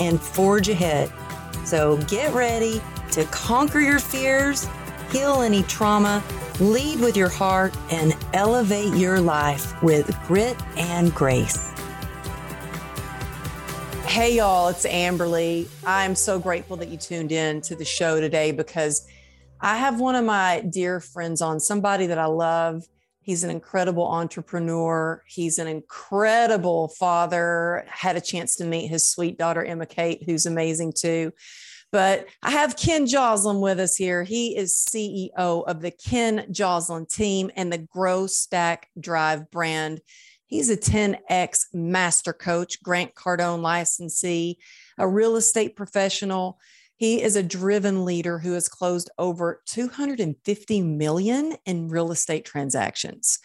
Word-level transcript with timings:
and 0.00 0.20
forge 0.20 0.68
ahead. 0.68 1.12
So 1.64 1.96
get 2.08 2.32
ready 2.34 2.80
to 3.12 3.24
conquer 3.26 3.80
your 3.80 3.98
fears, 3.98 4.68
heal 5.10 5.42
any 5.42 5.62
trauma, 5.64 6.22
lead 6.60 7.00
with 7.00 7.16
your 7.16 7.28
heart, 7.28 7.76
and 7.90 8.16
elevate 8.32 8.94
your 8.94 9.20
life 9.20 9.80
with 9.82 10.14
grit 10.26 10.56
and 10.76 11.14
grace. 11.14 11.72
Hey, 14.04 14.36
y'all, 14.36 14.68
it's 14.68 14.84
Amberly. 14.84 15.68
I'm 15.86 16.14
so 16.14 16.38
grateful 16.38 16.76
that 16.76 16.88
you 16.88 16.98
tuned 16.98 17.32
in 17.32 17.62
to 17.62 17.74
the 17.74 17.84
show 17.84 18.20
today 18.20 18.52
because 18.52 19.06
I 19.60 19.76
have 19.78 20.00
one 20.00 20.16
of 20.16 20.24
my 20.24 20.64
dear 20.68 21.00
friends 21.00 21.40
on, 21.40 21.60
somebody 21.60 22.06
that 22.06 22.18
I 22.18 22.26
love. 22.26 22.86
He's 23.22 23.44
an 23.44 23.50
incredible 23.50 24.06
entrepreneur. 24.06 25.22
He's 25.26 25.58
an 25.58 25.68
incredible 25.68 26.88
father. 26.88 27.84
Had 27.88 28.16
a 28.16 28.20
chance 28.20 28.56
to 28.56 28.64
meet 28.64 28.88
his 28.88 29.08
sweet 29.08 29.38
daughter, 29.38 29.64
Emma 29.64 29.86
Kate, 29.86 30.24
who's 30.24 30.46
amazing 30.46 30.92
too. 30.96 31.32
But 31.92 32.26
I 32.42 32.50
have 32.52 32.76
Ken 32.76 33.06
Joslin 33.06 33.60
with 33.60 33.78
us 33.78 33.96
here. 33.96 34.24
He 34.24 34.56
is 34.56 34.74
CEO 34.74 35.30
of 35.36 35.80
the 35.80 35.90
Ken 35.90 36.46
Joslin 36.50 37.06
team 37.06 37.50
and 37.54 37.72
the 37.72 37.78
Grow 37.78 38.26
Stack 38.26 38.88
Drive 38.98 39.50
brand. 39.50 40.00
He's 40.46 40.70
a 40.70 40.76
10X 40.76 41.66
master 41.72 42.32
coach, 42.32 42.82
Grant 42.82 43.14
Cardone 43.14 43.60
licensee, 43.60 44.58
a 44.98 45.06
real 45.06 45.36
estate 45.36 45.76
professional. 45.76 46.58
He 47.02 47.20
is 47.20 47.34
a 47.34 47.42
driven 47.42 48.04
leader 48.04 48.38
who 48.38 48.52
has 48.52 48.68
closed 48.68 49.10
over 49.18 49.60
250 49.66 50.82
million 50.82 51.56
in 51.66 51.88
real 51.88 52.12
estate 52.12 52.44
transactions. 52.44 53.40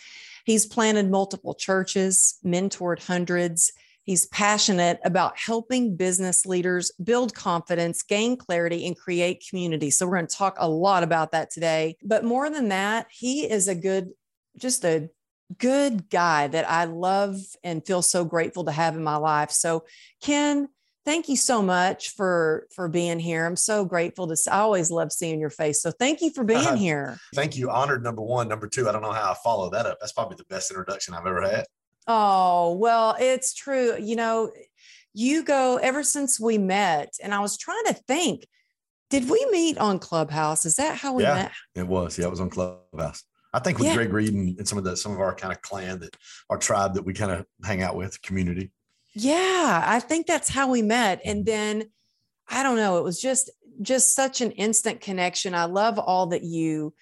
He's 0.45 0.67
planted 0.67 1.09
multiple 1.09 1.55
churches, 1.55 2.37
mentored 2.45 3.01
hundreds. 3.01 3.73
He's 4.03 4.27
passionate 4.27 4.99
about 5.03 5.39
helping 5.39 5.95
business 5.95 6.45
leaders 6.45 6.91
build 7.03 7.33
confidence, 7.33 8.03
gain 8.03 8.37
clarity, 8.37 8.85
and 8.85 8.95
create 8.95 9.43
community. 9.49 9.89
So, 9.89 10.05
we're 10.05 10.17
going 10.17 10.27
to 10.27 10.35
talk 10.35 10.57
a 10.59 10.69
lot 10.69 11.01
about 11.01 11.31
that 11.31 11.49
today. 11.49 11.97
But 12.03 12.23
more 12.23 12.51
than 12.51 12.67
that, 12.67 13.07
he 13.09 13.49
is 13.49 13.67
a 13.67 13.73
good, 13.73 14.11
just 14.55 14.85
a 14.85 15.09
good 15.57 16.11
guy 16.11 16.47
that 16.47 16.69
I 16.69 16.83
love 16.83 17.37
and 17.63 17.83
feel 17.83 18.03
so 18.03 18.23
grateful 18.23 18.65
to 18.65 18.71
have 18.71 18.95
in 18.95 19.03
my 19.03 19.15
life. 19.15 19.49
So, 19.49 19.85
Ken, 20.21 20.69
thank 21.07 21.29
you 21.29 21.37
so 21.37 21.61
much 21.61 22.09
for 22.09 22.67
for 22.75 22.89
being 22.89 23.17
here. 23.17 23.45
I'm 23.45 23.55
so 23.55 23.85
grateful 23.85 24.27
to. 24.27 24.37
I 24.51 24.59
always 24.59 24.91
love 24.91 25.11
seeing 25.11 25.39
your 25.39 25.49
face. 25.49 25.81
So, 25.81 25.89
thank 25.89 26.21
you 26.21 26.29
for 26.29 26.43
being 26.53 26.67
uh, 26.67 26.75
here. 26.75 27.17
Thank 27.33 27.57
you. 27.57 27.71
Honored. 27.71 28.03
Number 28.03 28.21
one. 28.21 28.47
Number 28.47 28.67
two. 28.67 28.87
I 28.87 28.91
don't 28.91 29.01
know 29.01 29.13
how 29.13 29.31
I 29.31 29.35
follow 29.43 29.71
that 29.71 29.87
up. 29.87 29.97
That's 29.99 30.11
probably 30.11 30.35
the 30.35 30.45
best 30.45 30.69
introduction 30.69 31.15
I've 31.15 31.25
ever 31.25 31.41
had. 31.41 31.65
Oh 32.05 32.75
well, 32.75 33.15
it's 33.19 33.53
true. 33.55 33.97
You 33.99 34.17
know, 34.17 34.51
you 35.13 35.43
go 35.43 35.77
ever 35.77 36.03
since 36.03 36.39
we 36.39 36.57
met, 36.57 37.13
and 37.23 37.33
I 37.33 37.39
was 37.39 37.57
trying 37.57 37.85
to 37.85 37.93
think. 37.93 38.45
Did 39.09 39.29
we 39.29 39.47
meet 39.51 39.77
on 39.77 39.99
Clubhouse? 39.99 40.65
Is 40.65 40.75
that 40.75 40.97
how 40.97 41.13
we 41.13 41.23
yeah, 41.23 41.33
met? 41.33 41.51
It 41.75 41.87
was. 41.87 42.17
Yeah, 42.17 42.25
it 42.25 42.29
was 42.29 42.41
on 42.41 42.49
Clubhouse. 42.49 43.23
I 43.53 43.59
think 43.59 43.77
with 43.77 43.87
yeah. 43.87 43.95
Greg 43.95 44.11
Reid 44.11 44.33
and, 44.33 44.57
and 44.59 44.67
some 44.67 44.77
of 44.77 44.83
the 44.83 44.97
some 44.97 45.13
of 45.13 45.21
our 45.21 45.33
kind 45.33 45.53
of 45.53 45.61
clan 45.61 45.99
that 45.99 46.17
our 46.49 46.57
tribe 46.57 46.93
that 46.95 47.05
we 47.05 47.13
kind 47.13 47.31
of 47.31 47.45
hang 47.63 47.81
out 47.81 47.95
with 47.95 48.21
community. 48.21 48.71
Yeah, 49.19 49.83
I 49.83 49.99
think 49.99 50.27
that's 50.27 50.49
how 50.49 50.69
we 50.69 50.83
met. 50.83 51.21
And 51.25 51.43
then 51.45 51.89
I 52.47 52.61
don't 52.61 52.77
know, 52.77 52.97
it 52.97 53.03
was 53.03 53.19
just 53.19 53.49
just 53.81 54.15
such 54.15 54.41
an 54.41 54.51
instant 54.51 55.01
connection. 55.01 55.53
I 55.53 55.65
love 55.65 55.99
all 55.99 56.27
that 56.27 56.43
you 56.43 56.93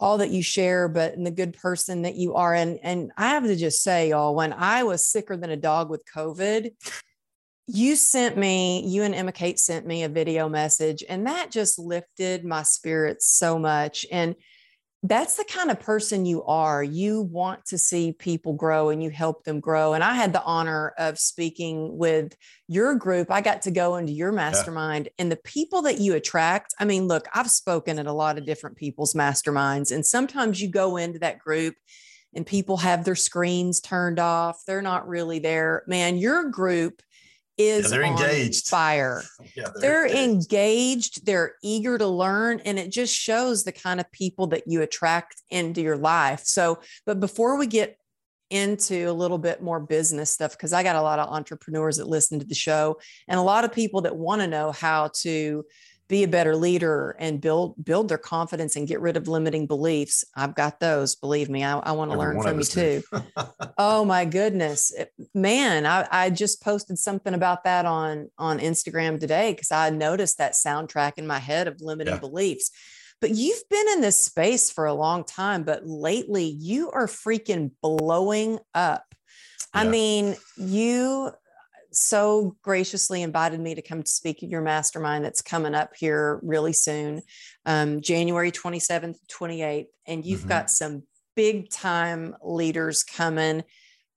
all 0.00 0.18
that 0.18 0.30
you 0.30 0.42
share, 0.42 0.88
but 0.88 1.14
and 1.14 1.26
the 1.26 1.30
good 1.30 1.54
person 1.54 2.02
that 2.02 2.14
you 2.14 2.34
are. 2.34 2.54
And 2.54 2.78
and 2.82 3.12
I 3.16 3.30
have 3.30 3.44
to 3.44 3.56
just 3.56 3.82
say, 3.82 4.10
y'all, 4.10 4.34
when 4.34 4.52
I 4.54 4.84
was 4.84 5.04
sicker 5.04 5.36
than 5.36 5.50
a 5.50 5.56
dog 5.56 5.90
with 5.90 6.04
COVID, 6.14 6.70
you 7.66 7.96
sent 7.96 8.38
me, 8.38 8.86
you 8.86 9.02
and 9.02 9.14
Emma 9.14 9.32
Kate 9.32 9.58
sent 9.58 9.86
me 9.86 10.04
a 10.04 10.08
video 10.08 10.48
message, 10.48 11.04
and 11.06 11.26
that 11.26 11.50
just 11.50 11.78
lifted 11.78 12.46
my 12.46 12.62
spirits 12.62 13.28
so 13.28 13.58
much. 13.58 14.06
And 14.10 14.36
that's 15.04 15.36
the 15.36 15.44
kind 15.44 15.70
of 15.70 15.78
person 15.78 16.26
you 16.26 16.42
are. 16.44 16.82
You 16.82 17.22
want 17.22 17.64
to 17.66 17.78
see 17.78 18.12
people 18.12 18.54
grow 18.54 18.88
and 18.88 19.02
you 19.02 19.10
help 19.10 19.44
them 19.44 19.60
grow. 19.60 19.92
And 19.92 20.02
I 20.02 20.14
had 20.14 20.32
the 20.32 20.42
honor 20.42 20.92
of 20.98 21.20
speaking 21.20 21.96
with 21.96 22.36
your 22.66 22.96
group. 22.96 23.30
I 23.30 23.40
got 23.40 23.62
to 23.62 23.70
go 23.70 23.96
into 23.96 24.12
your 24.12 24.32
mastermind 24.32 25.06
yeah. 25.06 25.12
and 25.22 25.30
the 25.30 25.36
people 25.36 25.82
that 25.82 26.00
you 26.00 26.14
attract. 26.14 26.74
I 26.80 26.84
mean, 26.84 27.06
look, 27.06 27.28
I've 27.32 27.50
spoken 27.50 28.00
at 28.00 28.06
a 28.06 28.12
lot 28.12 28.38
of 28.38 28.46
different 28.46 28.76
people's 28.76 29.14
masterminds, 29.14 29.92
and 29.92 30.04
sometimes 30.04 30.60
you 30.60 30.68
go 30.68 30.96
into 30.96 31.20
that 31.20 31.38
group 31.38 31.76
and 32.34 32.44
people 32.44 32.76
have 32.78 33.04
their 33.04 33.14
screens 33.14 33.80
turned 33.80 34.18
off. 34.18 34.62
They're 34.66 34.82
not 34.82 35.08
really 35.08 35.38
there. 35.38 35.84
Man, 35.86 36.18
your 36.18 36.50
group 36.50 37.02
is 37.58 37.84
yeah, 37.84 37.90
they're 37.90 38.06
engaged. 38.06 38.68
fire. 38.68 39.22
Yeah, 39.54 39.68
they're, 39.74 39.80
they're 39.80 40.06
engaged. 40.06 40.52
engaged 40.52 41.26
they're 41.26 41.54
eager 41.62 41.98
to 41.98 42.06
learn 42.06 42.60
and 42.64 42.78
it 42.78 42.90
just 42.90 43.14
shows 43.14 43.64
the 43.64 43.72
kind 43.72 44.00
of 44.00 44.10
people 44.12 44.46
that 44.48 44.64
you 44.66 44.82
attract 44.82 45.42
into 45.50 45.82
your 45.82 45.96
life. 45.96 46.42
So 46.44 46.80
but 47.04 47.20
before 47.20 47.58
we 47.58 47.66
get 47.66 47.98
into 48.50 49.10
a 49.10 49.12
little 49.12 49.36
bit 49.36 49.62
more 49.62 49.78
business 49.78 50.30
stuff 50.30 50.52
because 50.52 50.72
i 50.72 50.82
got 50.82 50.96
a 50.96 51.02
lot 51.02 51.18
of 51.18 51.28
entrepreneurs 51.28 51.98
that 51.98 52.08
listen 52.08 52.38
to 52.38 52.46
the 52.46 52.54
show 52.54 52.98
and 53.28 53.38
a 53.38 53.42
lot 53.42 53.62
of 53.62 53.70
people 53.70 54.00
that 54.00 54.16
want 54.16 54.40
to 54.40 54.46
know 54.46 54.72
how 54.72 55.10
to 55.14 55.62
be 56.08 56.24
a 56.24 56.28
better 56.28 56.56
leader 56.56 57.14
and 57.18 57.40
build 57.40 57.74
build 57.84 58.08
their 58.08 58.18
confidence 58.18 58.76
and 58.76 58.88
get 58.88 59.00
rid 59.00 59.16
of 59.16 59.28
limiting 59.28 59.66
beliefs. 59.66 60.24
I've 60.34 60.54
got 60.54 60.80
those 60.80 61.14
believe 61.14 61.48
me 61.48 61.64
i, 61.64 61.78
I 61.78 61.92
want 61.92 62.10
to 62.10 62.18
learn 62.18 62.40
from 62.40 62.58
you 62.58 62.64
too. 62.64 63.02
Oh 63.80 64.04
my 64.04 64.24
goodness 64.24 64.92
man 65.34 65.86
I, 65.86 66.06
I 66.10 66.30
just 66.30 66.62
posted 66.62 66.98
something 66.98 67.34
about 67.34 67.64
that 67.64 67.86
on 67.86 68.28
on 68.38 68.58
instagram 68.58 69.20
today 69.20 69.52
because 69.52 69.70
i 69.70 69.90
noticed 69.90 70.38
that 70.38 70.54
soundtrack 70.54 71.12
in 71.16 71.26
my 71.26 71.38
head 71.38 71.68
of 71.68 71.80
limiting 71.80 72.14
yeah. 72.14 72.20
beliefs. 72.20 72.70
But 73.20 73.30
you've 73.30 73.68
been 73.68 73.88
in 73.94 74.00
this 74.00 74.22
space 74.24 74.70
for 74.70 74.86
a 74.86 74.94
long 74.94 75.24
time 75.24 75.62
but 75.62 75.86
lately 75.86 76.44
you 76.44 76.90
are 76.90 77.06
freaking 77.06 77.70
blowing 77.82 78.58
up. 78.74 79.04
Yeah. 79.74 79.82
I 79.82 79.88
mean, 79.88 80.36
you 80.56 81.32
so 82.00 82.56
graciously 82.62 83.22
invited 83.22 83.60
me 83.60 83.74
to 83.74 83.82
come 83.82 84.02
to 84.02 84.10
speak 84.10 84.42
at 84.42 84.48
your 84.48 84.60
mastermind 84.60 85.24
that's 85.24 85.42
coming 85.42 85.74
up 85.74 85.92
here 85.96 86.40
really 86.42 86.72
soon, 86.72 87.22
um, 87.66 88.00
January 88.00 88.50
27th, 88.50 89.16
28th. 89.30 89.86
And 90.06 90.24
you've 90.24 90.40
mm-hmm. 90.40 90.48
got 90.48 90.70
some 90.70 91.02
big 91.36 91.70
time 91.70 92.34
leaders 92.42 93.04
coming. 93.04 93.62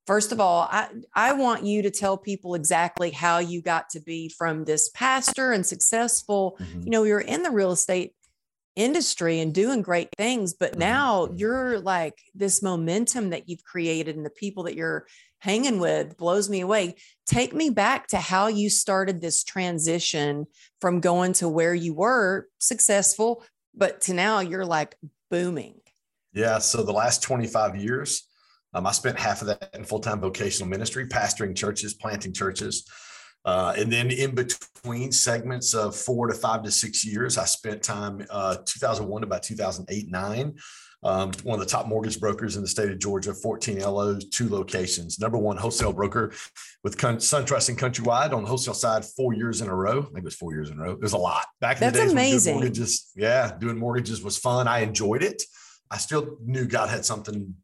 First 0.06 0.32
of 0.32 0.40
all, 0.40 0.68
I, 0.70 0.88
I 1.14 1.34
want 1.34 1.64
you 1.64 1.82
to 1.82 1.90
tell 1.90 2.16
people 2.16 2.54
exactly 2.54 3.10
how 3.10 3.38
you 3.38 3.62
got 3.62 3.90
to 3.90 4.00
be 4.00 4.28
from 4.28 4.64
this 4.64 4.88
pastor 4.88 5.52
and 5.52 5.64
successful. 5.64 6.58
Mm-hmm. 6.60 6.80
You 6.80 6.90
know, 6.90 7.04
you're 7.04 7.20
in 7.20 7.44
the 7.44 7.50
real 7.50 7.72
estate 7.72 8.14
industry 8.74 9.40
and 9.40 9.54
doing 9.54 9.82
great 9.82 10.08
things, 10.16 10.54
but 10.54 10.72
mm-hmm. 10.72 10.80
now 10.80 11.26
mm-hmm. 11.26 11.36
you're 11.36 11.78
like 11.78 12.18
this 12.34 12.62
momentum 12.62 13.30
that 13.30 13.48
you've 13.48 13.64
created 13.64 14.16
and 14.16 14.26
the 14.26 14.30
people 14.30 14.64
that 14.64 14.74
you're 14.74 15.06
hanging 15.42 15.80
with 15.80 16.16
blows 16.16 16.48
me 16.48 16.60
away. 16.60 16.94
Take 17.26 17.52
me 17.52 17.68
back 17.68 18.06
to 18.08 18.16
how 18.16 18.46
you 18.46 18.70
started 18.70 19.20
this 19.20 19.42
transition 19.42 20.46
from 20.80 21.00
going 21.00 21.32
to 21.34 21.48
where 21.48 21.74
you 21.74 21.94
were 21.94 22.46
successful, 22.58 23.44
but 23.74 24.02
to 24.02 24.14
now 24.14 24.38
you're 24.38 24.64
like 24.64 24.94
booming. 25.32 25.80
Yeah. 26.32 26.58
So 26.58 26.84
the 26.84 26.92
last 26.92 27.24
25 27.24 27.74
years, 27.74 28.22
um, 28.72 28.86
I 28.86 28.92
spent 28.92 29.18
half 29.18 29.40
of 29.40 29.48
that 29.48 29.70
in 29.74 29.82
full 29.82 29.98
time 29.98 30.20
vocational 30.20 30.68
ministry, 30.68 31.08
pastoring 31.08 31.56
churches, 31.56 31.92
planting 31.92 32.32
churches. 32.32 32.88
Uh, 33.44 33.74
and 33.76 33.92
then 33.92 34.10
in 34.10 34.34
between 34.34 35.10
segments 35.10 35.74
of 35.74 35.96
four 35.96 36.28
to 36.28 36.34
five 36.34 36.62
to 36.62 36.70
six 36.70 37.04
years, 37.04 37.38
I 37.38 37.44
spent 37.44 37.82
time 37.82 38.24
uh, 38.30 38.56
2001 38.64 39.22
to 39.22 39.26
about 39.26 39.42
2008, 39.42 40.10
nine 40.10 40.54
um, 41.04 41.32
one 41.42 41.58
of 41.58 41.66
the 41.66 41.70
top 41.70 41.88
mortgage 41.88 42.20
brokers 42.20 42.56
in 42.56 42.62
the 42.62 42.68
state 42.68 42.90
of 42.90 42.98
Georgia, 42.98 43.34
14 43.34 43.80
LOs, 43.80 44.24
two 44.26 44.48
locations. 44.48 45.18
Number 45.18 45.36
one 45.36 45.56
wholesale 45.56 45.92
broker 45.92 46.32
with 46.84 46.96
SunTrust 46.96 47.68
and 47.68 47.78
Countrywide 47.78 48.32
on 48.32 48.42
the 48.42 48.48
wholesale 48.48 48.74
side, 48.74 49.04
four 49.04 49.32
years 49.32 49.60
in 49.60 49.68
a 49.68 49.74
row. 49.74 49.98
I 49.98 50.04
think 50.04 50.18
it 50.18 50.24
was 50.24 50.36
four 50.36 50.52
years 50.52 50.70
in 50.70 50.78
a 50.78 50.82
row. 50.82 50.92
It 50.92 51.00
was 51.00 51.12
a 51.12 51.18
lot. 51.18 51.46
Back 51.60 51.78
in 51.78 51.80
That's 51.80 51.96
the 51.96 52.02
days, 52.04 52.12
amazing. 52.12 52.54
mortgages, 52.54 53.10
yeah, 53.16 53.52
doing 53.58 53.78
mortgages 53.78 54.22
was 54.22 54.38
fun. 54.38 54.68
I 54.68 54.80
enjoyed 54.80 55.24
it. 55.24 55.42
I 55.90 55.98
still 55.98 56.36
knew 56.44 56.66
God 56.66 56.88
had 56.88 57.04
something 57.04 57.54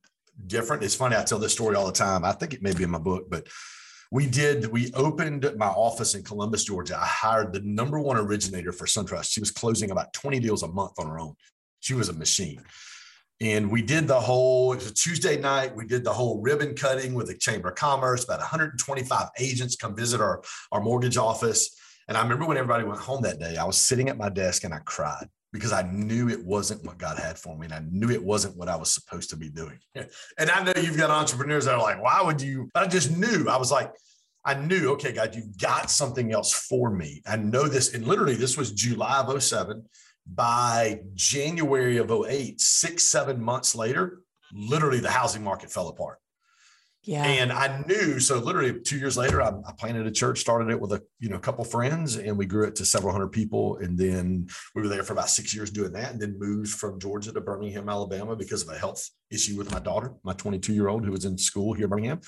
different. 0.46 0.82
It's 0.82 0.94
funny. 0.96 1.16
I 1.16 1.22
tell 1.22 1.38
this 1.38 1.52
story 1.52 1.76
all 1.76 1.86
the 1.86 1.92
time. 1.92 2.24
I 2.24 2.32
think 2.32 2.54
it 2.54 2.62
may 2.62 2.74
be 2.74 2.82
in 2.82 2.90
my 2.90 2.98
book, 2.98 3.30
but 3.30 3.46
we 4.10 4.26
did, 4.26 4.66
we 4.66 4.92
opened 4.94 5.50
my 5.56 5.66
office 5.66 6.14
in 6.14 6.22
Columbus, 6.22 6.64
Georgia. 6.64 6.98
I 6.98 7.04
hired 7.04 7.52
the 7.52 7.60
number 7.60 8.00
one 8.00 8.16
originator 8.16 8.72
for 8.72 8.86
SunTrust. 8.86 9.30
She 9.30 9.40
was 9.40 9.50
closing 9.50 9.90
about 9.90 10.12
20 10.14 10.40
deals 10.40 10.62
a 10.62 10.68
month 10.68 10.92
on 10.98 11.08
her 11.08 11.18
own. 11.18 11.34
She 11.80 11.94
was 11.94 12.08
a 12.08 12.14
machine. 12.14 12.62
And 13.40 13.70
we 13.70 13.82
did 13.82 14.08
the 14.08 14.18
whole, 14.18 14.72
it 14.72 14.76
was 14.76 14.90
a 14.90 14.94
Tuesday 14.94 15.38
night. 15.38 15.76
We 15.76 15.86
did 15.86 16.04
the 16.04 16.12
whole 16.12 16.40
ribbon 16.40 16.74
cutting 16.74 17.14
with 17.14 17.28
the 17.28 17.36
Chamber 17.36 17.68
of 17.68 17.76
Commerce. 17.76 18.24
About 18.24 18.40
125 18.40 19.28
agents 19.38 19.76
come 19.76 19.94
visit 19.94 20.20
our, 20.20 20.42
our 20.72 20.80
mortgage 20.80 21.16
office. 21.16 21.76
And 22.08 22.16
I 22.16 22.22
remember 22.22 22.46
when 22.46 22.56
everybody 22.56 22.84
went 22.84 23.00
home 23.00 23.22
that 23.22 23.38
day, 23.38 23.56
I 23.56 23.64
was 23.64 23.76
sitting 23.76 24.08
at 24.08 24.16
my 24.16 24.30
desk 24.30 24.64
and 24.64 24.72
I 24.72 24.78
cried 24.78 25.28
because 25.52 25.72
I 25.72 25.82
knew 25.82 26.28
it 26.28 26.44
wasn't 26.44 26.84
what 26.84 26.98
God 26.98 27.18
had 27.18 27.38
for 27.38 27.56
me. 27.56 27.66
And 27.66 27.74
I 27.74 27.82
knew 27.90 28.10
it 28.10 28.22
wasn't 28.22 28.56
what 28.56 28.68
I 28.68 28.76
was 28.76 28.90
supposed 28.90 29.30
to 29.30 29.36
be 29.36 29.48
doing. 29.48 29.78
And 30.38 30.50
I 30.50 30.62
know 30.62 30.72
you've 30.76 30.96
got 30.96 31.10
entrepreneurs 31.10 31.64
that 31.64 31.74
are 31.74 31.82
like, 31.82 32.02
why 32.02 32.22
would 32.22 32.40
you? 32.40 32.68
But 32.74 32.84
I 32.84 32.86
just 32.86 33.16
knew, 33.16 33.48
I 33.48 33.56
was 33.56 33.72
like, 33.72 33.92
I 34.44 34.54
knew, 34.54 34.92
okay, 34.92 35.12
God, 35.12 35.34
you've 35.34 35.58
got 35.58 35.90
something 35.90 36.32
else 36.32 36.52
for 36.52 36.90
me. 36.90 37.22
I 37.26 37.36
know 37.36 37.66
this. 37.68 37.94
And 37.94 38.06
literally, 38.06 38.34
this 38.34 38.56
was 38.56 38.72
July 38.72 39.20
of 39.20 39.42
07 39.42 39.84
by 40.26 41.00
January 41.14 41.96
of 41.96 42.10
08, 42.10 42.60
six, 42.60 43.04
seven 43.04 43.42
months 43.42 43.74
later, 43.74 44.20
literally 44.52 45.00
the 45.00 45.10
housing 45.10 45.42
market 45.42 45.70
fell 45.70 45.88
apart. 45.88 46.18
Yeah. 47.08 47.24
And 47.24 47.50
I 47.50 47.82
knew, 47.88 48.20
so 48.20 48.38
literally 48.38 48.80
two 48.80 48.98
years 48.98 49.16
later, 49.16 49.40
I, 49.40 49.48
I, 49.66 49.72
planted 49.78 50.06
a 50.06 50.10
church, 50.10 50.40
started 50.40 50.68
it 50.68 50.78
with 50.78 50.92
a 50.92 51.02
you 51.18 51.30
know 51.30 51.38
couple 51.38 51.64
friends, 51.64 52.16
and 52.16 52.36
we 52.36 52.44
grew 52.44 52.66
it 52.66 52.76
to 52.76 52.84
several 52.84 53.12
hundred 53.12 53.28
people. 53.28 53.78
And 53.78 53.96
then 53.96 54.46
we 54.74 54.82
were 54.82 54.88
there 54.88 55.02
for 55.02 55.14
about 55.14 55.30
six 55.30 55.54
years 55.54 55.70
doing 55.70 55.92
that, 55.92 56.12
and 56.12 56.20
then 56.20 56.38
moved 56.38 56.68
from 56.68 57.00
Georgia 57.00 57.32
to 57.32 57.40
Birmingham, 57.40 57.88
Alabama, 57.88 58.36
because 58.36 58.60
of 58.60 58.68
a 58.68 58.78
health 58.78 59.08
issue 59.30 59.56
with 59.56 59.72
my 59.72 59.78
daughter, 59.78 60.12
my 60.22 60.34
22 60.34 60.74
year 60.74 60.88
old 60.88 61.06
who 61.06 61.10
was 61.10 61.24
in 61.24 61.38
school 61.38 61.72
here 61.72 61.84
in 61.84 61.90
Birmingham. 61.90 62.20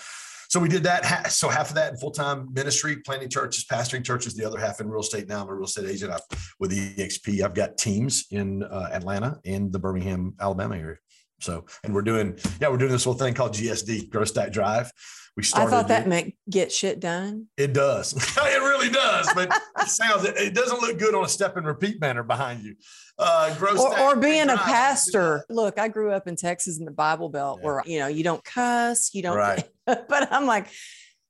So 0.49 0.59
we 0.59 0.71
did 0.71 0.83
that. 0.85 1.31
So 1.31 1.51
half 1.51 1.69
of 1.69 1.75
that 1.75 1.93
in 1.93 1.99
full 1.99 2.11
time 2.11 2.49
ministry, 2.55 2.97
planting 3.05 3.29
churches, 3.29 3.67
pastoring 3.67 4.03
churches. 4.03 4.33
The 4.33 4.47
other 4.47 4.59
half 4.59 4.81
in 4.81 4.89
real 4.89 5.03
estate. 5.03 5.29
Now 5.29 5.43
I'm 5.43 5.49
a 5.51 5.55
real 5.55 5.67
estate 5.67 5.91
agent 5.91 6.11
I've, 6.11 6.55
with 6.59 6.73
EXP. 6.73 7.43
I've 7.43 7.55
got 7.55 7.77
teams 7.77 8.29
in 8.31 8.63
uh, 8.63 8.89
Atlanta 8.91 9.41
and 9.45 9.71
the 9.71 9.79
Birmingham, 9.79 10.37
Alabama 10.41 10.79
area. 10.79 10.97
So, 11.41 11.67
and 11.85 11.95
we're 11.95 12.03
doing, 12.03 12.39
yeah, 12.61 12.69
we're 12.69 12.77
doing 12.77 12.93
this 12.93 13.07
little 13.07 13.19
thing 13.19 13.35
called 13.35 13.55
GSD, 13.55 14.11
Growth 14.11 14.29
Stack 14.29 14.53
Drive. 14.53 14.93
We 15.37 15.45
started. 15.45 15.69
I 15.69 15.71
thought 15.71 15.89
that 15.89 16.09
meant 16.09 16.35
get 16.49 16.73
shit 16.73 17.01
done. 17.01 17.47
It 17.57 17.73
does. 17.73 18.13
it 18.37 18.61
really 18.61 18.91
does. 18.91 19.33
But 19.33 19.51
it 19.81 19.89
sounds, 19.89 20.25
it 20.25 20.55
doesn't 20.55 20.81
look 20.81 20.99
good 20.99 21.15
on 21.15 21.25
a 21.25 21.29
step 21.29 21.57
and 21.57 21.67
repeat 21.67 22.01
banner 22.01 22.23
behind 22.23 22.63
you. 22.63 22.75
Uh, 23.19 23.55
or, 23.61 24.01
or 24.01 24.17
being 24.17 24.49
a 24.51 24.57
pastor. 24.57 25.45
Look, 25.49 25.79
I 25.79 25.89
grew 25.89 26.11
up 26.11 26.27
in 26.27 26.37
Texas 26.37 26.79
in 26.79 26.85
the 26.85 26.91
Bible 26.91 27.29
Belt 27.29 27.61
yeah. 27.61 27.67
where, 27.67 27.83
you 27.87 27.99
know, 27.99 28.07
you 28.09 28.25
don't 28.25 28.43
cuss, 28.45 29.15
you 29.15 29.23
don't, 29.23 29.37
right. 29.37 29.63
but 29.87 30.33
I'm 30.33 30.47
like, 30.47 30.67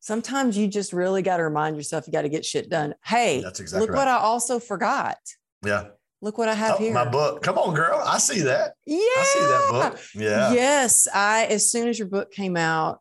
sometimes 0.01 0.57
you 0.57 0.67
just 0.67 0.93
really 0.93 1.23
got 1.23 1.37
to 1.37 1.45
remind 1.45 1.77
yourself 1.77 2.07
you 2.07 2.13
got 2.13 2.23
to 2.23 2.29
get 2.29 2.45
shit 2.45 2.69
done. 2.69 2.95
Hey, 3.05 3.43
That's 3.43 3.61
exactly 3.61 3.87
look 3.87 3.91
right. 3.91 3.99
what 3.99 4.09
I 4.09 4.17
also 4.19 4.59
forgot. 4.59 5.19
Yeah. 5.65 5.89
Look 6.23 6.37
what 6.37 6.49
I 6.49 6.55
have 6.55 6.77
oh, 6.77 6.79
here. 6.79 6.93
My 6.93 7.09
book. 7.09 7.43
Come 7.43 7.57
on, 7.57 7.75
girl. 7.75 8.03
I 8.05 8.19
see 8.19 8.41
that. 8.41 8.75
Yeah. 8.87 8.99
I 8.99 9.25
see 9.25 9.41
that 9.41 9.69
book. 9.71 10.01
Yeah. 10.15 10.53
Yes. 10.53 11.09
I, 11.13 11.47
as 11.47 11.71
soon 11.71 11.89
as 11.89 11.99
your 11.99 12.09
book 12.09 12.31
came 12.31 12.57
out, 12.57 13.01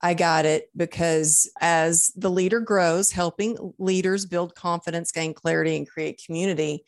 I 0.00 0.14
got 0.14 0.44
it 0.44 0.68
because 0.76 1.50
as 1.60 2.12
the 2.14 2.30
leader 2.30 2.60
grows, 2.60 3.10
helping 3.10 3.72
leaders 3.78 4.26
build 4.26 4.54
confidence, 4.54 5.10
gain 5.10 5.34
clarity, 5.34 5.76
and 5.76 5.88
create 5.88 6.22
community, 6.24 6.84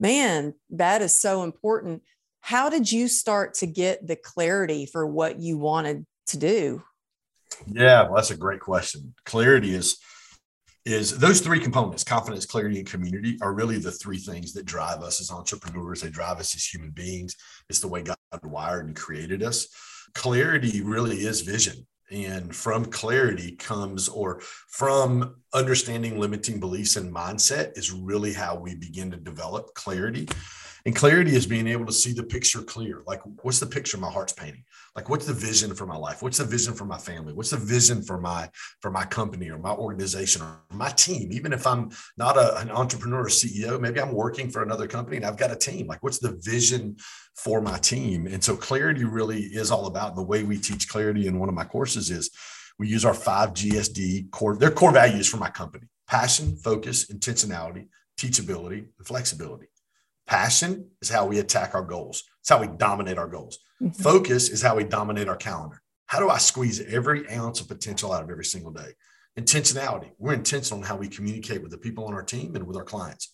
man, 0.00 0.54
that 0.70 1.00
is 1.00 1.20
so 1.20 1.44
important. 1.44 2.02
How 2.40 2.68
did 2.68 2.90
you 2.90 3.06
start 3.06 3.54
to 3.54 3.66
get 3.66 4.06
the 4.06 4.16
clarity 4.16 4.84
for 4.86 5.06
what 5.06 5.38
you 5.38 5.58
wanted 5.58 6.06
to 6.28 6.38
do? 6.38 6.82
Yeah, 7.66 8.04
well, 8.04 8.16
that's 8.16 8.30
a 8.30 8.36
great 8.36 8.60
question. 8.60 9.14
Clarity 9.24 9.74
is 9.74 9.98
is 10.86 11.18
those 11.18 11.40
three 11.40 11.60
components 11.60 12.04
confidence 12.04 12.46
clarity 12.46 12.78
and 12.78 12.88
community 12.88 13.38
are 13.42 13.52
really 13.52 13.78
the 13.78 13.92
three 13.92 14.16
things 14.18 14.52
that 14.54 14.64
drive 14.64 15.02
us 15.02 15.20
as 15.20 15.30
entrepreneurs. 15.30 16.00
They 16.00 16.08
drive 16.08 16.38
us 16.38 16.54
as 16.54 16.64
human 16.64 16.90
beings. 16.90 17.36
It's 17.68 17.80
the 17.80 17.88
way 17.88 18.02
god 18.02 18.16
wired 18.42 18.86
and 18.86 18.96
created 18.96 19.42
us. 19.42 19.68
Clarity 20.14 20.80
really 20.80 21.18
is 21.18 21.42
vision. 21.42 21.86
And 22.10 22.54
from 22.54 22.86
clarity 22.86 23.52
comes 23.52 24.08
or 24.08 24.40
from 24.68 25.36
understanding 25.54 26.18
limiting 26.18 26.58
beliefs 26.58 26.96
and 26.96 27.14
mindset 27.14 27.78
is 27.78 27.92
really 27.92 28.32
how 28.32 28.56
we 28.56 28.74
begin 28.74 29.12
to 29.12 29.16
develop 29.16 29.74
clarity. 29.74 30.28
And 30.86 30.96
clarity 30.96 31.36
is 31.36 31.46
being 31.46 31.68
able 31.68 31.86
to 31.86 31.92
see 31.92 32.12
the 32.12 32.22
picture 32.22 32.62
clear. 32.62 33.02
Like, 33.06 33.20
what's 33.42 33.60
the 33.60 33.66
picture 33.66 33.98
my 33.98 34.10
heart's 34.10 34.32
painting? 34.32 34.64
Like, 34.96 35.08
what's 35.08 35.26
the 35.26 35.32
vision 35.32 35.74
for 35.74 35.86
my 35.86 35.96
life? 35.96 36.20
What's 36.20 36.38
the 36.38 36.44
vision 36.44 36.74
for 36.74 36.84
my 36.84 36.98
family? 36.98 37.32
What's 37.32 37.50
the 37.50 37.56
vision 37.56 38.02
for 38.02 38.18
my 38.18 38.50
for 38.80 38.90
my 38.90 39.04
company 39.04 39.48
or 39.48 39.58
my 39.58 39.72
organization 39.72 40.42
or 40.42 40.62
my 40.72 40.90
team? 40.90 41.32
Even 41.32 41.52
if 41.52 41.66
I'm 41.66 41.90
not 42.16 42.36
a, 42.36 42.58
an 42.58 42.70
entrepreneur 42.70 43.22
or 43.22 43.26
CEO, 43.26 43.80
maybe 43.80 44.00
I'm 44.00 44.12
working 44.12 44.50
for 44.50 44.62
another 44.62 44.88
company 44.88 45.16
and 45.16 45.26
I've 45.26 45.36
got 45.36 45.52
a 45.52 45.56
team. 45.56 45.86
Like, 45.86 46.02
what's 46.02 46.18
the 46.18 46.38
vision 46.42 46.96
for 47.36 47.60
my 47.60 47.78
team? 47.78 48.26
And 48.26 48.42
so, 48.42 48.56
clarity 48.56 49.04
really 49.04 49.42
is 49.42 49.70
all 49.70 49.86
about 49.86 50.16
the 50.16 50.22
way 50.22 50.42
we 50.42 50.58
teach 50.58 50.88
clarity 50.88 51.28
in 51.28 51.38
one 51.38 51.48
of 51.48 51.54
my 51.54 51.64
courses 51.64 52.10
is 52.10 52.30
we 52.78 52.88
use 52.88 53.04
our 53.04 53.14
five 53.14 53.50
GSD 53.50 54.30
core, 54.30 54.56
their 54.56 54.70
core 54.70 54.92
values 54.92 55.28
for 55.28 55.36
my 55.36 55.50
company 55.50 55.86
passion, 56.08 56.56
focus, 56.56 57.06
intentionality, 57.06 57.86
teachability, 58.18 58.86
and 58.98 59.06
flexibility. 59.06 59.66
Passion 60.26 60.90
is 61.00 61.08
how 61.08 61.26
we 61.26 61.38
attack 61.38 61.74
our 61.74 61.82
goals. 61.82 62.24
It's 62.40 62.48
how 62.48 62.60
we 62.60 62.68
dominate 62.68 63.18
our 63.18 63.28
goals. 63.28 63.58
Mm-hmm. 63.82 64.02
Focus 64.02 64.48
is 64.48 64.62
how 64.62 64.76
we 64.76 64.84
dominate 64.84 65.28
our 65.28 65.36
calendar. 65.36 65.80
How 66.06 66.18
do 66.18 66.28
I 66.28 66.38
squeeze 66.38 66.80
every 66.80 67.30
ounce 67.30 67.60
of 67.60 67.68
potential 67.68 68.12
out 68.12 68.22
of 68.22 68.30
every 68.30 68.44
single 68.44 68.72
day? 68.72 68.94
Intentionality. 69.38 70.10
We're 70.18 70.34
intentional 70.34 70.80
on 70.80 70.86
how 70.86 70.96
we 70.96 71.08
communicate 71.08 71.62
with 71.62 71.70
the 71.70 71.78
people 71.78 72.04
on 72.06 72.14
our 72.14 72.22
team 72.22 72.56
and 72.56 72.66
with 72.66 72.76
our 72.76 72.84
clients. 72.84 73.32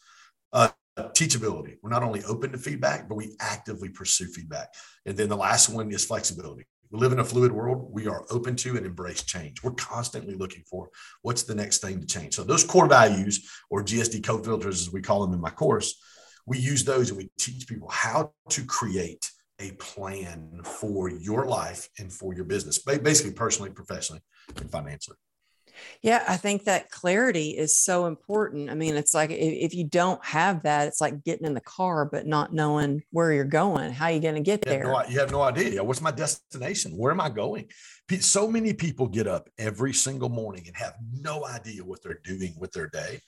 Uh, 0.53 0.69
teachability. 0.99 1.77
We're 1.83 1.91
not 1.91 2.03
only 2.03 2.23
open 2.25 2.53
to 2.53 2.59
feedback, 2.59 3.09
but 3.09 3.17
we 3.17 3.37
actively 3.41 3.89
pursue 3.89 4.27
feedback. 4.27 4.69
And 5.05 5.17
then 5.17 5.29
the 5.29 5.37
last 5.37 5.69
one 5.69 5.91
is 5.91 6.05
flexibility. 6.05 6.67
We 6.91 7.01
live 7.01 7.13
in 7.13 7.19
a 7.19 7.25
fluid 7.25 7.53
world. 7.53 7.89
We 7.91 8.07
are 8.07 8.25
open 8.31 8.57
to 8.57 8.77
and 8.77 8.87
embrace 8.87 9.23
change. 9.23 9.63
We're 9.63 9.73
constantly 9.73 10.35
looking 10.35 10.63
for 10.71 10.89
what's 11.23 11.43
the 11.43 11.55
next 11.55 11.79
thing 11.79 12.01
to 12.01 12.07
change. 12.07 12.35
So 12.35 12.45
those 12.45 12.65
core 12.65 12.87
values, 12.87 13.51
or 13.71 13.83
GSD 13.83 14.25
code 14.25 14.45
filters, 14.45 14.81
as 14.83 14.93
we 14.93 15.03
call 15.03 15.23
them 15.23 15.35
in 15.35 15.41
my 15.41 15.51
course, 15.51 16.01
we 16.47 16.59
use 16.59 16.85
those 16.85 17.11
and 17.11 17.19
we 17.19 17.31
teach 17.39 17.67
people 17.67 17.89
how 17.89 18.33
to 18.51 18.65
create 18.65 19.31
a 19.59 19.73
plan 19.73 20.61
for 20.65 21.09
your 21.09 21.47
life 21.47 21.89
and 21.99 22.13
for 22.13 22.35
your 22.35 22.45
business, 22.45 22.79
basically 22.79 23.33
personally, 23.33 23.71
professionally, 23.71 24.21
and 24.57 24.71
financially. 24.71 25.17
Yeah, 26.03 26.25
I 26.27 26.37
think 26.37 26.65
that 26.65 26.91
clarity 26.91 27.51
is 27.51 27.77
so 27.77 28.07
important. 28.07 28.71
I 28.71 28.75
mean, 28.75 28.97
it's 28.97 29.15
like 29.15 29.31
if, 29.31 29.75
you 29.75 29.85
don't 29.85 30.25
have 30.25 30.63
that, 30.63 30.89
it's 30.89 31.01
like 31.01 31.23
getting 31.23 31.47
in 31.47 31.55
the 31.55 31.61
car 31.61 32.07
but 32.07 32.27
not 32.27 32.55
knowing 32.55 33.03
where 33.11 33.33
you're 33.33 33.45
going. 33.45 33.93
How 33.93 34.07
are 34.07 34.13
you 34.13 34.21
going 34.21 34.37
to 34.37 34.41
get 34.41 34.63
there? 34.63 34.87
You 34.87 34.95
have, 34.95 35.07
no, 35.07 35.13
you 35.13 35.21
have 35.21 35.33
no 35.33 35.43
idea. 35.43 35.85
What's 35.85 36.01
my 36.01 36.11
destination? 36.11 36.97
Where 36.97 37.13
am 37.13 37.21
I 37.21 37.29
going? 37.29 37.69
So 38.21 38.49
many 38.51 38.73
people 38.73 39.07
get 39.07 39.27
up 39.27 39.51
every 39.59 39.93
single 39.93 40.29
morning 40.29 40.65
and 40.67 40.77
have 40.77 40.95
no 41.13 41.45
idea 41.45 41.85
what 41.85 42.03
they're 42.03 42.21
doing 42.25 42.55
with 42.59 42.73
their 42.73 42.89
day 42.89 43.21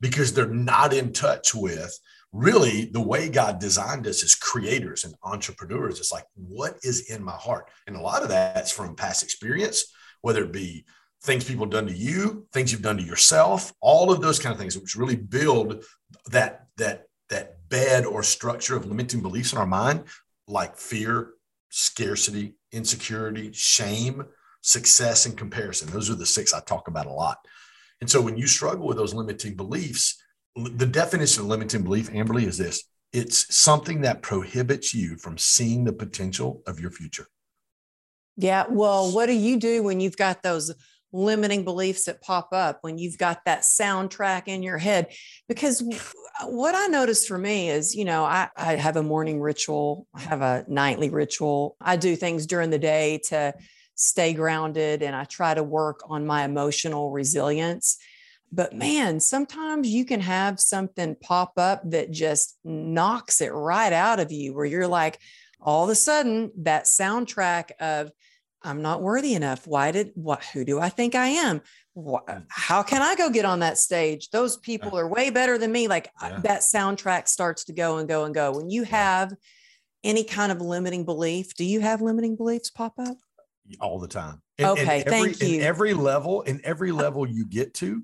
because 0.00 0.32
they're 0.32 0.46
not 0.46 0.92
in 0.92 1.12
touch 1.12 1.54
with 1.54 1.98
really 2.32 2.86
the 2.86 3.00
way 3.00 3.28
God 3.28 3.58
designed 3.58 4.06
us 4.06 4.22
as 4.22 4.34
creators 4.34 5.04
and 5.04 5.14
entrepreneurs. 5.22 5.98
It's 5.98 6.12
like, 6.12 6.26
what 6.34 6.76
is 6.82 7.10
in 7.10 7.22
my 7.22 7.32
heart? 7.32 7.70
And 7.86 7.96
a 7.96 8.00
lot 8.00 8.22
of 8.22 8.28
that's 8.28 8.70
from 8.70 8.96
past 8.96 9.22
experience, 9.22 9.92
whether 10.20 10.44
it 10.44 10.52
be 10.52 10.84
things 11.22 11.44
people 11.44 11.64
have 11.64 11.72
done 11.72 11.86
to 11.86 11.92
you, 11.92 12.46
things 12.52 12.72
you've 12.72 12.82
done 12.82 12.98
to 12.98 13.02
yourself, 13.02 13.72
all 13.80 14.12
of 14.12 14.20
those 14.20 14.38
kind 14.38 14.52
of 14.52 14.58
things, 14.58 14.78
which 14.78 14.96
really 14.96 15.16
build 15.16 15.84
that 16.30 16.66
that 16.76 17.06
that 17.30 17.68
bed 17.68 18.04
or 18.04 18.22
structure 18.22 18.76
of 18.76 18.86
limiting 18.86 19.20
beliefs 19.20 19.52
in 19.52 19.58
our 19.58 19.66
mind, 19.66 20.04
like 20.46 20.76
fear, 20.76 21.32
scarcity, 21.70 22.54
insecurity, 22.72 23.50
shame, 23.52 24.24
success, 24.60 25.26
and 25.26 25.36
comparison. 25.36 25.90
Those 25.90 26.10
are 26.10 26.14
the 26.14 26.26
six 26.26 26.54
I 26.54 26.60
talk 26.60 26.88
about 26.88 27.06
a 27.06 27.12
lot. 27.12 27.38
And 28.00 28.10
so 28.10 28.20
when 28.20 28.36
you 28.36 28.46
struggle 28.46 28.86
with 28.86 28.96
those 28.96 29.14
limiting 29.14 29.56
beliefs, 29.56 30.22
the 30.56 30.86
definition 30.86 31.42
of 31.42 31.48
limiting 31.48 31.82
belief, 31.82 32.10
Amberly, 32.10 32.46
is 32.46 32.58
this 32.58 32.84
it's 33.12 33.54
something 33.56 34.02
that 34.02 34.22
prohibits 34.22 34.94
you 34.94 35.16
from 35.16 35.38
seeing 35.38 35.84
the 35.84 35.92
potential 35.92 36.62
of 36.66 36.80
your 36.80 36.90
future. 36.90 37.26
Yeah. 38.36 38.66
Well, 38.68 39.12
what 39.12 39.26
do 39.26 39.32
you 39.32 39.58
do 39.58 39.82
when 39.82 40.00
you've 40.00 40.16
got 40.16 40.42
those 40.42 40.74
limiting 41.12 41.64
beliefs 41.64 42.04
that 42.04 42.20
pop 42.20 42.48
up, 42.52 42.78
when 42.82 42.98
you've 42.98 43.16
got 43.16 43.44
that 43.46 43.62
soundtrack 43.62 44.48
in 44.48 44.62
your 44.62 44.76
head? 44.76 45.12
Because 45.48 45.82
what 46.44 46.74
I 46.74 46.88
notice 46.88 47.26
for 47.26 47.38
me 47.38 47.70
is, 47.70 47.94
you 47.94 48.04
know, 48.04 48.24
I, 48.24 48.48
I 48.56 48.74
have 48.74 48.96
a 48.96 49.02
morning 49.02 49.40
ritual, 49.40 50.06
I 50.14 50.20
have 50.20 50.42
a 50.42 50.64
nightly 50.68 51.08
ritual. 51.08 51.76
I 51.80 51.96
do 51.96 52.16
things 52.16 52.46
during 52.46 52.68
the 52.68 52.78
day 52.78 53.20
to 53.28 53.54
stay 53.94 54.34
grounded 54.34 55.02
and 55.02 55.16
I 55.16 55.24
try 55.24 55.54
to 55.54 55.62
work 55.62 56.00
on 56.06 56.26
my 56.26 56.44
emotional 56.44 57.10
resilience. 57.12 57.96
But 58.52 58.72
man, 58.72 59.20
sometimes 59.20 59.88
you 59.88 60.04
can 60.04 60.20
have 60.20 60.60
something 60.60 61.16
pop 61.16 61.54
up 61.56 61.82
that 61.90 62.10
just 62.10 62.56
knocks 62.64 63.40
it 63.40 63.52
right 63.52 63.92
out 63.92 64.20
of 64.20 64.32
you, 64.32 64.54
where 64.54 64.64
you're 64.64 64.86
like, 64.88 65.18
all 65.60 65.84
of 65.84 65.90
a 65.90 65.94
sudden, 65.94 66.52
that 66.58 66.84
soundtrack 66.84 67.70
of 67.80 68.10
I'm 68.62 68.82
not 68.82 69.02
worthy 69.02 69.34
enough. 69.34 69.66
Why 69.66 69.92
did 69.92 70.10
what? 70.14 70.44
Who 70.46 70.64
do 70.64 70.80
I 70.80 70.88
think 70.88 71.14
I 71.14 71.28
am? 71.28 71.60
What, 71.94 72.26
mm. 72.26 72.44
how 72.48 72.82
can 72.82 73.00
I 73.00 73.14
go 73.14 73.30
get 73.30 73.44
on 73.44 73.60
that 73.60 73.78
stage? 73.78 74.30
Those 74.30 74.56
people 74.56 74.98
are 74.98 75.08
way 75.08 75.30
better 75.30 75.56
than 75.56 75.70
me. 75.72 75.88
Like 75.88 76.10
yeah. 76.20 76.40
that 76.42 76.60
soundtrack 76.60 77.28
starts 77.28 77.64
to 77.64 77.72
go 77.72 77.98
and 77.98 78.08
go 78.08 78.24
and 78.24 78.34
go. 78.34 78.52
When 78.52 78.68
you 78.68 78.82
have 78.82 79.34
any 80.02 80.24
kind 80.24 80.50
of 80.52 80.60
limiting 80.60 81.04
belief, 81.04 81.54
do 81.54 81.64
you 81.64 81.80
have 81.80 82.02
limiting 82.02 82.36
beliefs 82.36 82.70
pop 82.70 82.94
up? 82.98 83.16
All 83.80 83.98
the 83.98 84.08
time. 84.08 84.42
And, 84.58 84.68
okay, 84.68 85.02
and 85.02 85.12
every, 85.14 85.32
thank 85.32 85.42
you. 85.42 85.58
In 85.58 85.62
every 85.62 85.94
level, 85.94 86.42
in 86.42 86.60
every 86.64 86.92
level 86.92 87.26
you 87.26 87.46
get 87.46 87.74
to, 87.74 88.02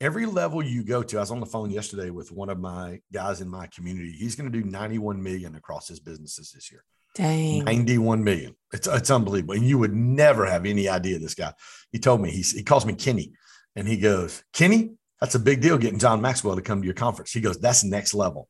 every 0.00 0.26
level 0.26 0.62
you 0.62 0.84
go 0.84 1.02
to. 1.02 1.16
I 1.16 1.20
was 1.20 1.30
on 1.30 1.40
the 1.40 1.46
phone 1.46 1.70
yesterday 1.70 2.10
with 2.10 2.32
one 2.32 2.48
of 2.48 2.58
my 2.58 3.00
guys 3.12 3.40
in 3.40 3.48
my 3.48 3.66
community. 3.68 4.12
He's 4.12 4.36
going 4.36 4.50
to 4.50 4.62
do 4.62 4.68
91 4.68 5.22
million 5.22 5.54
across 5.54 5.88
his 5.88 6.00
businesses 6.00 6.52
this 6.52 6.70
year. 6.70 6.84
Dang. 7.14 7.64
91 7.64 8.24
million. 8.24 8.56
It's, 8.72 8.88
it's 8.88 9.10
unbelievable. 9.10 9.54
And 9.54 9.66
you 9.66 9.78
would 9.78 9.94
never 9.94 10.46
have 10.46 10.66
any 10.66 10.88
idea 10.88 11.18
this 11.18 11.34
guy. 11.34 11.52
He 11.92 11.98
told 11.98 12.20
me, 12.20 12.30
he's, 12.30 12.52
he 12.52 12.62
calls 12.62 12.84
me 12.84 12.94
Kenny 12.94 13.32
and 13.76 13.86
he 13.86 13.96
goes, 13.96 14.42
Kenny, 14.52 14.90
that's 15.20 15.36
a 15.36 15.40
big 15.40 15.60
deal 15.60 15.78
getting 15.78 15.98
John 15.98 16.20
Maxwell 16.20 16.56
to 16.56 16.62
come 16.62 16.80
to 16.80 16.84
your 16.84 16.94
conference. 16.94 17.32
He 17.32 17.40
goes, 17.40 17.58
that's 17.58 17.84
next 17.84 18.14
level. 18.14 18.48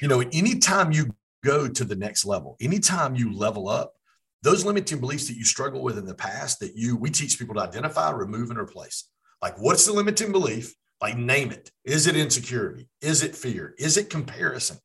You 0.00 0.08
know, 0.08 0.20
anytime 0.20 0.92
you 0.92 1.14
go 1.44 1.68
to 1.68 1.84
the 1.84 1.96
next 1.96 2.24
level, 2.24 2.56
anytime 2.60 3.16
you 3.16 3.36
level 3.36 3.68
up, 3.68 3.94
those 4.42 4.64
limiting 4.64 5.00
beliefs 5.00 5.26
that 5.26 5.36
you 5.36 5.44
struggle 5.44 5.82
with 5.82 5.98
in 5.98 6.04
the 6.04 6.14
past 6.14 6.60
that 6.60 6.76
you, 6.76 6.96
we 6.96 7.10
teach 7.10 7.38
people 7.38 7.56
to 7.56 7.62
identify, 7.62 8.10
remove, 8.10 8.50
and 8.50 8.58
replace. 8.58 9.08
Like, 9.42 9.58
what's 9.58 9.86
the 9.86 9.92
limiting 9.92 10.32
belief? 10.32 10.74
Like, 11.00 11.16
name 11.16 11.50
it. 11.50 11.70
Is 11.84 12.06
it 12.06 12.16
insecurity? 12.16 12.88
Is 13.00 13.22
it 13.22 13.36
fear? 13.36 13.74
Is 13.78 13.96
it 13.96 14.10
comparison? 14.10 14.78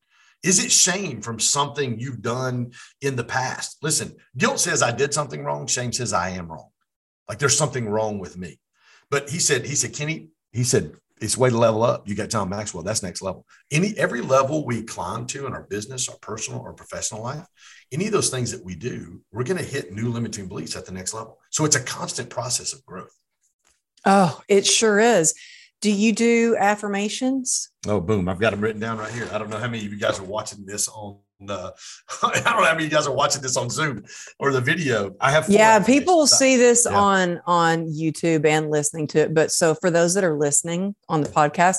Is 0.44 0.64
it 0.64 0.72
shame 0.72 1.22
from 1.22 1.40
something 1.40 2.00
you've 2.00 2.22
done 2.22 2.72
in 3.02 3.16
the 3.16 3.24
past? 3.24 3.78
Listen, 3.82 4.16
guilt 4.38 4.60
says 4.60 4.82
I 4.82 4.92
did 4.92 5.14
something 5.14 5.44
wrong. 5.44 5.68
Shame 5.68 5.94
says 5.94 6.14
I 6.14 6.30
am 6.30 6.48
wrong. 6.48 6.70
Like 7.30 7.38
there's 7.38 7.58
something 7.58 7.88
wrong 7.88 8.20
with 8.20 8.38
me. 8.38 8.60
But 9.10 9.30
he 9.30 9.40
said, 9.40 9.66
he 9.66 9.76
said, 9.76 9.94
Kenny, 9.94 10.30
he 10.52 10.64
said, 10.64 10.94
it's 11.22 11.38
way 11.38 11.52
to 11.52 11.58
level 11.58 11.84
up. 11.84 12.10
You 12.10 12.16
got 12.16 12.32
John 12.32 12.50
Maxwell. 12.50 12.82
That's 12.82 13.04
next 13.04 13.22
level. 13.22 13.46
Any 13.70 13.96
every 13.96 14.22
level 14.22 14.66
we 14.66 14.82
climb 14.82 15.28
to 15.28 15.46
in 15.46 15.54
our 15.54 15.64
business, 15.64 16.10
our 16.10 16.18
personal 16.18 16.62
or 16.62 16.74
professional 16.74 17.22
life, 17.22 17.46
any 17.92 18.08
of 18.08 18.12
those 18.12 18.32
things 18.32 18.52
that 18.52 18.66
we 18.66 18.74
do, 18.74 19.22
we're 19.32 19.44
going 19.44 19.60
to 19.60 19.64
hit 19.64 19.94
new 19.94 20.10
limiting 20.10 20.48
beliefs 20.48 20.76
at 20.76 20.88
the 20.88 20.92
next 20.92 21.14
level. 21.14 21.38
So 21.52 21.64
it's 21.64 21.76
a 21.76 21.84
constant 21.84 22.32
process 22.32 22.74
of 22.74 22.84
growth. 22.86 23.16
Oh, 24.06 24.42
it 24.48 24.66
sure 24.66 25.00
is. 25.00 25.34
Do 25.82 25.92
you 25.92 26.14
do 26.14 26.56
affirmations? 26.60 27.70
Oh, 27.88 28.00
boom. 28.00 28.30
I've 28.30 28.40
got 28.40 28.52
them 28.52 28.62
written 28.62 28.80
down 28.80 29.00
right 29.00 29.12
here. 29.12 29.28
I 29.32 29.40
don't 29.40 29.50
know 29.50 29.58
how 29.58 29.68
many 29.68 29.86
of 29.86 29.92
you 29.92 29.98
guys 29.98 30.20
are 30.20 30.24
watching 30.24 30.66
this 30.66 30.88
on 30.88 31.18
uh, 31.50 31.72
I 32.24 32.34
don't 32.34 32.46
know 32.46 32.66
how 32.66 32.74
many 32.74 32.86
of 32.86 32.92
you 32.92 32.96
guys 32.98 33.08
are 33.08 33.16
watching 33.16 33.42
this 33.42 33.58
on 33.58 33.70
Zoom 33.70 34.04
or 34.40 34.52
the 34.52 34.62
video. 34.62 35.16
I 35.20 35.32
have 35.32 35.50
yeah, 35.50 35.84
people 35.84 36.28
see 36.28 36.56
this 36.56 36.86
yeah. 36.90 36.98
on 36.98 37.42
on 37.46 37.88
YouTube 37.88 38.46
and 38.46 38.70
listening 38.70 39.08
to 39.08 39.20
it. 39.20 39.34
But 39.34 39.52
so 39.52 39.76
for 39.76 39.90
those 39.90 40.14
that 40.14 40.24
are 40.24 40.38
listening 40.38 40.96
on 41.10 41.22
the 41.22 41.30
podcast, 41.30 41.78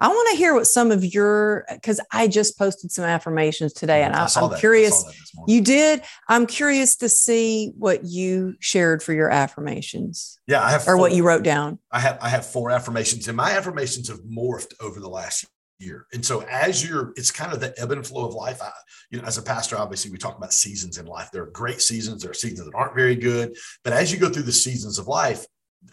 I 0.00 0.08
want 0.08 0.30
to 0.30 0.36
hear 0.36 0.54
what 0.54 0.66
some 0.66 0.90
of 0.90 1.04
your 1.04 1.66
because 1.70 2.00
I 2.10 2.26
just 2.26 2.58
posted 2.58 2.90
some 2.90 3.04
affirmations 3.04 3.74
today, 3.74 4.02
and 4.02 4.14
I, 4.14 4.26
am 4.34 4.58
curious. 4.58 5.04
You 5.46 5.60
did. 5.60 6.02
I'm 6.26 6.46
curious 6.46 6.96
to 6.96 7.08
see 7.08 7.72
what 7.76 8.04
you 8.04 8.54
shared 8.60 9.02
for 9.02 9.12
your 9.12 9.30
affirmations. 9.30 10.38
Yeah, 10.46 10.62
I 10.62 10.70
have, 10.70 10.82
or 10.82 10.84
four, 10.84 10.96
what 10.96 11.12
you 11.12 11.26
wrote 11.26 11.42
down. 11.42 11.78
I 11.92 12.00
have 12.00 12.18
I 12.22 12.30
have 12.30 12.46
four 12.46 12.70
affirmations, 12.70 13.28
and 13.28 13.36
my 13.36 13.52
affirmations 13.52 14.08
have 14.08 14.20
morphed 14.20 14.72
over 14.80 15.00
the 15.00 15.08
last 15.08 15.46
year. 15.80 16.06
And 16.12 16.24
so, 16.24 16.42
as 16.42 16.86
you're, 16.86 17.12
it's 17.16 17.30
kind 17.30 17.52
of 17.52 17.60
the 17.60 17.74
ebb 17.78 17.90
and 17.90 18.06
flow 18.06 18.26
of 18.26 18.34
life. 18.34 18.62
I, 18.62 18.70
you 19.10 19.20
know, 19.20 19.26
as 19.26 19.38
a 19.38 19.42
pastor, 19.42 19.76
obviously, 19.76 20.10
we 20.10 20.18
talk 20.18 20.36
about 20.36 20.52
seasons 20.52 20.98
in 20.98 21.06
life. 21.06 21.30
There 21.32 21.42
are 21.42 21.50
great 21.50 21.80
seasons. 21.80 22.22
There 22.22 22.30
are 22.30 22.34
seasons 22.34 22.66
that 22.66 22.76
aren't 22.76 22.94
very 22.94 23.16
good. 23.16 23.56
But 23.82 23.92
as 23.92 24.12
you 24.12 24.18
go 24.18 24.28
through 24.28 24.44
the 24.44 24.52
seasons 24.52 24.98
of 24.98 25.08
life, 25.08 25.44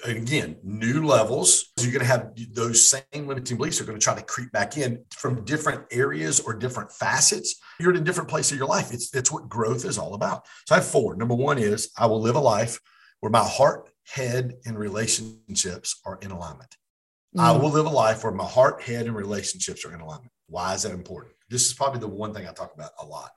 again, 0.06 0.58
new 0.63 1.06
levels. 1.06 1.72
You're 1.79 1.91
going 1.91 2.01
to 2.01 2.06
have 2.06 2.32
those 2.53 2.89
same 2.89 3.27
limiting 3.27 3.58
beliefs 3.58 3.82
are 3.82 3.86
going 3.86 4.00
to 4.00 4.03
try 4.03 4.15
to 4.15 4.24
creep 4.24 4.51
back 4.51 4.77
in 4.77 5.03
from 5.12 5.44
different 5.46 5.86
areas 5.91 6.39
or 6.39 6.53
different 6.53 6.91
facets. 6.91 7.56
You're 7.79 7.91
in 7.91 8.01
a 8.01 8.03
different 8.03 8.29
place 8.29 8.51
of 8.51 8.58
your 8.58 8.67
life. 8.67 8.94
It's, 8.94 9.13
it's 9.15 9.32
what 9.32 9.50
growth 9.50 9.86
is 9.86 9.98
all 9.98 10.13
about. 10.13 10.46
So 10.65 10.75
I 10.75 10.79
have 10.79 10.88
four. 10.88 11.15
Number 11.15 11.36
one 11.36 11.58
is 11.58 11.89
I 11.98 12.06
will 12.06 12.22
live 12.22 12.36
a 12.36 12.39
life 12.39 12.79
where 13.20 13.32
my 13.32 13.44
heart, 13.44 13.89
head, 14.06 14.53
and 14.65 14.77
relationships 14.77 16.00
are 16.06 16.20
in 16.22 16.32
alignment. 16.32 16.75
Mm. 17.36 17.41
I 17.41 17.51
will 17.53 17.70
live 17.70 17.86
a 17.86 17.89
life 17.89 18.24
where 18.24 18.34
my 18.34 18.46
heart, 18.46 18.82
head, 18.82 19.06
and 19.06 19.15
relationships 19.15 19.86
are 19.86 19.94
in 19.94 20.01
alignment. 20.01 20.32
Why 20.48 20.74
is 20.74 20.84
that 20.84 20.94
important? 20.94 21.34
This 21.50 21.65
is 21.65 21.74
probably 21.74 22.00
the 22.00 22.08
one 22.08 22.34
thing 22.34 22.48
I 22.48 22.51
talk 22.51 22.74
about 22.74 22.91
a 23.00 23.06
lot 23.06 23.32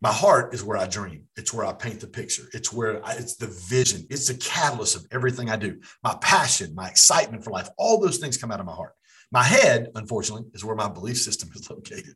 my 0.00 0.12
heart 0.12 0.54
is 0.54 0.62
where 0.62 0.78
I 0.78 0.86
dream. 0.86 1.24
It's 1.36 1.52
where 1.52 1.66
I 1.66 1.72
paint 1.72 2.00
the 2.00 2.06
picture. 2.06 2.44
It's 2.52 2.72
where 2.72 3.04
I, 3.04 3.14
it's 3.14 3.36
the 3.36 3.48
vision. 3.68 4.06
It's 4.10 4.28
the 4.28 4.34
catalyst 4.34 4.96
of 4.96 5.06
everything 5.10 5.50
I 5.50 5.56
do. 5.56 5.80
My 6.04 6.16
passion, 6.20 6.74
my 6.74 6.88
excitement 6.88 7.42
for 7.42 7.50
life, 7.50 7.68
all 7.78 8.00
those 8.00 8.18
things 8.18 8.36
come 8.36 8.52
out 8.52 8.60
of 8.60 8.66
my 8.66 8.74
heart. 8.74 8.92
My 9.32 9.42
head, 9.42 9.88
unfortunately, 9.94 10.46
is 10.54 10.64
where 10.64 10.76
my 10.76 10.88
belief 10.88 11.18
system 11.18 11.50
is 11.54 11.68
located. 11.68 12.14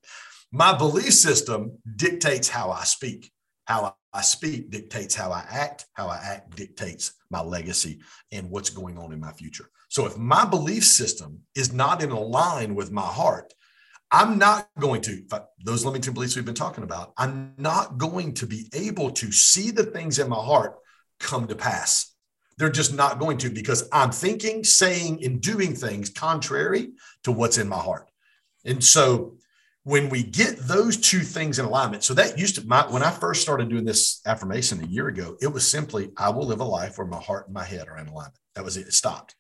My 0.53 0.77
belief 0.77 1.13
system 1.13 1.79
dictates 1.97 2.49
how 2.49 2.71
I 2.71 2.85
speak. 2.85 3.33
How 3.65 3.97
I 4.13 4.23
speak 4.23 4.71
dictates 4.71 5.15
how 5.15 5.33
I 5.33 5.45
act. 5.51 5.87
How 5.95 6.09
I 6.09 6.21
act 6.23 6.55
dictates 6.55 7.15
my 7.31 7.41
legacy 7.41 8.01
and 8.31 8.51
what's 8.51 8.71
going 8.71 8.99
on 8.99 9.13
in 9.13 9.21
my 9.21 9.33
future. 9.33 9.69
So 9.89 10.07
if 10.07 10.17
my 10.17 10.45
belief 10.45 10.85
system 10.85 11.41
is 11.55 11.73
not 11.73 12.03
in 12.03 12.11
line 12.11 12.75
with 12.75 12.93
my 12.93 13.03
heart, 13.03 13.53
I'm 14.15 14.39
not 14.39 14.69
going 14.79 15.01
to, 15.03 15.23
those 15.65 15.87
limiting 15.87 16.13
beliefs 16.13 16.37
we've 16.37 16.45
been 16.45 16.55
talking 16.55 16.85
about, 16.85 17.15
I'm 17.17 17.55
not 17.57 17.97
going 17.97 18.35
to 18.35 18.47
be 18.47 18.69
able 18.75 19.11
to 19.13 19.33
see 19.33 19.71
the 19.71 19.85
things 19.85 20.19
in 20.19 20.29
my 20.29 20.37
heart 20.37 20.77
come 21.19 21.47
to 21.49 21.55
pass. 21.57 22.15
They're 22.59 22.69
just 22.69 22.95
not 22.95 23.19
going 23.19 23.39
to 23.39 23.51
because 23.51 23.89
I'm 23.91 24.13
thinking, 24.13 24.65
saying, 24.65 25.25
and 25.25 25.41
doing 25.41 25.75
things 25.75 26.11
contrary 26.11 26.91
to 27.25 27.33
what's 27.33 27.57
in 27.57 27.69
my 27.69 27.79
heart. 27.79 28.11
And 28.67 28.85
so 28.85 29.39
when 29.85 30.11
we 30.11 30.23
get 30.23 30.59
those 30.59 30.99
two 30.99 31.21
things 31.21 31.59
in 31.59 31.65
alignment, 31.65 32.05
so 32.05 32.13
that 32.15 32.39
used 32.39 32.57
to, 32.57 32.67
my, 32.67 32.83
when 32.83 33.03
I 33.03 33.11
first 33.11 33.41
started 33.41 33.71
doing 33.71 33.87
this 33.87 34.21
affirmation 34.27 34.85
a 34.85 34.87
year 34.87 35.09
ago, 35.09 35.37
it 35.41 35.47
was 35.47 35.69
simply, 35.69 36.11
I 36.19 36.29
will 36.29 36.47
live 36.47 36.61
a 36.61 36.65
life 36.65 36.99
where 36.99 37.07
my 37.07 37.21
heart 37.21 37.47
and 37.47 37.55
my 37.55 37.65
head 37.65 37.89
are 37.89 37.97
in 37.97 38.09
alignment. 38.09 38.39
That 38.55 38.65
was 38.65 38.77
it. 38.77 38.87
It 38.87 38.93
stopped. 38.93 39.35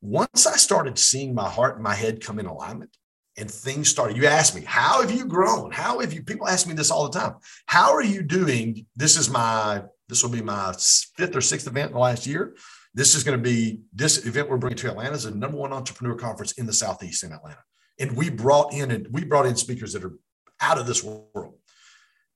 Once 0.00 0.46
I 0.46 0.56
started 0.56 0.98
seeing 0.98 1.34
my 1.34 1.48
heart 1.48 1.74
and 1.74 1.82
my 1.82 1.94
head 1.94 2.22
come 2.22 2.38
in 2.38 2.46
alignment, 2.46 2.96
and 3.36 3.50
things 3.50 3.88
started. 3.88 4.16
You 4.16 4.26
ask 4.26 4.54
me, 4.54 4.62
how 4.62 5.00
have 5.00 5.10
you 5.10 5.26
grown? 5.26 5.70
How 5.70 6.00
have 6.00 6.12
you, 6.12 6.22
people 6.22 6.48
ask 6.48 6.66
me 6.66 6.74
this 6.74 6.90
all 6.90 7.08
the 7.08 7.18
time. 7.18 7.34
How 7.66 7.92
are 7.92 8.02
you 8.02 8.22
doing? 8.22 8.86
This 8.94 9.16
is 9.16 9.28
my, 9.28 9.82
this 10.08 10.22
will 10.22 10.30
be 10.30 10.42
my 10.42 10.74
fifth 11.16 11.34
or 11.34 11.40
sixth 11.40 11.66
event 11.66 11.88
in 11.88 11.94
the 11.94 12.00
last 12.00 12.26
year. 12.26 12.54
This 12.94 13.14
is 13.14 13.24
going 13.24 13.36
to 13.36 13.42
be, 13.42 13.80
this 13.92 14.24
event 14.24 14.48
we're 14.48 14.56
bringing 14.56 14.78
to 14.78 14.90
Atlanta 14.90 15.14
is 15.14 15.24
the 15.24 15.32
number 15.32 15.56
one 15.56 15.72
entrepreneur 15.72 16.14
conference 16.14 16.52
in 16.52 16.66
the 16.66 16.72
Southeast 16.72 17.24
in 17.24 17.32
Atlanta. 17.32 17.58
And 17.98 18.16
we 18.16 18.30
brought 18.30 18.72
in, 18.72 18.90
and 18.90 19.08
we 19.10 19.24
brought 19.24 19.46
in 19.46 19.56
speakers 19.56 19.92
that 19.94 20.04
are 20.04 20.16
out 20.60 20.78
of 20.78 20.86
this 20.86 21.02
world. 21.02 21.54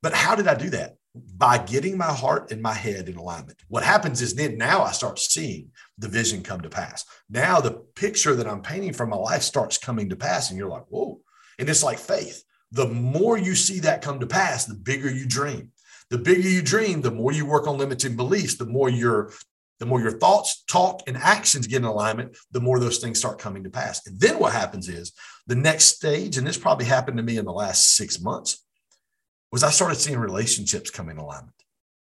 But 0.02 0.14
how 0.14 0.35
did 0.35 0.49
I 0.49 0.55
do 0.55 0.71
that? 0.71 0.97
By 1.15 1.59
getting 1.59 1.97
my 1.97 2.12
heart 2.12 2.53
and 2.53 2.62
my 2.62 2.75
head 2.75 3.09
in 3.09 3.17
alignment. 3.17 3.59
What 3.69 3.83
happens 3.83 4.23
is 4.23 4.35
then 4.35 4.57
now 4.57 4.83
I 4.83 4.93
start 4.93 5.19
seeing 5.19 5.71
the 5.97 6.09
vision 6.09 6.43
come 6.43 6.61
to 6.61 6.69
pass. 6.69 7.05
Now 7.29 7.61
the 7.61 7.83
picture 7.95 8.35
that 8.37 8.47
I'm 8.47 8.62
painting 8.62 8.93
for 8.93 9.07
my 9.07 9.17
life 9.17 9.43
starts 9.43 9.79
coming 9.79 10.09
to 10.11 10.17
pass, 10.17 10.50
and 10.50 10.59
you're 10.59 10.69
like, 10.69 10.87
whoa. 10.88 11.21
And 11.59 11.69
it's 11.69 11.83
like 11.83 11.99
faith. 11.99 12.45
The 12.73 12.87
more 12.87 13.38
you 13.38 13.55
see 13.55 13.81
that 13.81 14.03
come 14.03 14.21
to 14.21 14.27
pass, 14.27 14.67
the 14.67 14.75
bigger 14.75 15.11
you 15.11 15.27
dream. 15.27 15.73
The 16.11 16.19
bigger 16.19 16.49
you 16.49 16.62
dream, 16.62 17.00
the 17.00 17.11
more 17.11 17.33
you 17.33 17.47
work 17.47 17.67
on 17.67 17.79
limiting 17.79 18.17
beliefs, 18.17 18.57
the 18.57 18.67
more 18.67 18.88
your 18.88 19.33
the 19.79 19.87
more 19.87 20.00
your 20.00 20.19
thoughts, 20.19 20.65
talk, 20.65 21.03
and 21.07 21.17
actions 21.17 21.67
get 21.67 21.77
in 21.77 21.85
alignment, 21.85 22.37
the 22.50 22.61
more 22.61 22.81
those 22.81 22.99
things 22.99 23.19
start 23.19 23.38
coming 23.38 23.62
to 23.62 23.71
pass. 23.71 24.05
And 24.07 24.19
then 24.19 24.38
what 24.38 24.53
happens 24.53 24.88
is 24.88 25.12
the 25.47 25.55
next 25.55 25.85
stage, 25.85 26.37
and 26.37 26.47
this 26.47 26.59
probably 26.59 26.87
happened 26.87 27.17
to 27.19 27.23
me 27.23 27.38
in 27.38 27.45
the 27.45 27.53
last 27.53 27.97
six 27.97 28.21
months, 28.21 28.65
was 29.52 29.62
I 29.62 29.71
started 29.71 29.97
seeing 29.97 30.19
relationships 30.19 30.90
come 30.90 31.09
in 31.09 31.19
alignment 31.19 31.55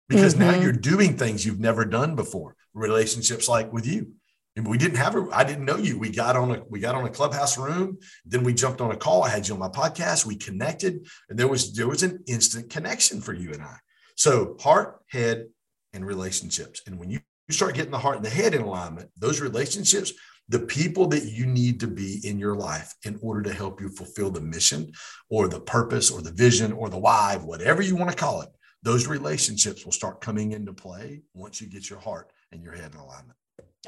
because 0.08 0.34
mm-hmm. 0.34 0.50
now 0.50 0.60
you're 0.60 0.72
doing 0.72 1.16
things 1.16 1.44
you've 1.44 1.60
never 1.60 1.84
done 1.84 2.14
before. 2.16 2.56
Relationships 2.74 3.48
like 3.48 3.72
with 3.72 3.86
you. 3.86 4.12
And 4.56 4.66
we 4.66 4.78
didn't 4.78 4.98
have 4.98 5.16
a, 5.16 5.28
I 5.32 5.42
didn't 5.42 5.64
know 5.64 5.76
you. 5.76 5.98
We 5.98 6.10
got 6.10 6.36
on 6.36 6.52
a, 6.52 6.62
we 6.68 6.78
got 6.78 6.94
on 6.94 7.04
a 7.04 7.10
clubhouse 7.10 7.58
room. 7.58 7.98
Then 8.24 8.44
we 8.44 8.54
jumped 8.54 8.80
on 8.80 8.92
a 8.92 8.96
call. 8.96 9.24
I 9.24 9.28
had 9.28 9.48
you 9.48 9.54
on 9.54 9.60
my 9.60 9.68
podcast. 9.68 10.26
We 10.26 10.36
connected 10.36 11.06
and 11.28 11.38
there 11.38 11.48
was, 11.48 11.74
there 11.74 11.88
was 11.88 12.02
an 12.02 12.22
instant 12.28 12.70
connection 12.70 13.20
for 13.20 13.32
you 13.32 13.52
and 13.52 13.62
I. 13.62 13.76
So 14.16 14.56
heart, 14.60 15.00
head, 15.08 15.48
and 15.92 16.06
relationships. 16.06 16.82
And 16.86 16.98
when 16.98 17.10
you, 17.10 17.20
you 17.48 17.54
start 17.54 17.74
getting 17.74 17.90
the 17.90 17.98
heart 17.98 18.16
and 18.16 18.24
the 18.24 18.30
head 18.30 18.54
in 18.54 18.62
alignment, 18.62 19.10
those 19.16 19.40
relationships 19.40 20.12
the 20.48 20.60
people 20.60 21.06
that 21.08 21.24
you 21.24 21.46
need 21.46 21.80
to 21.80 21.86
be 21.86 22.20
in 22.24 22.38
your 22.38 22.54
life 22.54 22.94
in 23.04 23.18
order 23.22 23.42
to 23.42 23.52
help 23.52 23.80
you 23.80 23.88
fulfill 23.88 24.30
the 24.30 24.40
mission 24.40 24.92
or 25.30 25.48
the 25.48 25.60
purpose 25.60 26.10
or 26.10 26.20
the 26.20 26.32
vision 26.32 26.72
or 26.72 26.90
the 26.90 26.98
why, 26.98 27.38
whatever 27.42 27.80
you 27.80 27.96
want 27.96 28.10
to 28.10 28.16
call 28.16 28.42
it, 28.42 28.50
those 28.82 29.06
relationships 29.06 29.84
will 29.84 29.92
start 29.92 30.20
coming 30.20 30.52
into 30.52 30.72
play 30.72 31.22
once 31.32 31.60
you 31.60 31.66
get 31.66 31.88
your 31.88 31.98
heart 31.98 32.30
and 32.52 32.62
your 32.62 32.74
head 32.74 32.92
in 32.92 32.98
alignment. 32.98 33.38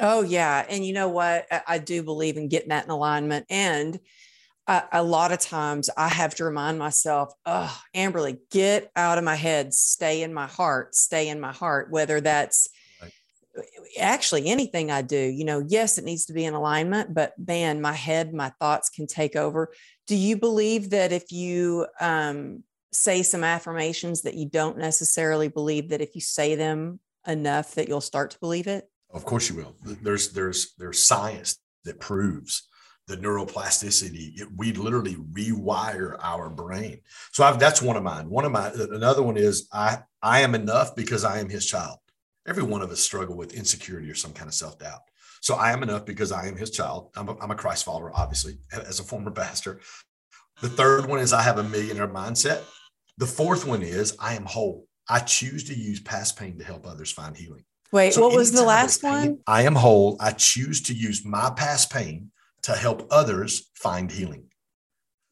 Oh, 0.01 0.23
yeah. 0.23 0.65
And 0.69 0.85
you 0.85 0.93
know 0.93 1.09
what? 1.09 1.47
I 1.67 1.79
do 1.79 2.03
believe 2.03 2.37
in 2.37 2.49
getting 2.49 2.71
that 2.71 2.85
in 2.85 2.91
alignment. 2.91 3.47
And 3.51 3.99
a, 4.67 5.03
lot 5.03 5.33
of 5.33 5.39
times 5.39 5.89
I 5.97 6.09
have 6.09 6.35
to 6.37 6.45
remind 6.45 6.79
myself, 6.79 7.33
oh, 7.45 7.81
Amberly, 7.95 8.39
get 8.51 8.91
out 8.97 9.17
of 9.17 9.25
my 9.25 9.37
head, 9.37 9.73
stay 9.73 10.23
in 10.23 10.35
my 10.35 10.47
heart, 10.47 10.95
stay 10.95 11.29
in 11.29 11.41
my 11.41 11.53
heart, 11.53 11.91
whether 11.91 12.21
that's 12.21 12.69
actually 13.99 14.49
anything 14.49 14.91
I 14.91 15.03
do, 15.03 15.19
you 15.19 15.45
know, 15.45 15.65
yes, 15.67 15.99
it 15.99 16.05
needs 16.05 16.27
to 16.27 16.33
be 16.33 16.45
in 16.45 16.55
alignment, 16.55 17.15
but 17.15 17.33
man, 17.39 17.81
my 17.81 17.93
head, 17.93 18.35
my 18.35 18.51
thoughts 18.61 18.91
can 18.91 19.07
take 19.07 19.37
over. 19.37 19.73
Do 20.07 20.17
you 20.17 20.37
believe 20.37 20.91
that 20.91 21.13
if 21.13 21.33
you 21.33 21.87
um, 22.01 22.63
say 22.93 23.23
some 23.23 23.45
affirmations 23.45 24.23
that 24.23 24.35
you 24.35 24.49
don't 24.49 24.79
necessarily 24.79 25.49
believe 25.49 25.91
that 25.91 26.01
if 26.01 26.15
you 26.15 26.21
say 26.21 26.55
them 26.55 27.01
enough 27.27 27.75
that 27.75 27.89
you'll 27.89 28.01
start 28.01 28.31
to 28.33 28.39
believe 28.39 28.67
it? 28.67 28.89
Of 29.11 29.25
course 29.25 29.49
you 29.49 29.57
will. 29.57 29.77
There's 30.03 30.33
there's 30.33 30.75
there's 30.79 31.03
science 31.03 31.59
that 31.85 32.01
proves 32.01 32.69
the 33.07 33.17
neuroplasticity. 33.17 34.41
It, 34.41 34.49
we 34.57 34.73
literally 34.73 35.15
rewire 35.15 36.19
our 36.21 36.51
brain. 36.51 37.01
So 37.33 37.45
I've, 37.45 37.59
that's 37.59 37.81
one 37.81 37.97
of 37.97 38.03
mine. 38.03 38.29
One 38.29 38.45
of 38.45 38.53
my 38.53 38.71
another 38.93 39.23
one 39.23 39.37
is 39.37 39.69
I 39.73 39.99
I 40.23 40.41
am 40.41 40.55
enough 40.55 40.97
because 40.97 41.25
I 41.25 41.39
am 41.39 41.49
his 41.49 41.67
child. 41.67 41.99
Every 42.47 42.63
one 42.63 42.83
of 42.83 42.91
us 42.91 43.01
struggle 43.01 43.37
with 43.37 43.55
insecurity 43.55 44.11
or 44.11 44.15
some 44.15 44.33
kind 44.33 44.49
of 44.49 44.55
self 44.55 44.79
doubt. 44.79 45.01
So 45.41 45.55
I 45.55 45.73
am 45.73 45.83
enough 45.83 46.07
because 46.07 46.33
I 46.33 46.47
am 46.47 46.57
his 46.57 46.71
child. 46.71 47.11
I'm 47.17 47.29
a, 47.29 47.37
I'm 47.41 47.51
a 47.51 47.57
Christ 47.57 47.85
follower, 47.85 48.13
obviously, 48.15 48.59
as 48.73 49.01
a 49.01 49.05
former 49.05 49.31
pastor. 49.31 49.81
The 50.63 50.69
third 50.69 51.07
one 51.07 51.19
is 51.19 51.33
I 51.33 51.43
have 51.43 51.59
a 51.59 51.65
millionaire 51.65 52.09
mindset. 52.09 52.63
The 53.19 53.27
fourth 53.27 53.67
one 53.67 53.83
is 53.83 54.17
I 54.19 54.35
am 54.35 54.45
whole. 54.45 54.87
I 55.09 55.21
choose 55.21 55.65
to 55.65 55.75
use 55.75 56.01
past 56.01 56.39
pain 56.39 56.59
to 56.59 56.65
help 56.65 56.87
others 56.87 57.13
find 57.13 57.37
healing. 57.37 57.65
Wait, 57.93 58.15
so 58.15 58.23
what 58.23 58.35
was 58.35 58.53
the 58.53 58.65
last 58.65 59.03
pain, 59.03 59.13
one? 59.13 59.39
I 59.47 59.63
am 59.63 59.75
whole. 59.75 60.17
I 60.19 60.33
choose 60.33 60.83
to 60.83 60.95
use 60.95 61.25
my 61.25 61.51
past 61.51 61.93
pain 61.93 62.31
to 62.63 62.73
help 62.73 63.07
others 63.11 63.71
find 63.75 64.11
healing. 64.11 64.49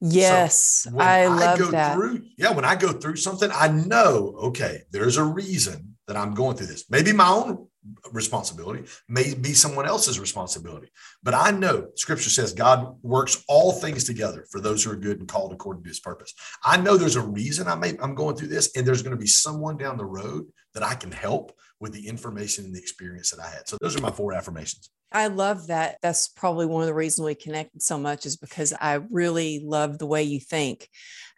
Yes, 0.01 0.87
so 0.89 0.99
I, 0.99 1.23
I 1.23 1.27
love 1.27 1.71
that. 1.71 1.95
Through, 1.95 2.23
yeah, 2.37 2.53
when 2.53 2.65
I 2.65 2.77
go 2.77 2.93
through 2.93 3.17
something, 3.17 3.51
I 3.53 3.69
know, 3.69 4.35
okay, 4.45 4.83
there's 4.91 5.17
a 5.17 5.25
reason 5.25 5.94
that 6.07 6.17
I'm 6.17 6.35
going 6.35 6.57
through 6.57 6.67
this. 6.67 6.85
Maybe 6.91 7.13
my 7.13 7.29
own 7.29 7.69
responsibility, 8.13 8.85
may 9.09 9.35
be 9.35 9.53
someone 9.53 9.87
else's 9.87 10.19
responsibility. 10.19 10.89
But 11.23 11.35
I 11.35 11.51
know 11.51 11.89
scripture 11.97 12.31
says 12.31 12.53
God 12.53 12.97
works 13.03 13.45
all 13.49 13.73
things 13.73 14.05
together 14.05 14.47
for 14.51 14.61
those 14.61 14.83
who 14.83 14.91
are 14.91 14.97
good 14.97 15.19
and 15.19 15.29
called 15.29 15.53
according 15.53 15.83
to 15.85 15.89
his 15.89 16.01
purpose. 16.01 16.33
I 16.65 16.79
know 16.79 16.97
there's 16.97 17.17
a 17.17 17.23
reason 17.23 17.69
I 17.69 17.75
may, 17.75 17.97
I'm 18.01 18.15
going 18.15 18.37
through 18.37 18.49
this, 18.49 18.75
and 18.75 18.87
there's 18.87 19.03
going 19.03 19.17
to 19.17 19.21
be 19.21 19.27
someone 19.27 19.77
down 19.77 19.99
the 19.99 20.05
road 20.05 20.47
that 20.73 20.83
I 20.83 20.95
can 20.95 21.13
help 21.13 21.53
with 21.81 21.93
the 21.93 22.09
information 22.09 22.65
and 22.65 22.75
the 22.75 22.81
experience 22.81 23.31
that 23.31 23.41
I 23.41 23.49
had. 23.49 23.69
So 23.69 23.77
those 23.81 23.97
are 23.97 24.01
my 24.01 24.11
four 24.11 24.33
affirmations. 24.33 24.91
I 25.13 25.29
love 25.29 25.69
that. 25.69 25.99
That's 26.03 26.29
probably 26.29 26.67
one 26.67 26.83
of 26.83 26.89
the 26.89 26.95
reasons 26.95 27.25
we 27.25 27.35
connected 27.35 27.83
so 27.83 27.99
much 27.99 28.27
is 28.27 28.37
because 28.37 28.73
I 28.73 28.95
really 29.11 29.63
love 29.65 29.99
the 29.99 30.07
way 30.07 30.25
you 30.25 30.41
think. 30.41 30.89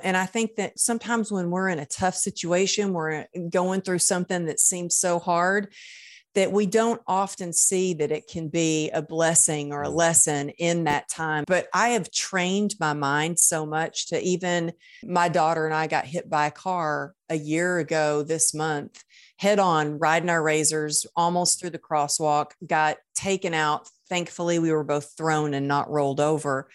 And 0.03 0.17
I 0.17 0.27
think 0.27 0.57
that 0.57 0.79
sometimes 0.79 1.31
when 1.31 1.51
we're 1.51 1.69
in 1.69 1.79
a 1.79 1.87
tough 1.87 2.15
situation, 2.15 2.93
we're 2.93 3.27
going 3.51 3.83
through 3.83 3.99
something 3.99 4.47
that 4.47 4.61
seems 4.61 4.97
so 4.97 5.19
hard, 5.19 5.73
that 6.37 6.53
we 6.53 6.67
don't 6.67 7.01
often 7.07 7.51
see 7.51 7.95
that 7.95 8.13
it 8.13 8.29
can 8.29 8.49
be 8.49 8.91
a 8.91 9.01
blessing 9.01 9.73
or 9.73 9.83
a 9.83 9.89
mm. 9.89 9.95
lesson 9.95 10.51
in 10.51 10.85
that 10.85 11.09
time. 11.09 11.45
But 11.47 11.67
I 11.73 11.89
have 11.89 12.11
trained 12.11 12.75
my 12.79 12.93
mind 12.93 13.39
so 13.39 13.65
much 13.65 14.09
to 14.09 14.21
even 14.21 14.73
my 15.03 15.31
daughter 15.31 15.65
and 15.65 15.75
I 15.75 15.87
got 15.87 16.05
hit 16.05 16.29
by 16.29 16.47
a 16.47 16.51
car 16.51 17.15
a 17.31 17.37
year 17.37 17.79
ago 17.79 18.23
this 18.23 18.53
month, 18.53 19.03
head 19.39 19.59
on, 19.59 19.99
riding 19.99 20.31
our 20.31 20.43
razors 20.43 21.07
almost 21.15 21.61
through 21.61 21.71
the 21.71 21.79
crosswalk, 21.79 22.53
got 22.67 22.97
taken 23.15 23.55
out. 23.55 23.89
Thankfully, 24.09 24.59
we 24.59 24.73
were 24.73 24.85
both 24.85 25.15
thrown 25.17 25.55
and 25.55 25.69
not 25.69 25.91
rolled 25.91 26.21
over. 26.21 26.69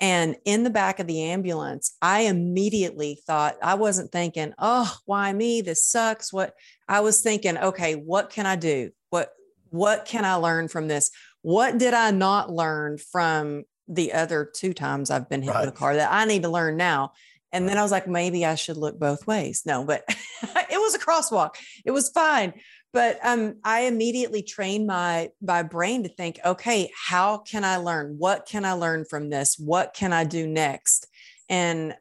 And 0.00 0.36
in 0.44 0.62
the 0.62 0.70
back 0.70 1.00
of 1.00 1.08
the 1.08 1.22
ambulance, 1.22 1.96
I 2.00 2.20
immediately 2.20 3.20
thought, 3.26 3.56
I 3.60 3.74
wasn't 3.74 4.12
thinking, 4.12 4.54
oh, 4.58 4.96
why 5.06 5.32
me? 5.32 5.60
This 5.60 5.84
sucks. 5.84 6.32
What 6.32 6.54
I 6.86 7.00
was 7.00 7.20
thinking, 7.20 7.58
okay, 7.58 7.94
what 7.94 8.30
can 8.30 8.46
I 8.46 8.54
do? 8.54 8.92
what 9.10 9.32
what 9.70 10.04
can 10.04 10.24
i 10.24 10.34
learn 10.34 10.68
from 10.68 10.88
this 10.88 11.10
what 11.42 11.78
did 11.78 11.94
i 11.94 12.10
not 12.10 12.50
learn 12.50 12.98
from 12.98 13.64
the 13.86 14.12
other 14.12 14.44
two 14.52 14.72
times 14.72 15.10
i've 15.10 15.28
been 15.28 15.42
hit 15.42 15.52
right. 15.52 15.60
with 15.66 15.74
a 15.74 15.76
car 15.76 15.94
that 15.96 16.12
i 16.12 16.24
need 16.24 16.42
to 16.42 16.48
learn 16.48 16.76
now 16.76 17.12
and 17.52 17.68
then 17.68 17.78
i 17.78 17.82
was 17.82 17.90
like 17.90 18.06
maybe 18.06 18.44
i 18.44 18.54
should 18.54 18.76
look 18.76 18.98
both 18.98 19.26
ways. 19.26 19.62
No 19.66 19.84
but 19.84 20.04
it 20.08 20.78
was 20.78 20.94
a 20.94 20.98
crosswalk. 20.98 21.50
It 21.84 21.90
was 21.90 22.10
fine. 22.10 22.54
But 22.92 23.18
um, 23.22 23.56
i 23.64 23.82
immediately 23.82 24.42
trained 24.42 24.86
my 24.86 25.30
my 25.42 25.62
brain 25.62 26.02
to 26.04 26.08
think 26.08 26.38
okay 26.44 26.90
how 26.94 27.38
can 27.38 27.64
i 27.64 27.76
learn? 27.76 28.16
What 28.18 28.46
can 28.46 28.64
i 28.64 28.72
learn 28.72 29.04
from 29.04 29.30
this? 29.30 29.58
What 29.58 29.94
can 29.94 30.12
i 30.12 30.24
do 30.24 30.46
next? 30.46 31.06
And 31.48 31.94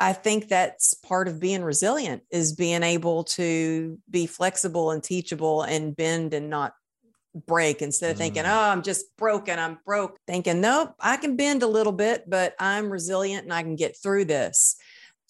I 0.00 0.12
think 0.12 0.48
that's 0.48 0.94
part 0.94 1.28
of 1.28 1.40
being 1.40 1.62
resilient 1.62 2.22
is 2.30 2.54
being 2.54 2.82
able 2.82 3.24
to 3.24 3.98
be 4.10 4.26
flexible 4.26 4.90
and 4.90 5.02
teachable 5.02 5.62
and 5.62 5.96
bend 5.96 6.34
and 6.34 6.50
not 6.50 6.74
break 7.34 7.82
instead 7.82 8.10
of 8.10 8.16
thinking, 8.18 8.44
mm. 8.44 8.50
oh, 8.50 8.70
I'm 8.70 8.82
just 8.82 9.16
broken, 9.16 9.58
I'm 9.58 9.78
broke. 9.84 10.16
Thinking, 10.26 10.60
nope, 10.60 10.94
I 11.00 11.16
can 11.16 11.36
bend 11.36 11.62
a 11.62 11.68
little 11.68 11.92
bit, 11.92 12.28
but 12.28 12.54
I'm 12.58 12.90
resilient 12.90 13.44
and 13.44 13.52
I 13.52 13.62
can 13.62 13.76
get 13.76 13.96
through 13.96 14.26
this. 14.26 14.76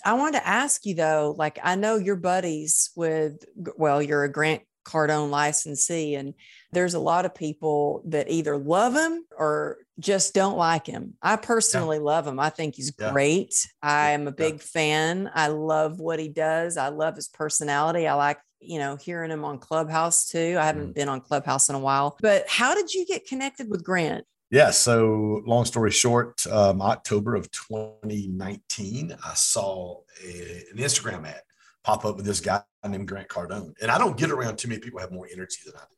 I 0.05 0.15
wanted 0.15 0.41
to 0.41 0.49
ask 0.49 0.85
you 0.85 0.95
though, 0.95 1.35
like 1.39 1.59
I 1.63 1.77
know 1.77 1.97
your 1.97 2.17
buddies 2.17 2.91
with, 2.97 3.45
well, 3.77 4.03
you're 4.03 4.25
a 4.25 4.33
Grant 4.33 4.63
Cardone 4.85 5.31
licensee, 5.31 6.17
and 6.17 6.35
there's 6.73 6.95
a 6.95 6.99
lot 6.99 7.25
of 7.25 7.35
people 7.35 8.03
that 8.07 8.29
either 8.29 8.57
love 8.57 8.95
him 8.95 9.25
or 9.37 9.79
just 10.01 10.35
don't 10.35 10.57
like 10.57 10.87
him. 10.87 11.15
I 11.23 11.37
personally 11.37 11.99
yeah. 11.99 12.05
love 12.05 12.27
him. 12.27 12.41
I 12.41 12.51
think 12.51 12.75
he's 12.75 12.93
yeah. 12.99 13.13
great. 13.13 13.55
I 13.81 14.11
am 14.11 14.27
a 14.27 14.33
big 14.33 14.55
yeah. 14.55 14.61
fan. 14.61 15.31
I 15.33 15.49
love 15.49 16.01
what 16.01 16.19
he 16.19 16.29
does. 16.29 16.77
I 16.77 16.89
love 16.89 17.15
his 17.15 17.29
personality. 17.29 18.09
I 18.09 18.15
like, 18.15 18.39
you 18.63 18.79
know, 18.79 18.97
hearing 18.97 19.31
him 19.31 19.45
on 19.45 19.59
Clubhouse 19.59 20.29
too. 20.29 20.57
I 20.59 20.67
haven't 20.67 20.91
mm. 20.91 20.95
been 20.95 21.09
on 21.09 21.21
Clubhouse 21.21 21.69
in 21.69 21.75
a 21.75 21.81
while. 21.81 22.17
But 22.21 22.49
how 22.49 22.75
did 22.75 22.93
you 22.93 23.07
get 23.07 23.27
connected 23.27 23.69
with 23.69 23.85
Grant? 23.85 24.25
Yeah. 24.51 24.71
So, 24.71 25.43
long 25.47 25.65
story 25.65 25.91
short, 25.91 26.47
um, 26.47 26.83
October 26.83 27.35
of 27.35 27.51
2019, 27.51 29.17
I 29.25 29.35
saw 29.35 30.01
a, 30.23 30.65
an 30.71 30.77
Instagram 30.77 31.27
ad 31.27 31.41
pop 31.85 32.05
up 32.05 32.17
with 32.17 32.25
this 32.25 32.41
guy 32.41 32.63
named 32.87 33.09
Grant 33.09 33.29
Cardone. 33.29 33.75
And 33.81 33.91
I 33.91 33.99
don't 33.99 34.17
get 34.17 34.31
around 34.31 34.57
too 34.57 34.69
many 34.69 34.81
people 34.81 35.01
have 35.01 35.13
more 35.13 35.29
energy 35.33 35.59
than 35.65 35.75
I 35.77 35.81
do. 35.81 35.97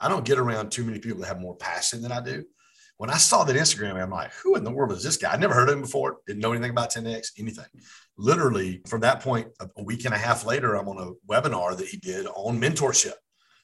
I 0.00 0.08
don't 0.08 0.24
get 0.24 0.38
around 0.38 0.70
too 0.70 0.84
many 0.84 0.98
people 0.98 1.20
that 1.20 1.28
have 1.28 1.40
more 1.40 1.56
passion 1.56 2.02
than 2.02 2.12
I 2.12 2.20
do. 2.20 2.44
When 2.96 3.10
I 3.10 3.16
saw 3.16 3.42
that 3.44 3.56
Instagram, 3.56 4.00
I'm 4.00 4.10
like, 4.10 4.32
who 4.34 4.54
in 4.54 4.62
the 4.62 4.70
world 4.70 4.92
is 4.92 5.02
this 5.02 5.16
guy? 5.16 5.32
I 5.32 5.36
never 5.36 5.54
heard 5.54 5.68
of 5.68 5.74
him 5.74 5.80
before, 5.80 6.18
didn't 6.26 6.42
know 6.42 6.52
anything 6.52 6.70
about 6.70 6.92
10X, 6.92 7.32
anything. 7.38 7.64
Literally, 8.16 8.80
from 8.86 9.00
that 9.00 9.20
point, 9.20 9.48
a 9.60 9.82
week 9.82 10.04
and 10.04 10.14
a 10.14 10.18
half 10.18 10.46
later, 10.46 10.74
I'm 10.74 10.88
on 10.88 10.98
a 10.98 11.32
webinar 11.32 11.76
that 11.76 11.88
he 11.88 11.96
did 11.96 12.26
on 12.26 12.60
mentorship. 12.60 13.14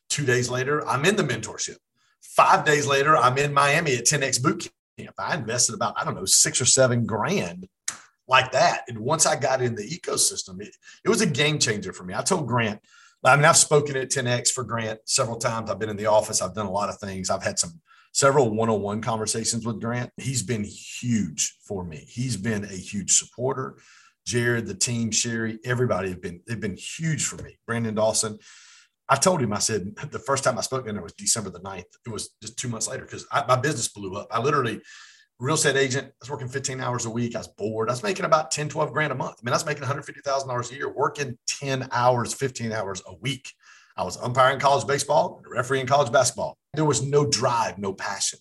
Two 0.08 0.26
days 0.26 0.50
later, 0.50 0.86
I'm 0.88 1.04
in 1.04 1.16
the 1.16 1.22
mentorship. 1.22 1.76
Five 2.20 2.64
days 2.64 2.86
later, 2.86 3.16
I'm 3.16 3.38
in 3.38 3.54
Miami 3.54 3.94
at 3.94 4.06
10X 4.06 4.42
boot 4.42 4.68
camp. 4.98 5.14
I 5.18 5.36
invested 5.36 5.74
about, 5.74 5.94
I 5.96 6.04
don't 6.04 6.16
know, 6.16 6.24
six 6.24 6.60
or 6.60 6.64
seven 6.64 7.06
grand 7.06 7.68
like 8.26 8.52
that. 8.52 8.82
And 8.88 8.98
once 8.98 9.24
I 9.26 9.36
got 9.36 9.62
in 9.62 9.74
the 9.74 9.88
ecosystem, 9.88 10.60
it, 10.60 10.74
it 11.04 11.08
was 11.08 11.20
a 11.20 11.26
game 11.26 11.58
changer 11.58 11.92
for 11.92 12.04
me. 12.04 12.14
I 12.14 12.22
told 12.22 12.46
Grant, 12.46 12.80
I 13.24 13.36
mean, 13.36 13.44
I've 13.44 13.56
spoken 13.56 13.96
at 13.96 14.10
10X 14.10 14.50
for 14.50 14.64
Grant 14.64 15.00
several 15.04 15.36
times. 15.36 15.70
I've 15.70 15.78
been 15.78 15.90
in 15.90 15.96
the 15.96 16.06
office. 16.06 16.40
I've 16.40 16.54
done 16.54 16.66
a 16.66 16.72
lot 16.72 16.88
of 16.88 16.98
things. 16.98 17.28
I've 17.28 17.42
had 17.42 17.58
some 17.58 17.80
several 18.12 18.50
one-on-one 18.50 19.02
conversations 19.02 19.66
with 19.66 19.80
Grant. 19.80 20.10
He's 20.16 20.42
been 20.42 20.64
huge 20.64 21.56
for 21.66 21.84
me. 21.84 22.06
He's 22.08 22.36
been 22.36 22.64
a 22.64 22.68
huge 22.68 23.12
supporter. 23.12 23.76
Jared, 24.30 24.66
the 24.68 24.74
team, 24.74 25.10
Sherry, 25.10 25.58
everybody 25.64 26.10
have 26.10 26.22
been 26.22 26.40
they've 26.46 26.60
been 26.60 26.76
huge 26.76 27.24
for 27.24 27.42
me. 27.42 27.58
Brandon 27.66 27.96
Dawson. 27.96 28.38
I 29.08 29.16
told 29.16 29.42
him, 29.42 29.52
I 29.52 29.58
said, 29.58 29.96
the 30.12 30.20
first 30.20 30.44
time 30.44 30.56
I 30.56 30.60
spoke 30.60 30.84
to 30.84 30.90
him 30.90 31.02
was 31.02 31.14
December 31.14 31.50
the 31.50 31.58
9th. 31.58 31.82
It 32.06 32.10
was 32.10 32.30
just 32.40 32.56
two 32.56 32.68
months 32.68 32.86
later 32.86 33.02
because 33.02 33.26
my 33.48 33.56
business 33.56 33.88
blew 33.88 34.14
up. 34.14 34.28
I 34.30 34.38
literally 34.40 34.80
real 35.40 35.56
estate 35.56 35.74
agent. 35.74 36.06
I 36.06 36.12
was 36.20 36.30
working 36.30 36.46
15 36.46 36.80
hours 36.80 37.06
a 37.06 37.10
week. 37.10 37.34
I 37.34 37.38
was 37.38 37.48
bored. 37.48 37.88
I 37.88 37.92
was 37.92 38.04
making 38.04 38.24
about 38.24 38.52
10, 38.52 38.68
12 38.68 38.92
grand 38.92 39.10
a 39.10 39.16
month. 39.16 39.34
I 39.40 39.42
mean, 39.44 39.52
I 39.52 39.56
was 39.56 39.66
making 39.66 39.82
$150,000 39.82 40.70
a 40.70 40.74
year, 40.76 40.88
working 40.88 41.36
10 41.48 41.88
hours, 41.90 42.32
15 42.32 42.70
hours 42.70 43.02
a 43.08 43.16
week. 43.16 43.52
I 43.96 44.04
was 44.04 44.16
umpiring 44.16 44.60
college 44.60 44.86
baseball, 44.86 45.42
refereeing 45.44 45.86
college 45.86 46.12
basketball. 46.12 46.56
There 46.74 46.84
was 46.84 47.02
no 47.02 47.26
drive, 47.26 47.78
no 47.78 47.92
passion. 47.92 48.38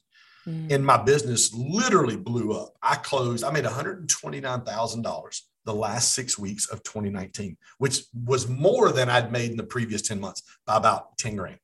Mm. 0.48 0.72
And 0.72 0.86
my 0.86 0.98
business 0.98 1.52
literally 1.52 2.16
blew 2.16 2.54
up. 2.54 2.76
I 2.84 2.94
closed, 2.94 3.44
I 3.44 3.50
made 3.50 3.66
$129,000 3.66 5.42
the 5.66 5.74
last 5.74 6.14
six 6.14 6.38
weeks 6.38 6.68
of 6.68 6.84
2019, 6.84 7.58
which 7.78 8.04
was 8.14 8.48
more 8.48 8.92
than 8.92 9.10
I'd 9.10 9.32
made 9.32 9.52
in 9.52 9.58
the 9.58 9.64
previous 9.64 10.02
10 10.02 10.20
months 10.20 10.44
by 10.66 10.78
about 10.78 11.18
10 11.18 11.36
grand. 11.36 11.60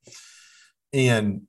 And 0.93 1.43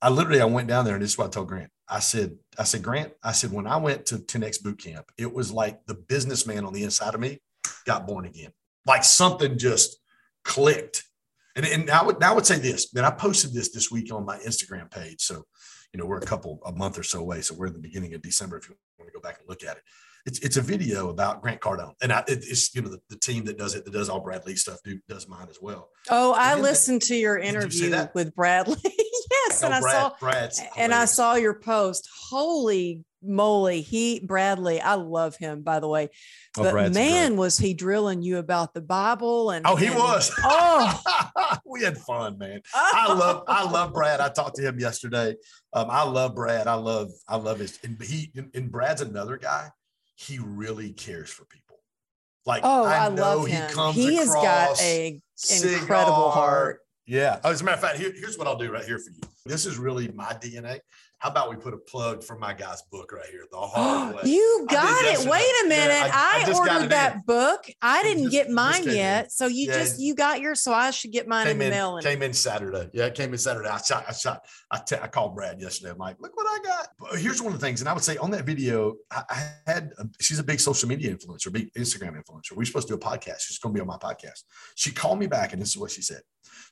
I 0.00 0.10
literally, 0.10 0.40
I 0.40 0.44
went 0.44 0.68
down 0.68 0.84
there 0.84 0.94
and 0.94 1.02
this 1.02 1.12
is 1.12 1.18
what 1.18 1.28
I 1.28 1.30
told 1.30 1.48
Grant. 1.48 1.70
I 1.88 2.00
said, 2.00 2.36
I 2.58 2.64
said, 2.64 2.82
Grant, 2.82 3.12
I 3.22 3.32
said, 3.32 3.52
when 3.52 3.66
I 3.66 3.76
went 3.76 4.06
to 4.06 4.16
10X 4.16 4.62
boot 4.62 4.78
camp, 4.78 5.10
it 5.16 5.32
was 5.32 5.52
like 5.52 5.84
the 5.86 5.94
businessman 5.94 6.64
on 6.64 6.72
the 6.72 6.84
inside 6.84 7.14
of 7.14 7.20
me 7.20 7.40
got 7.86 8.06
born 8.06 8.24
again. 8.24 8.50
Like 8.84 9.04
something 9.04 9.56
just 9.56 9.98
clicked. 10.44 11.04
And, 11.54 11.64
and 11.64 11.90
I 11.90 12.04
would, 12.04 12.22
I 12.22 12.32
would 12.32 12.46
say 12.46 12.58
this, 12.58 12.92
man, 12.92 13.04
I 13.04 13.10
posted 13.10 13.54
this 13.54 13.70
this 13.70 13.90
week 13.90 14.12
on 14.12 14.26
my 14.26 14.38
Instagram 14.38 14.90
page. 14.90 15.22
So, 15.22 15.44
you 15.92 16.00
know, 16.00 16.06
we're 16.06 16.18
a 16.18 16.26
couple, 16.26 16.60
a 16.66 16.72
month 16.72 16.98
or 16.98 17.02
so 17.02 17.20
away. 17.20 17.40
So 17.40 17.54
we're 17.54 17.68
in 17.68 17.72
the 17.72 17.78
beginning 17.78 18.14
of 18.14 18.22
December 18.22 18.58
if 18.58 18.68
you 18.68 18.76
want 18.98 19.08
to 19.08 19.14
go 19.14 19.20
back 19.20 19.38
and 19.38 19.48
look 19.48 19.64
at 19.64 19.76
it. 19.76 19.82
It's 20.26 20.40
it's 20.40 20.56
a 20.56 20.60
video 20.60 21.08
about 21.08 21.40
Grant 21.40 21.60
Cardone, 21.60 21.94
and 22.02 22.12
I, 22.12 22.18
it, 22.26 22.44
it's 22.48 22.74
you 22.74 22.82
know 22.82 22.88
the, 22.88 23.00
the, 23.08 23.16
team 23.16 23.44
that 23.44 23.56
does 23.56 23.76
it 23.76 23.84
that 23.84 23.92
does 23.92 24.08
all 24.08 24.18
Brad 24.18 24.44
Lea 24.44 24.56
stuff 24.56 24.78
do, 24.84 24.98
does 25.08 25.28
mine 25.28 25.46
as 25.48 25.58
well. 25.62 25.88
Oh, 26.10 26.34
I 26.36 26.56
listened 26.56 27.02
to 27.02 27.14
your 27.14 27.38
interview 27.38 27.90
you 27.90 28.08
with 28.12 28.34
Brad 28.34 28.66
Lea. 28.66 28.76
yes, 28.84 29.62
oh, 29.62 29.70
and 29.70 29.80
Brad, 29.80 29.94
I 29.94 30.00
saw 30.00 30.12
Brad's 30.18 30.62
and 30.76 30.92
I 30.92 31.04
saw 31.04 31.36
your 31.36 31.54
post. 31.54 32.08
Holy 32.28 33.04
moly, 33.22 33.82
he 33.82 34.18
Brad 34.18 34.58
Lea, 34.58 34.80
I 34.80 34.94
love 34.94 35.36
him 35.36 35.62
by 35.62 35.78
the 35.78 35.86
way. 35.86 36.08
Oh, 36.58 36.64
but 36.64 36.72
Brad's 36.72 36.94
man, 36.94 37.30
great. 37.30 37.38
was 37.38 37.58
he 37.58 37.72
drilling 37.72 38.22
you 38.22 38.38
about 38.38 38.74
the 38.74 38.80
Bible 38.80 39.50
and 39.50 39.64
oh, 39.64 39.76
he 39.76 39.86
and, 39.86 39.96
was. 39.96 40.32
Oh, 40.42 41.00
we 41.64 41.84
had 41.84 41.98
fun, 41.98 42.36
man. 42.36 42.62
I 42.74 43.12
love 43.12 43.44
I 43.46 43.70
love 43.70 43.92
Brad. 43.92 44.20
I 44.20 44.28
talked 44.30 44.56
to 44.56 44.62
him 44.62 44.80
yesterday. 44.80 45.36
Um, 45.72 45.86
I 45.88 46.02
love 46.02 46.34
Brad. 46.34 46.66
I 46.66 46.74
love 46.74 47.12
I 47.28 47.36
love 47.36 47.60
his 47.60 47.78
and 47.84 48.00
he 48.02 48.32
and 48.54 48.72
Brad's 48.72 49.02
another 49.02 49.36
guy. 49.36 49.70
He 50.16 50.38
really 50.38 50.90
cares 50.90 51.30
for 51.30 51.44
people. 51.44 51.76
Like 52.44 52.62
oh, 52.64 52.84
I, 52.84 53.04
I 53.04 53.08
love 53.08 53.46
him. 53.46 53.68
He, 53.92 54.10
he 54.10 54.16
has 54.16 54.32
got 54.34 54.80
a 54.80 55.20
incredible 55.62 56.30
heart. 56.30 56.80
Yeah. 57.06 57.38
As 57.44 57.60
a 57.60 57.64
matter 57.64 57.76
of 57.76 57.80
fact, 57.80 57.98
here, 57.98 58.12
here's 58.14 58.36
what 58.36 58.48
I'll 58.48 58.56
do 58.56 58.72
right 58.72 58.84
here 58.84 58.98
for 58.98 59.10
you. 59.10 59.20
This 59.44 59.66
is 59.66 59.78
really 59.78 60.08
my 60.08 60.32
DNA. 60.32 60.80
How 61.18 61.30
about 61.30 61.48
we 61.48 61.56
put 61.56 61.72
a 61.72 61.78
plug 61.78 62.22
for 62.22 62.38
my 62.38 62.52
guy's 62.52 62.82
book 62.82 63.10
right 63.10 63.28
here, 63.30 63.44
The 63.50 63.58
Hard 63.58 64.16
Way? 64.16 64.22
you 64.26 64.66
got 64.68 65.02
it. 65.04 65.26
Wait 65.26 65.50
a 65.64 65.68
minute. 65.68 65.94
Yeah, 65.94 66.10
I, 66.12 66.44
I, 66.46 66.50
I 66.50 66.54
ordered 66.54 66.90
that 66.90 67.14
in. 67.14 67.20
book. 67.26 67.66
I 67.80 68.02
didn't 68.02 68.24
just, 68.24 68.32
get 68.32 68.50
mine 68.50 68.84
yet. 68.84 69.32
So 69.32 69.46
you 69.46 69.68
yeah. 69.68 69.78
just 69.78 69.98
you 69.98 70.14
got 70.14 70.40
yours, 70.40 70.60
so 70.60 70.74
I 70.74 70.90
should 70.90 71.12
get 71.12 71.26
mine 71.26 71.48
in 71.48 71.58
the 71.58 71.70
mail. 71.70 71.98
Came 72.02 72.22
in 72.22 72.34
Saturday. 72.34 72.90
Yeah, 72.92 73.06
it 73.06 73.14
came 73.14 73.32
in 73.32 73.38
Saturday. 73.38 73.68
I 73.68 73.78
shot. 73.78 74.04
I 74.06 74.12
shot. 74.12 74.44
I, 74.70 74.78
t- 74.78 74.96
I 75.00 75.06
called 75.06 75.34
Brad 75.34 75.58
yesterday. 75.58 75.90
I'm 75.90 75.98
like, 75.98 76.20
look 76.20 76.36
what 76.36 76.46
I 76.48 76.62
got. 76.62 76.88
But 76.98 77.18
here's 77.18 77.40
one 77.40 77.54
of 77.54 77.60
the 77.60 77.66
things, 77.66 77.80
and 77.80 77.88
I 77.88 77.94
would 77.94 78.04
say 78.04 78.18
on 78.18 78.30
that 78.32 78.44
video, 78.44 78.96
I, 79.10 79.22
I 79.30 79.52
had. 79.66 79.92
A, 79.98 80.04
she's 80.20 80.38
a 80.38 80.44
big 80.44 80.60
social 80.60 80.86
media 80.86 81.14
influencer, 81.14 81.50
big 81.50 81.72
Instagram 81.74 82.22
influencer. 82.22 82.54
We 82.54 82.62
are 82.62 82.66
supposed 82.66 82.88
to 82.88 82.96
do 82.96 83.00
a 83.02 83.02
podcast. 83.02 83.40
She's 83.40 83.58
going 83.58 83.74
to 83.74 83.78
be 83.78 83.80
on 83.80 83.86
my 83.86 83.96
podcast. 83.96 84.42
She 84.74 84.92
called 84.92 85.18
me 85.18 85.28
back, 85.28 85.54
and 85.54 85.62
this 85.62 85.70
is 85.70 85.78
what 85.78 85.90
she 85.90 86.02
said. 86.02 86.20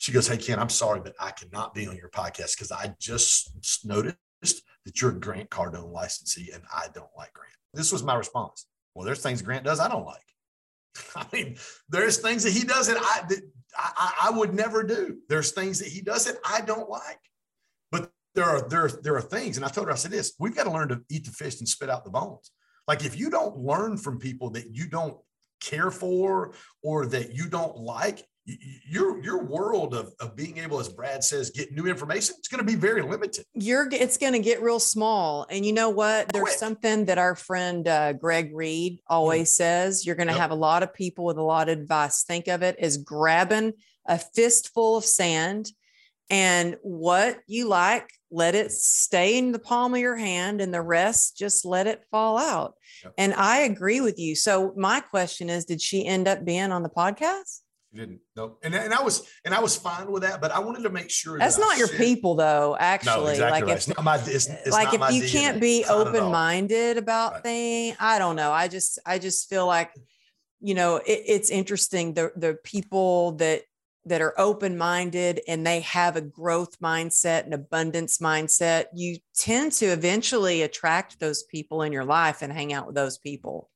She 0.01 0.13
goes, 0.13 0.29
"Hey 0.29 0.37
Ken, 0.37 0.59
I'm 0.59 0.69
sorry, 0.69 1.01
but 1.01 1.15
I 1.19 1.31
cannot 1.31 1.73
be 1.73 1.87
on 1.87 1.97
your 1.97 2.11
podcast 2.11 2.57
because 2.57 2.71
I 2.71 2.95
just 3.01 3.87
noticed." 3.87 4.17
That 4.43 5.01
you're 5.01 5.11
a 5.11 5.21
Grant 5.21 5.51
Cardone 5.51 5.93
licensee 5.93 6.51
and 6.53 6.63
I 6.75 6.87
don't 6.95 7.11
like 7.17 7.33
Grant. 7.33 7.53
This 7.73 7.93
was 7.93 8.03
my 8.03 8.15
response. 8.15 8.67
Well, 8.95 9.05
there's 9.05 9.23
things 9.23 9.43
Grant 9.43 9.65
does 9.65 9.81
I 9.81 9.89
don't 9.89 10.05
like. 10.05 10.21
I 11.17 11.27
mean, 11.33 11.57
there's 11.89 12.19
things 12.19 12.45
that 12.45 12.53
he 12.53 12.65
does 12.65 12.89
that 12.89 12.99
I, 12.99 13.27
that 13.29 13.41
I, 13.77 14.13
I 14.25 14.31
would 14.31 14.55
never 14.55 14.83
do. 14.83 15.19
There's 15.29 15.53
things 15.53 15.79
that 15.81 15.89
he 15.89 16.01
does 16.01 16.27
that 16.27 16.37
I 16.45 16.61
don't 16.61 16.89
like. 16.89 17.19
But 17.91 18.11
there 18.35 18.45
are 18.45 18.69
there 18.69 18.89
there 19.03 19.17
are 19.17 19.23
things, 19.23 19.57
and 19.57 19.67
I 19.67 19.69
told 19.69 19.89
her 19.89 19.93
I 19.93 19.97
said 19.97 20.11
this: 20.11 20.35
we've 20.39 20.55
got 20.55 20.65
to 20.65 20.71
learn 20.71 20.89
to 20.89 21.01
eat 21.11 21.25
the 21.25 21.33
fish 21.33 21.59
and 21.59 21.69
spit 21.69 21.91
out 21.91 22.05
the 22.05 22.11
bones. 22.11 22.51
Like 22.87 23.05
if 23.05 23.19
you 23.19 23.31
don't 23.31 23.57
learn 23.57 23.97
from 23.97 24.19
people 24.19 24.51
that 24.51 24.71
you 24.71 24.87
don't 24.87 25.17
care 25.61 25.91
for 25.91 26.55
or 26.83 27.07
that 27.07 27.35
you 27.35 27.49
don't 27.49 27.77
like, 27.77 28.25
your 28.47 29.23
your 29.23 29.43
world 29.43 29.95
of, 29.95 30.13
of 30.21 30.37
being 30.37 30.59
able 30.59 30.79
as 30.79 30.89
brad 30.89 31.25
says 31.25 31.51
get 31.51 31.73
new 31.73 31.87
information 31.87 32.35
it's 32.39 32.49
going 32.49 32.59
to 32.59 32.65
be 32.65 32.75
very 32.75 33.01
limited 33.01 33.45
you're 33.55 33.89
it's 33.91 34.19
going 34.19 34.35
to 34.35 34.39
get 34.39 34.63
real 34.63 34.79
small 34.79 35.47
and 35.49 35.65
you 35.65 35.73
know 35.73 35.89
what 35.89 36.29
there's 36.29 36.43
Quick. 36.45 36.59
something 36.59 37.07
that 37.07 37.17
our 37.17 37.35
friend 37.35 37.89
uh, 37.89 38.13
greg 38.13 38.55
reid 38.55 39.01
always 39.07 39.51
mm. 39.51 39.55
says 39.55 40.05
you're 40.05 40.17
going 40.17 40.29
to 40.29 40.35
yep. 40.35 40.43
have 40.43 40.51
a 40.51 40.57
lot 40.57 40.83
of 40.83 40.93
people 40.93 41.25
with 41.25 41.39
a 41.39 41.43
lot 41.43 41.71
of 41.71 41.79
advice 41.79 42.25
think 42.25 42.47
of 42.49 42.63
it 42.63 42.77
as 42.79 42.99
grabbing 42.99 43.73
a 44.07 44.19
fistful 44.19 44.99
of 44.99 45.05
sand 45.05 45.71
and 46.29 46.77
what 46.83 47.39
you 47.47 47.67
like 47.67 48.11
let 48.31 48.55
it 48.55 48.71
stay 48.73 49.39
in 49.39 49.53
the 49.53 49.59
palm 49.59 49.95
of 49.95 50.01
your 50.01 50.17
hand 50.17 50.61
and 50.61 50.75
the 50.75 50.83
rest 50.83 51.39
just 51.39 51.65
let 51.65 51.87
it 51.87 52.05
fall 52.11 52.37
out 52.37 52.75
yep. 53.03 53.15
and 53.17 53.33
i 53.35 53.61
agree 53.61 54.03
with 54.03 54.19
you 54.19 54.37
so 54.37 54.75
my 54.77 55.01
question 55.01 55.49
is 55.49 55.65
did 55.65 55.81
she 55.81 56.05
end 56.05 56.29
up 56.29 56.45
being 56.45 56.73
on 56.73 56.83
the 56.83 56.91
podcast 56.91 57.61
didn't 57.95 58.21
no 58.37 58.57
and, 58.63 58.75
and 58.75 58.93
i 58.93 59.03
was 59.03 59.27
and 59.45 59.55
i 59.55 59.61
was 59.61 59.77
fine 59.77 60.11
with 60.11 60.23
that 60.23 60.41
but 60.41 60.51
i 60.51 60.59
wanted 60.59 60.83
to 60.83 60.91
make 60.91 61.11
sure 61.11 61.39
that's 61.39 61.57
that 61.57 61.63
not 61.63 61.77
I 61.77 61.79
your 61.79 61.89
people 61.89 62.35
though 62.35 62.77
actually 62.79 63.25
no, 63.25 63.27
exactly 63.29 63.61
like 63.61 63.65
right. 63.65 63.77
if, 63.77 63.89
it's 63.89 64.03
my, 64.03 64.17
it's, 64.17 64.47
it's 64.49 64.71
like 64.71 64.95
if 64.95 65.01
you 65.13 65.23
DNA. 65.23 65.33
can't 65.33 65.61
be 65.61 65.85
open-minded 65.89 66.99
about 66.99 67.35
right. 67.35 67.43
things 67.43 67.97
i 68.01 68.19
don't 68.19 68.37
know 68.37 68.53
i 68.53 68.69
just 68.69 68.99
i 69.07 69.19
just 69.19 69.49
feel 69.49 69.67
like 69.67 69.93
you 70.61 70.75
know 70.75 70.97
it, 70.97 71.23
it's 71.27 71.51
interesting 71.51 72.15
the 72.15 72.33
the 72.37 72.59
people 72.65 73.33
that 73.33 73.63
that 74.07 74.21
are 74.21 74.39
open-minded 74.39 75.41
and 75.49 75.67
they 75.67 75.81
have 75.81 76.17
a 76.17 76.21
growth 76.21 76.79
mindset 76.81 77.45
and 77.45 77.55
abundance 77.55 78.19
mindset 78.19 78.87
you 78.95 79.17
tend 79.35 79.73
to 79.73 79.87
eventually 79.87 80.63
attract 80.63 81.21
those 81.21 81.43
people 81.45 81.83
in 81.83 81.93
your 81.93 82.05
life 82.05 82.43
and 82.43 82.53
hang 82.53 82.73
out 82.73 82.87
with 82.87 82.95
those 82.95 83.19
people 83.19 83.71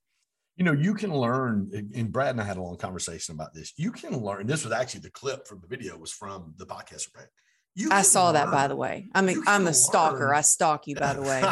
you 0.58 0.64
know, 0.64 0.72
you 0.72 0.92
can 0.92 1.14
learn, 1.14 1.70
and 1.94 2.10
Brad 2.10 2.30
and 2.30 2.40
I 2.40 2.44
had 2.44 2.56
a 2.56 2.62
long 2.62 2.76
conversation 2.76 3.32
about 3.32 3.54
this. 3.54 3.72
You 3.76 3.92
can 3.92 4.18
learn. 4.18 4.48
This 4.48 4.64
was 4.64 4.72
actually 4.72 5.00
the 5.00 5.10
clip 5.10 5.46
from 5.46 5.60
the 5.60 5.68
video 5.68 5.96
was 5.96 6.10
from 6.10 6.52
the 6.56 6.66
podcast. 6.66 7.06
I 7.92 8.02
saw 8.02 8.26
learn. 8.26 8.34
that 8.34 8.50
by 8.50 8.66
the 8.66 8.74
way. 8.74 9.06
I'm 9.14 9.28
a, 9.28 9.36
I'm 9.46 9.68
a 9.68 9.72
stalker. 9.72 10.34
I 10.34 10.40
stalk 10.40 10.88
you 10.88 10.96
by 10.96 11.14
the 11.14 11.22
way. 11.22 11.44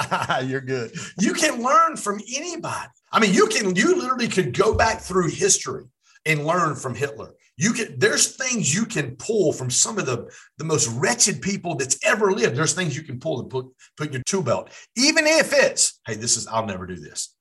You're 0.48 0.60
good. 0.60 0.92
You 1.20 1.34
can 1.34 1.62
learn 1.62 1.96
from 1.96 2.20
anybody. 2.34 2.88
I 3.12 3.20
mean, 3.20 3.32
you 3.32 3.46
can 3.46 3.76
you 3.76 3.96
literally 3.96 4.26
could 4.26 4.58
go 4.58 4.74
back 4.74 5.00
through 5.00 5.28
history 5.28 5.84
and 6.24 6.44
learn 6.44 6.74
from 6.74 6.96
Hitler. 6.96 7.34
You 7.56 7.74
can 7.74 8.00
there's 8.00 8.34
things 8.34 8.74
you 8.74 8.86
can 8.86 9.14
pull 9.14 9.52
from 9.52 9.70
some 9.70 9.98
of 9.98 10.06
the 10.06 10.28
the 10.58 10.64
most 10.64 10.88
wretched 10.88 11.40
people 11.42 11.76
that's 11.76 11.96
ever 12.04 12.32
lived. 12.32 12.56
There's 12.56 12.74
things 12.74 12.96
you 12.96 13.04
can 13.04 13.20
pull 13.20 13.40
and 13.40 13.48
put 13.48 13.66
put 13.96 14.08
in 14.08 14.14
your 14.14 14.22
tool 14.26 14.42
belt. 14.42 14.72
Even 14.96 15.28
if 15.28 15.52
it's, 15.52 16.00
hey, 16.08 16.16
this 16.16 16.36
is 16.36 16.48
I'll 16.48 16.66
never 16.66 16.88
do 16.88 16.96
this 16.96 17.35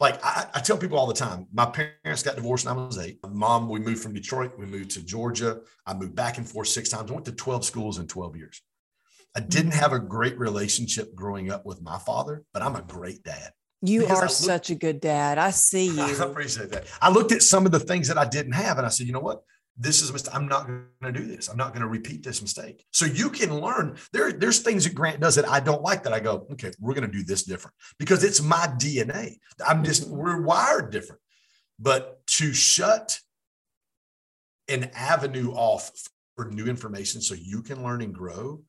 like 0.00 0.24
I, 0.24 0.46
I, 0.54 0.60
tell 0.60 0.76
people 0.76 0.98
all 0.98 1.06
the 1.06 1.14
time, 1.14 1.46
my 1.52 1.66
parents 1.66 2.22
got 2.22 2.36
divorced 2.36 2.66
when 2.66 2.76
I 2.76 2.86
was 2.86 2.98
eight. 2.98 3.18
Mom, 3.28 3.68
we 3.68 3.78
moved 3.78 4.02
from 4.02 4.12
Detroit, 4.12 4.52
we 4.58 4.66
moved 4.66 4.90
to 4.92 5.04
Georgia. 5.04 5.60
I 5.86 5.94
moved 5.94 6.14
back 6.14 6.38
and 6.38 6.48
forth 6.48 6.68
six 6.68 6.88
times. 6.88 7.10
I 7.10 7.14
went 7.14 7.26
to 7.26 7.32
12 7.32 7.64
schools 7.64 7.98
in 7.98 8.06
12 8.06 8.36
years. 8.36 8.60
I 9.36 9.40
didn't 9.40 9.70
mm-hmm. 9.70 9.80
have 9.80 9.92
a 9.92 9.98
great 9.98 10.38
relationship 10.38 11.14
growing 11.14 11.50
up 11.50 11.64
with 11.64 11.82
my 11.82 11.98
father, 11.98 12.44
but 12.52 12.62
I'm 12.62 12.76
a 12.76 12.82
great 12.82 13.22
dad. 13.22 13.52
You 13.82 14.06
are 14.06 14.22
looked, 14.22 14.32
such 14.32 14.70
a 14.70 14.74
good 14.74 15.00
dad. 15.00 15.38
I 15.38 15.50
see 15.50 15.86
you. 15.94 16.02
I 16.02 16.24
appreciate 16.24 16.70
that. 16.70 16.86
I 17.00 17.10
looked 17.10 17.32
at 17.32 17.42
some 17.42 17.66
of 17.66 17.72
the 17.72 17.80
things 17.80 18.08
that 18.08 18.18
I 18.18 18.24
didn't 18.24 18.52
have 18.52 18.78
and 18.78 18.86
I 18.86 18.90
said, 18.90 19.06
you 19.06 19.12
know 19.12 19.20
what? 19.20 19.42
This 19.76 20.02
is 20.02 20.10
a 20.10 20.12
mistake. 20.12 20.34
I'm 20.34 20.46
not 20.46 20.66
going 20.66 20.84
to 21.02 21.12
do 21.12 21.26
this. 21.26 21.48
I'm 21.48 21.56
not 21.56 21.72
going 21.72 21.82
to 21.82 21.88
repeat 21.88 22.22
this 22.22 22.40
mistake. 22.40 22.84
So 22.92 23.06
you 23.06 23.28
can 23.28 23.60
learn. 23.60 23.96
There, 24.12 24.32
there's 24.32 24.60
things 24.60 24.84
that 24.84 24.94
Grant 24.94 25.20
does 25.20 25.34
that 25.34 25.48
I 25.48 25.60
don't 25.60 25.82
like 25.82 26.04
that 26.04 26.12
I 26.12 26.20
go, 26.20 26.46
okay, 26.52 26.70
we're 26.78 26.94
going 26.94 27.10
to 27.10 27.12
do 27.12 27.24
this 27.24 27.42
different 27.42 27.74
because 27.98 28.22
it's 28.22 28.40
my 28.40 28.68
DNA. 28.78 29.38
I'm 29.66 29.82
just, 29.82 30.08
we're 30.08 30.40
wired 30.40 30.92
different. 30.92 31.20
But 31.78 32.24
to 32.28 32.52
shut 32.52 33.18
an 34.68 34.90
avenue 34.94 35.50
off 35.52 35.90
for 36.36 36.50
new 36.50 36.66
information 36.66 37.20
so 37.20 37.34
you 37.34 37.62
can 37.62 37.82
learn 37.82 38.00
and 38.00 38.14
grow 38.14 38.62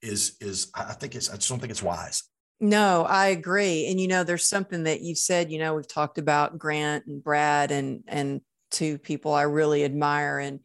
is, 0.00 0.36
is, 0.40 0.70
I 0.74 0.94
think 0.94 1.14
it's, 1.14 1.28
I 1.28 1.34
just 1.34 1.48
don't 1.48 1.58
think 1.58 1.70
it's 1.70 1.82
wise. 1.82 2.22
No, 2.60 3.04
I 3.04 3.28
agree. 3.28 3.86
And 3.88 4.00
you 4.00 4.08
know, 4.08 4.24
there's 4.24 4.48
something 4.48 4.84
that 4.84 5.00
you've 5.00 5.18
said, 5.18 5.52
you 5.52 5.58
know, 5.58 5.74
we've 5.74 5.86
talked 5.86 6.18
about 6.18 6.58
Grant 6.58 7.06
and 7.06 7.22
Brad 7.22 7.70
and 7.70 8.02
and 8.08 8.40
two 8.70 8.98
people 8.98 9.32
I 9.32 9.42
really 9.42 9.84
admire. 9.84 10.38
And 10.38 10.60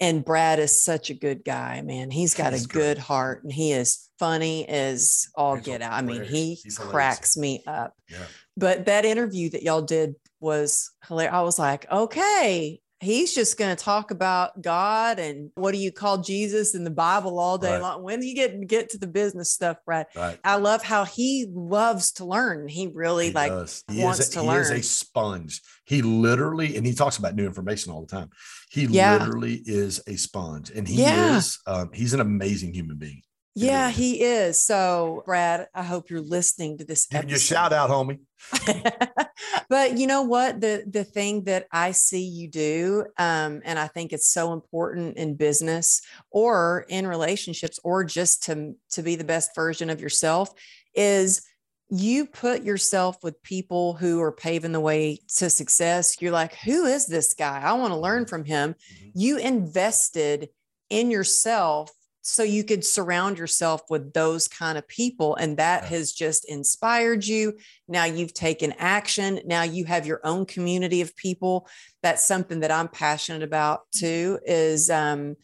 and 0.00 0.24
Brad 0.24 0.58
is 0.58 0.82
such 0.82 1.10
a 1.10 1.14
good 1.14 1.44
guy, 1.44 1.80
man. 1.82 2.10
He's 2.10 2.34
got 2.34 2.52
He's 2.52 2.64
a 2.64 2.68
good 2.68 2.98
heart 2.98 3.44
and 3.44 3.52
he 3.52 3.72
is 3.72 4.10
funny 4.18 4.68
as 4.68 5.28
all 5.34 5.56
He's 5.56 5.64
get 5.64 5.82
out. 5.82 5.92
I 5.92 6.02
mean, 6.02 6.24
he 6.24 6.60
cracks 6.76 7.36
me 7.36 7.62
up. 7.66 7.94
Yeah. 8.08 8.24
But 8.56 8.86
that 8.86 9.04
interview 9.04 9.50
that 9.50 9.62
y'all 9.62 9.82
did 9.82 10.16
was 10.40 10.90
hilarious. 11.06 11.34
I 11.34 11.40
was 11.42 11.58
like, 11.58 11.90
okay, 11.90 12.80
he's 13.02 13.34
just 13.34 13.58
going 13.58 13.74
to 13.74 13.82
talk 13.82 14.10
about 14.10 14.62
God 14.62 15.18
and 15.18 15.50
what 15.54 15.72
do 15.72 15.78
you 15.78 15.92
call 15.92 16.18
Jesus 16.18 16.74
in 16.74 16.84
the 16.84 16.90
Bible 16.90 17.38
all 17.38 17.58
day 17.58 17.72
right. 17.72 17.82
long. 17.82 18.02
When 18.02 18.20
do 18.20 18.26
you 18.26 18.34
get 18.34 18.66
get 18.66 18.90
to 18.90 18.98
the 18.98 19.06
business 19.06 19.50
stuff, 19.50 19.78
Brad? 19.84 20.06
Right. 20.14 20.38
I 20.44 20.56
love 20.56 20.82
how 20.82 21.04
he 21.04 21.46
loves 21.52 22.12
to 22.12 22.24
learn. 22.24 22.68
He 22.68 22.90
really 22.92 23.28
he 23.28 23.32
like 23.32 23.52
he 23.90 24.02
wants 24.02 24.28
a, 24.28 24.30
to 24.32 24.40
he 24.40 24.46
learn. 24.46 24.56
He 24.56 24.62
is 24.62 24.70
a 24.70 24.82
sponge. 24.82 25.60
He 25.84 26.02
literally, 26.02 26.76
and 26.76 26.86
he 26.86 26.94
talks 26.94 27.18
about 27.18 27.34
new 27.34 27.46
information 27.46 27.92
all 27.92 28.02
the 28.02 28.06
time. 28.06 28.30
He 28.70 28.84
yeah. 28.84 29.18
literally 29.18 29.62
is 29.66 30.00
a 30.06 30.16
sponge, 30.16 30.70
and 30.70 30.86
he 30.86 31.02
yeah. 31.02 31.36
is 31.36 31.58
um, 31.66 31.90
he's 31.92 32.14
an 32.14 32.20
amazing 32.20 32.72
human 32.72 32.96
being. 32.96 33.22
Yeah, 33.54 33.90
he 33.90 34.22
is. 34.22 34.62
So, 34.62 35.22
Brad, 35.26 35.68
I 35.74 35.82
hope 35.82 36.08
you're 36.08 36.20
listening 36.20 36.78
to 36.78 36.84
this. 36.84 37.06
Episode. 37.12 37.30
Your 37.30 37.38
shout 37.38 37.72
out, 37.72 37.90
homie. 37.90 38.20
but 39.68 39.98
you 39.98 40.06
know 40.06 40.22
what? 40.22 40.60
The 40.60 40.84
the 40.88 41.04
thing 41.04 41.44
that 41.44 41.66
I 41.70 41.90
see 41.90 42.22
you 42.22 42.48
do, 42.48 43.04
um, 43.18 43.60
and 43.64 43.78
I 43.78 43.88
think 43.88 44.12
it's 44.12 44.28
so 44.28 44.54
important 44.54 45.18
in 45.18 45.34
business 45.34 46.00
or 46.30 46.86
in 46.88 47.06
relationships, 47.06 47.78
or 47.84 48.04
just 48.04 48.44
to 48.44 48.74
to 48.92 49.02
be 49.02 49.16
the 49.16 49.24
best 49.24 49.54
version 49.54 49.90
of 49.90 50.00
yourself, 50.00 50.50
is 50.94 51.42
you 51.90 52.24
put 52.24 52.62
yourself 52.62 53.22
with 53.22 53.42
people 53.42 53.92
who 53.92 54.18
are 54.22 54.32
paving 54.32 54.72
the 54.72 54.80
way 54.80 55.18
to 55.36 55.50
success. 55.50 56.22
You're 56.22 56.32
like, 56.32 56.54
who 56.54 56.86
is 56.86 57.06
this 57.06 57.34
guy? 57.34 57.60
I 57.60 57.74
want 57.74 57.92
to 57.92 57.98
learn 57.98 58.22
mm-hmm. 58.22 58.30
from 58.30 58.44
him. 58.46 58.74
Mm-hmm. 58.74 59.10
You 59.14 59.36
invested 59.36 60.48
in 60.88 61.10
yourself 61.10 61.90
so 62.22 62.44
you 62.44 62.62
could 62.62 62.84
surround 62.84 63.36
yourself 63.36 63.82
with 63.90 64.12
those 64.12 64.46
kind 64.46 64.78
of 64.78 64.86
people 64.86 65.34
and 65.34 65.56
that 65.56 65.82
yeah. 65.82 65.88
has 65.90 66.12
just 66.12 66.48
inspired 66.48 67.26
you 67.26 67.52
now 67.88 68.04
you've 68.04 68.32
taken 68.32 68.72
action 68.78 69.40
now 69.44 69.62
you 69.62 69.84
have 69.84 70.06
your 70.06 70.20
own 70.24 70.46
community 70.46 71.00
of 71.00 71.14
people 71.16 71.68
that's 72.02 72.26
something 72.26 72.60
that 72.60 72.70
i'm 72.70 72.88
passionate 72.88 73.42
about 73.42 73.90
too 73.90 74.38
is 74.46 74.88
um, 74.88 75.34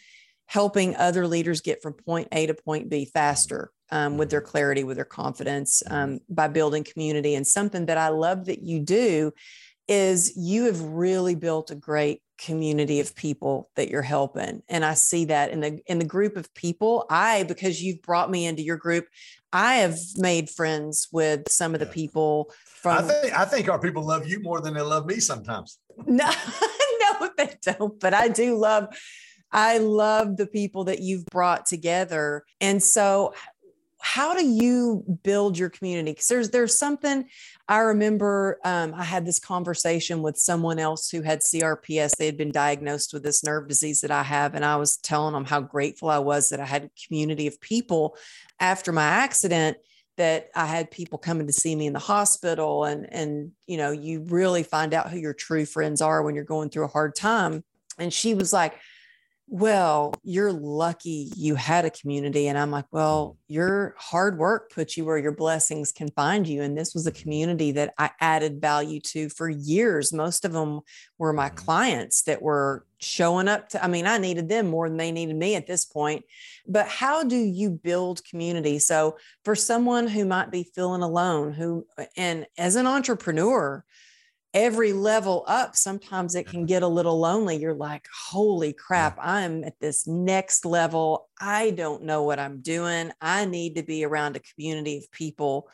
helping 0.46 0.96
other 0.96 1.26
leaders 1.26 1.60
get 1.60 1.82
from 1.82 1.92
point 1.92 2.28
a 2.32 2.46
to 2.46 2.54
point 2.54 2.88
b 2.88 3.04
faster 3.04 3.70
um, 3.90 4.16
with 4.16 4.30
their 4.30 4.40
mm-hmm. 4.40 4.50
clarity 4.50 4.84
with 4.84 4.96
their 4.96 5.04
confidence 5.04 5.82
mm-hmm. 5.84 5.94
um, 5.94 6.18
by 6.28 6.46
building 6.46 6.84
community 6.84 7.34
and 7.34 7.46
something 7.46 7.86
that 7.86 7.98
i 7.98 8.08
love 8.08 8.46
that 8.46 8.62
you 8.62 8.80
do 8.80 9.32
is 9.88 10.37
you 10.37 10.64
have 10.64 10.81
really 10.81 11.35
built 11.35 11.70
a 11.70 11.74
great 11.74 12.22
community 12.38 13.01
of 13.01 13.16
people 13.16 13.68
that 13.74 13.88
you're 13.88 14.03
helping. 14.03 14.62
And 14.68 14.85
i 14.85 14.94
see 14.94 15.24
that 15.24 15.51
in 15.51 15.61
the 15.61 15.81
in 15.87 15.98
the 15.98 16.05
group 16.05 16.37
of 16.37 16.53
people. 16.55 17.07
I 17.11 17.42
because 17.42 17.83
you've 17.83 18.03
brought 18.03 18.31
me 18.31 18.46
into 18.46 18.62
your 18.62 18.77
group 18.77 19.07
i 19.53 19.77
have 19.77 19.98
made 20.16 20.51
friends 20.51 21.09
with 21.12 21.48
some 21.48 21.74
of 21.74 21.81
the 21.81 21.87
people 21.87 22.53
from 22.64 22.98
i 22.98 23.03
think 23.03 23.38
i 23.38 23.44
think 23.44 23.68
our 23.68 23.79
people 23.79 24.05
love 24.05 24.27
you 24.27 24.40
more 24.40 24.61
than 24.61 24.74
they 24.74 24.81
love 24.81 25.07
me 25.07 25.20
sometimes. 25.20 25.79
No 26.07 26.31
no 27.01 27.31
they 27.37 27.57
don't 27.62 27.98
but 27.98 28.14
i 28.14 28.29
do 28.29 28.57
love 28.57 28.87
i 29.51 29.79
love 29.79 30.37
the 30.37 30.46
people 30.46 30.85
that 30.85 31.01
you've 31.01 31.27
brought 31.27 31.66
together. 31.66 32.44
And 32.61 32.83
so 32.83 33.35
how 34.00 34.34
do 34.34 34.46
you 34.46 35.04
build 35.22 35.58
your 35.58 35.70
community 35.70 36.12
because 36.12 36.28
there's 36.28 36.50
there's 36.50 36.78
something 36.78 37.24
I 37.70 37.80
remember 37.80 38.58
um, 38.64 38.94
I 38.94 39.04
had 39.04 39.26
this 39.26 39.38
conversation 39.38 40.22
with 40.22 40.38
someone 40.38 40.78
else 40.78 41.11
who 41.11 41.20
had 41.20 41.40
CRPS. 41.40 42.16
They 42.16 42.24
had 42.24 42.38
been 42.38 42.50
diagnosed 42.50 43.12
with 43.12 43.22
this 43.22 43.44
nerve 43.44 43.68
disease 43.68 44.00
that 44.00 44.11
I 44.11 44.22
have. 44.22 44.54
And 44.54 44.64
I 44.64 44.76
was 44.76 44.96
telling 44.96 45.34
them 45.34 45.44
how 45.44 45.61
grateful 45.61 46.08
I 46.08 46.18
was 46.18 46.48
that 46.48 46.61
I 46.61 46.64
had 46.64 46.84
a 46.84 47.06
community 47.06 47.46
of 47.46 47.61
people 47.61 48.16
after 48.58 48.90
my 48.90 49.04
accident 49.04 49.76
that 50.16 50.48
I 50.54 50.64
had 50.64 50.90
people 50.90 51.18
coming 51.18 51.46
to 51.46 51.52
see 51.52 51.76
me 51.76 51.87
in 51.87 51.92
the 51.92 51.98
hospital. 51.98 52.84
And, 52.84 53.06
and, 53.12 53.52
you 53.66 53.76
know, 53.76 53.90
you 53.90 54.22
really 54.22 54.62
find 54.62 54.94
out 54.94 55.11
who 55.11 55.18
your 55.18 55.34
true 55.34 55.66
friends 55.66 56.00
are 56.00 56.22
when 56.22 56.34
you're 56.34 56.44
going 56.44 56.70
through 56.70 56.87
a 56.87 56.88
hard 56.88 57.14
time. 57.14 57.62
And 57.98 58.12
she 58.12 58.34
was 58.34 58.50
like, 58.50 58.78
well, 59.50 60.12
you're 60.22 60.52
lucky 60.52 61.30
you 61.34 61.54
had 61.54 61.87
a 61.87 61.90
community. 61.90 62.48
And 62.48 62.58
I'm 62.58 62.70
like, 62.70 62.84
well, 62.90 63.38
mm. 63.50 63.54
your 63.54 63.94
hard 63.96 64.38
work 64.38 64.70
puts 64.70 64.96
you 64.96 65.06
where 65.06 65.16
your 65.16 65.32
blessings 65.32 65.90
can 65.90 66.11
find 66.11 66.46
you. 66.46 66.62
And 66.62 66.76
this 66.76 66.94
was 66.94 67.06
a 67.06 67.12
community 67.12 67.72
that 67.72 67.94
I 67.96 68.11
added 68.20 68.61
value 68.61 69.00
to 69.00 69.30
for 69.30 69.48
years. 69.48 70.12
Most 70.12 70.44
of 70.44 70.52
them 70.52 70.80
were 71.16 71.32
my 71.32 71.48
mm-hmm. 71.48 71.56
clients 71.56 72.22
that 72.24 72.42
were 72.42 72.84
showing 73.00 73.48
up 73.48 73.70
to, 73.70 73.82
I 73.82 73.88
mean, 73.88 74.06
I 74.06 74.18
needed 74.18 74.50
them 74.50 74.66
more 74.66 74.88
than 74.88 74.98
they 74.98 75.12
needed 75.12 75.37
me 75.37 75.54
at 75.54 75.66
this 75.66 75.87
point. 75.87 76.24
But 76.66 76.87
how 76.87 77.24
do 77.24 77.37
you 77.37 77.70
build 77.70 78.24
community? 78.24 78.78
So 78.78 79.16
for 79.44 79.54
someone 79.54 80.08
who 80.08 80.26
might 80.26 80.50
be 80.50 80.70
feeling 80.74 81.02
alone, 81.02 81.52
who, 81.52 81.87
and 82.16 82.46
as 82.58 82.76
an 82.76 82.87
entrepreneur, 82.87 83.82
every 84.54 84.92
level 84.92 85.44
up, 85.46 85.76
sometimes 85.76 86.34
it 86.34 86.46
can 86.46 86.61
mm-hmm. 86.61 86.66
get 86.66 86.82
a 86.82 86.88
little 86.88 87.18
lonely. 87.18 87.56
You're 87.56 87.74
like, 87.74 88.06
holy 88.28 88.72
crap, 88.72 89.18
I'm 89.20 89.64
at 89.64 89.78
this 89.80 90.06
next 90.06 90.64
level. 90.64 91.28
I 91.40 91.70
don't 91.70 92.04
know 92.04 92.22
what 92.22 92.38
I'm 92.38 92.61
doing. 92.61 93.12
I 93.20 93.44
need 93.44 93.76
to 93.76 93.82
be 93.82 94.04
around 94.04 94.37
a 94.37 94.40
community 94.40 94.98
of 94.98 95.11
people 95.11 95.68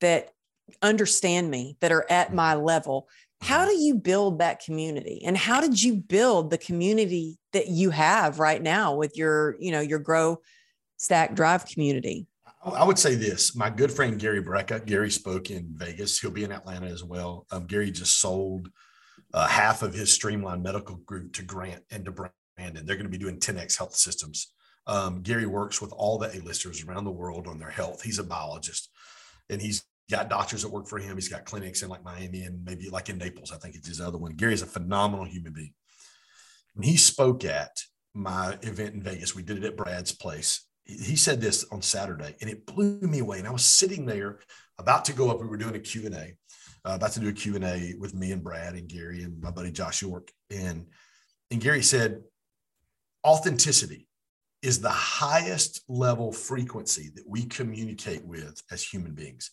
that 0.00 0.30
understand 0.82 1.50
me, 1.50 1.76
that 1.80 1.92
are 1.92 2.06
at 2.10 2.28
mm-hmm. 2.28 2.36
my 2.36 2.54
level. 2.54 3.08
How 3.40 3.60
mm-hmm. 3.60 3.70
do 3.70 3.76
you 3.78 3.94
build 3.94 4.38
that 4.40 4.60
community? 4.60 5.22
And 5.24 5.36
how 5.36 5.60
did 5.60 5.82
you 5.82 5.94
build 5.94 6.50
the 6.50 6.58
community 6.58 7.38
that 7.52 7.68
you 7.68 7.90
have 7.90 8.38
right 8.38 8.62
now 8.62 8.96
with 8.96 9.16
your, 9.16 9.56
you 9.60 9.70
know, 9.70 9.80
your 9.80 10.00
grow 10.00 10.40
stack 10.96 11.34
drive 11.34 11.66
community? 11.66 12.26
I 12.74 12.84
would 12.84 12.98
say 12.98 13.14
this. 13.14 13.54
My 13.54 13.70
good 13.70 13.92
friend 13.92 14.18
Gary 14.18 14.42
Brecka, 14.42 14.84
Gary 14.84 15.10
spoke 15.10 15.50
in 15.50 15.68
Vegas. 15.74 16.18
He'll 16.18 16.32
be 16.32 16.42
in 16.42 16.50
Atlanta 16.50 16.86
as 16.86 17.04
well. 17.04 17.46
Um, 17.52 17.66
Gary 17.66 17.92
just 17.92 18.20
sold 18.20 18.70
uh, 19.32 19.46
half 19.46 19.82
of 19.82 19.94
his 19.94 20.12
Streamline 20.12 20.62
Medical 20.62 20.96
Group 20.96 21.32
to 21.34 21.42
Grant 21.44 21.84
and 21.92 22.04
to 22.04 22.10
Brandon. 22.10 22.84
They're 22.84 22.96
going 22.96 23.06
to 23.06 23.10
be 23.10 23.18
doing 23.18 23.38
10x 23.38 23.78
Health 23.78 23.94
Systems. 23.94 24.52
Um, 24.88 25.22
Gary 25.22 25.46
works 25.46 25.80
with 25.80 25.92
all 25.92 26.18
the 26.18 26.36
A-listers 26.36 26.84
around 26.84 27.04
the 27.04 27.10
world 27.10 27.46
on 27.46 27.58
their 27.58 27.70
health. 27.70 28.02
He's 28.02 28.18
a 28.18 28.24
biologist, 28.24 28.90
and 29.48 29.62
he's 29.62 29.84
got 30.10 30.28
doctors 30.28 30.62
that 30.62 30.72
work 30.72 30.88
for 30.88 30.98
him. 30.98 31.16
He's 31.16 31.28
got 31.28 31.44
clinics 31.44 31.82
in 31.82 31.88
like 31.88 32.04
Miami 32.04 32.42
and 32.42 32.64
maybe 32.64 32.88
like 32.90 33.08
in 33.08 33.18
Naples. 33.18 33.52
I 33.52 33.58
think 33.58 33.76
it's 33.76 33.88
his 33.88 34.00
other 34.00 34.18
one. 34.18 34.32
Gary's 34.32 34.62
a 34.62 34.66
phenomenal 34.66 35.24
human 35.24 35.52
being. 35.52 35.74
When 36.74 36.84
he 36.84 36.96
spoke 36.96 37.44
at 37.44 37.80
my 38.12 38.58
event 38.62 38.94
in 38.94 39.02
Vegas, 39.02 39.34
we 39.34 39.42
did 39.42 39.58
it 39.58 39.64
at 39.64 39.76
Brad's 39.76 40.12
place 40.12 40.65
he 40.86 41.16
said 41.16 41.40
this 41.40 41.64
on 41.70 41.82
Saturday, 41.82 42.34
and 42.40 42.48
it 42.48 42.64
blew 42.64 42.98
me 43.00 43.18
away. 43.18 43.38
And 43.38 43.48
I 43.48 43.50
was 43.50 43.64
sitting 43.64 44.06
there 44.06 44.38
about 44.78 45.04
to 45.06 45.12
go 45.12 45.30
up. 45.30 45.40
We 45.40 45.46
were 45.46 45.56
doing 45.56 45.74
a 45.74 45.80
Q 45.80 46.06
and 46.06 46.14
A, 46.14 46.34
uh, 46.84 46.94
about 46.94 47.12
to 47.12 47.20
do 47.20 47.28
a 47.28 47.32
Q 47.32 47.56
and 47.56 47.64
A 47.64 47.94
with 47.98 48.14
me 48.14 48.32
and 48.32 48.42
Brad 48.42 48.74
and 48.74 48.88
Gary 48.88 49.22
and 49.22 49.40
my 49.40 49.50
buddy 49.50 49.72
Josh 49.72 50.00
York. 50.02 50.30
And 50.50 50.86
and 51.50 51.60
Gary 51.60 51.82
said, 51.82 52.22
authenticity 53.24 54.08
is 54.62 54.80
the 54.80 54.88
highest 54.88 55.82
level 55.88 56.32
frequency 56.32 57.10
that 57.14 57.28
we 57.28 57.44
communicate 57.44 58.24
with 58.24 58.62
as 58.70 58.82
human 58.82 59.14
beings. 59.14 59.50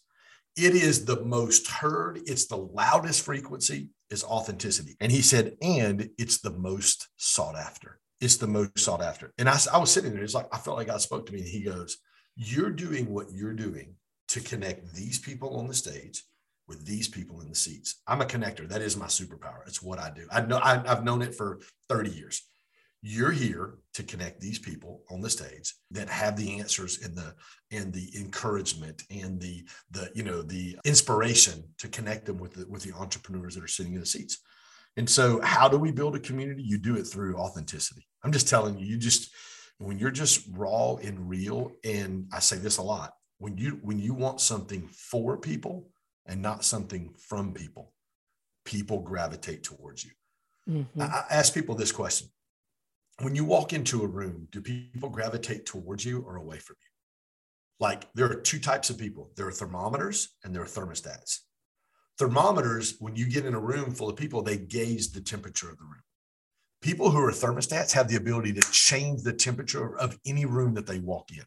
It 0.55 0.75
is 0.75 1.05
the 1.05 1.23
most 1.23 1.67
heard. 1.67 2.19
It's 2.25 2.45
the 2.45 2.57
loudest 2.57 3.23
frequency 3.23 3.89
is 4.09 4.23
authenticity. 4.23 4.95
And 4.99 5.11
he 5.11 5.21
said, 5.21 5.55
and 5.61 6.09
it's 6.17 6.41
the 6.41 6.51
most 6.51 7.09
sought 7.17 7.55
after 7.55 7.99
it's 8.23 8.37
the 8.37 8.47
most 8.47 8.79
sought 8.79 9.01
after. 9.01 9.33
And 9.37 9.49
I, 9.49 9.59
I 9.71 9.77
was 9.77 9.91
sitting 9.91 10.13
there, 10.13 10.23
it's 10.23 10.33
like, 10.33 10.47
I 10.53 10.57
felt 10.57 10.77
like 10.77 10.87
God 10.87 11.01
spoke 11.01 11.25
to 11.25 11.33
me 11.33 11.39
and 11.39 11.47
he 11.47 11.61
goes, 11.61 11.97
You're 12.35 12.71
doing 12.71 13.13
what 13.13 13.31
you're 13.31 13.53
doing 13.53 13.95
to 14.29 14.39
connect 14.39 14.93
these 14.93 15.19
people 15.19 15.57
on 15.57 15.67
the 15.67 15.73
stage 15.73 16.23
with 16.67 16.85
these 16.85 17.09
people 17.09 17.41
in 17.41 17.49
the 17.49 17.55
seats. 17.55 18.01
I'm 18.07 18.21
a 18.21 18.25
connector. 18.25 18.67
That 18.67 18.81
is 18.81 18.95
my 18.95 19.07
superpower. 19.07 19.67
It's 19.67 19.83
what 19.83 19.99
I 19.99 20.09
do. 20.09 20.25
I 20.31 20.41
know 20.41 20.57
I, 20.57 20.81
I've 20.89 21.03
known 21.03 21.21
it 21.21 21.35
for 21.35 21.59
30 21.89 22.11
years. 22.11 22.41
You're 23.01 23.31
here 23.31 23.79
to 23.95 24.03
connect 24.03 24.39
these 24.39 24.59
people 24.59 25.01
on 25.11 25.19
the 25.19 25.29
stage 25.29 25.73
that 25.91 26.07
have 26.07 26.37
the 26.37 26.59
answers 26.59 27.03
and 27.03 27.17
the 27.17 27.35
and 27.69 27.91
the 27.91 28.09
encouragement 28.17 29.03
and 29.11 29.41
the 29.41 29.67
the 29.91 30.09
you 30.15 30.23
know 30.23 30.41
the 30.41 30.77
inspiration 30.85 31.65
to 31.79 31.89
connect 31.89 32.25
them 32.25 32.37
with 32.37 32.53
the 32.53 32.65
with 32.69 32.83
the 32.83 32.93
entrepreneurs 32.93 33.55
that 33.55 33.63
are 33.65 33.67
sitting 33.67 33.95
in 33.95 33.99
the 33.99 34.05
seats. 34.05 34.39
And 34.95 35.09
so, 35.09 35.41
how 35.41 35.67
do 35.67 35.77
we 35.77 35.91
build 35.91 36.15
a 36.15 36.19
community? 36.19 36.61
You 36.63 36.77
do 36.77 36.95
it 36.95 37.05
through 37.05 37.37
authenticity. 37.37 38.07
I'm 38.23 38.31
just 38.31 38.47
telling 38.47 38.77
you, 38.77 38.85
you 38.85 38.97
just, 38.97 39.31
when 39.79 39.97
you're 39.97 40.11
just 40.11 40.47
raw 40.51 40.95
and 40.95 41.29
real, 41.29 41.71
and 41.83 42.27
I 42.31 42.39
say 42.39 42.57
this 42.57 42.77
a 42.77 42.83
lot, 42.83 43.13
when 43.39 43.57
you 43.57 43.79
when 43.81 43.99
you 43.99 44.13
want 44.13 44.39
something 44.39 44.87
for 44.87 45.37
people 45.37 45.89
and 46.27 46.41
not 46.41 46.63
something 46.63 47.13
from 47.17 47.53
people, 47.53 47.91
people 48.65 49.01
gravitate 49.01 49.63
towards 49.63 50.05
you. 50.05 50.11
Mm-hmm. 50.69 51.01
I, 51.01 51.05
I 51.05 51.25
ask 51.29 51.53
people 51.53 51.75
this 51.75 51.91
question. 51.91 52.27
When 53.21 53.35
you 53.35 53.45
walk 53.45 53.73
into 53.73 54.03
a 54.03 54.07
room, 54.07 54.47
do 54.51 54.61
people 54.61 55.09
gravitate 55.09 55.65
towards 55.65 56.05
you 56.05 56.21
or 56.21 56.37
away 56.37 56.59
from 56.59 56.77
you? 56.81 56.89
Like 57.79 58.07
there 58.13 58.31
are 58.31 58.35
two 58.35 58.59
types 58.59 58.89
of 58.89 58.97
people. 58.97 59.31
There 59.35 59.47
are 59.47 59.51
thermometers 59.51 60.29
and 60.43 60.55
there 60.55 60.61
are 60.61 60.67
thermostats 60.67 61.39
thermometers, 62.17 62.95
when 62.99 63.15
you 63.15 63.27
get 63.27 63.45
in 63.45 63.53
a 63.53 63.59
room 63.59 63.93
full 63.93 64.09
of 64.09 64.15
people, 64.15 64.41
they 64.41 64.57
gauge 64.57 65.11
the 65.11 65.21
temperature 65.21 65.69
of 65.69 65.77
the 65.77 65.83
room. 65.83 66.03
People 66.81 67.11
who 67.11 67.19
are 67.19 67.31
thermostats 67.31 67.93
have 67.93 68.07
the 68.07 68.17
ability 68.17 68.53
to 68.53 68.71
change 68.71 69.23
the 69.23 69.33
temperature 69.33 69.97
of 69.97 70.19
any 70.25 70.45
room 70.45 70.73
that 70.73 70.85
they 70.85 70.99
walk 70.99 71.31
in. 71.31 71.43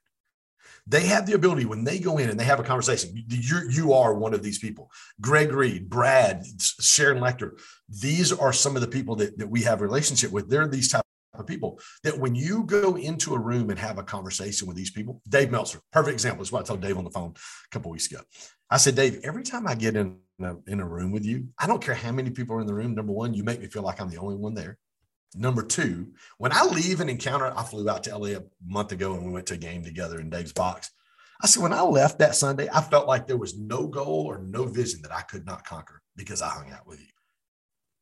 They 0.89 1.07
have 1.07 1.27
the 1.27 1.35
ability 1.35 1.65
when 1.65 1.85
they 1.85 1.99
go 1.99 2.19
in 2.19 2.31
and 2.31 2.39
they 2.39 2.45
have 2.45 2.61
a 2.61 2.65
conversation. 2.65 3.25
You, 3.29 3.69
you 3.69 3.93
are 3.93 4.15
one 4.15 4.35
of 4.35 4.43
these 4.43 4.59
people. 4.59 4.91
Greg 5.21 5.53
Reid, 5.53 5.91
Brad, 5.91 6.45
Sharon 6.59 7.19
Lechter. 7.19 7.59
These 7.89 8.33
are 8.33 8.53
some 8.53 8.77
of 8.77 8.83
the 8.83 8.89
people 8.89 9.17
that, 9.17 9.37
that 9.39 9.49
we 9.49 9.63
have 9.63 9.81
a 9.81 9.85
relationship 9.85 10.31
with. 10.31 10.49
They're 10.49 10.69
these 10.69 10.91
type 10.91 11.03
of 11.35 11.47
people 11.47 11.81
that 12.05 12.19
when 12.19 12.35
you 12.35 12.63
go 12.65 12.97
into 12.97 13.35
a 13.35 13.39
room 13.39 13.71
and 13.71 13.79
have 13.79 13.99
a 13.99 14.03
conversation 14.03 14.69
with 14.69 14.77
these 14.77 14.91
people, 14.91 15.21
Dave 15.29 15.51
Meltzer, 15.51 15.81
perfect 15.93 16.15
example. 16.15 16.45
That's 16.45 16.53
what 16.53 16.63
I 16.63 16.67
told 16.67 16.81
Dave 16.81 16.99
on 16.99 17.05
the 17.05 17.11
phone 17.11 17.35
a 17.35 17.69
couple 17.71 17.91
weeks 17.91 18.11
ago. 18.11 18.21
I 18.71 18.77
said, 18.77 18.95
Dave, 18.95 19.21
every 19.25 19.43
time 19.43 19.67
I 19.67 19.75
get 19.75 19.97
in 19.97 20.19
a, 20.45 20.57
in 20.67 20.81
a 20.81 20.87
room 20.87 21.13
with 21.13 21.25
you, 21.25 21.49
I 21.59 21.67
don't 21.67 21.83
care 21.83 21.95
how 21.95 22.13
many 22.13 22.31
people 22.31 22.57
are 22.57 22.61
in 22.61 22.67
the 22.67 22.75
room. 22.75 22.95
Number 22.95 23.13
one, 23.13 23.35
you 23.35 23.43
make 23.43 23.61
me 23.61 23.67
feel 23.67 23.83
like 23.83 24.01
I'm 24.01 24.11
the 24.11 24.19
only 24.19 24.37
one 24.37 24.55
there. 24.55 24.79
Number 25.35 25.63
two, 25.63 26.13
when 26.39 26.53
I 26.53 26.65
leave 26.65 27.01
an 27.01 27.09
encounter, 27.09 27.53
I 27.57 27.63
flew 27.63 27.89
out 27.89 28.05
to 28.05 28.17
LA 28.17 28.39
a 28.39 28.43
month 28.67 28.93
ago 28.93 29.15
and 29.15 29.25
we 29.25 29.33
went 29.33 29.47
to 29.47 29.55
a 29.55 29.59
game 29.59 29.83
together 29.83 30.21
in 30.21 30.31
Dave's 30.31 30.53
box. 30.53 30.91
I 31.43 31.47
said, 31.47 31.63
when 31.63 31.73
I 31.73 31.83
left 31.83 32.19
that 32.21 32.35
Sunday, 32.35 32.69
I 32.73 32.81
felt 32.81 33.07
like 33.07 33.27
there 33.27 33.37
was 33.37 33.59
no 33.59 33.87
goal 33.87 34.25
or 34.27 34.39
no 34.39 34.65
vision 34.65 35.03
that 35.03 35.13
I 35.13 35.21
could 35.23 35.45
not 35.45 35.67
conquer 35.67 36.01
because 36.17 36.41
I 36.41 36.49
hung 36.49 36.73
out 36.73 36.87
with 36.87 37.01
you. 37.01 37.09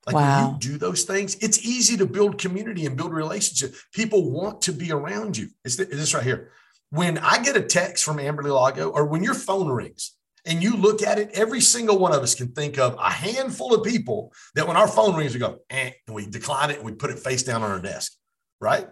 Like 0.07 0.15
wow. 0.15 0.45
when 0.45 0.55
you 0.55 0.61
do 0.61 0.79
those 0.79 1.05
things, 1.05 1.35
it's 1.37 1.65
easy 1.65 1.97
to 1.97 2.07
build 2.07 2.39
community 2.39 2.87
and 2.87 2.97
build 2.97 3.13
relationship. 3.13 3.75
People 3.93 4.31
want 4.31 4.63
to 4.63 4.73
be 4.73 4.93
around 4.93 5.37
you. 5.37 5.49
It's 5.65 5.77
this 5.77 6.15
right 6.15 6.23
here. 6.23 6.51
When 6.91 7.19
I 7.19 7.43
get 7.43 7.57
a 7.57 7.63
text 7.63 8.05
from 8.05 8.19
Amberly 8.19 8.55
Lago 8.55 8.91
or 8.91 9.07
when 9.07 9.25
your 9.25 9.35
phone 9.35 9.69
rings, 9.69 10.13
and 10.47 10.63
you 10.63 10.77
look 10.77 11.03
at 11.03 11.19
it, 11.19 11.31
every 11.35 11.61
single 11.61 11.99
one 11.99 12.13
of 12.13 12.23
us 12.23 12.35
can 12.35 12.49
think 12.49 12.79
of 12.79 12.95
a 12.99 13.11
handful 13.11 13.75
of 13.75 13.85
people 13.85 14.33
that 14.55 14.67
when 14.67 14.77
our 14.77 14.89
phone 14.89 15.17
rings, 15.17 15.33
we 15.33 15.41
go, 15.41 15.59
eh, 15.71 15.91
and 16.07 16.15
we 16.15 16.27
decline 16.27 16.71
it 16.71 16.77
and 16.77 16.85
we 16.85 16.93
put 16.93 17.11
it 17.11 17.19
face 17.19 17.43
down 17.43 17.63
on 17.63 17.71
our 17.71 17.81
desk, 17.81 18.13
right? 18.61 18.87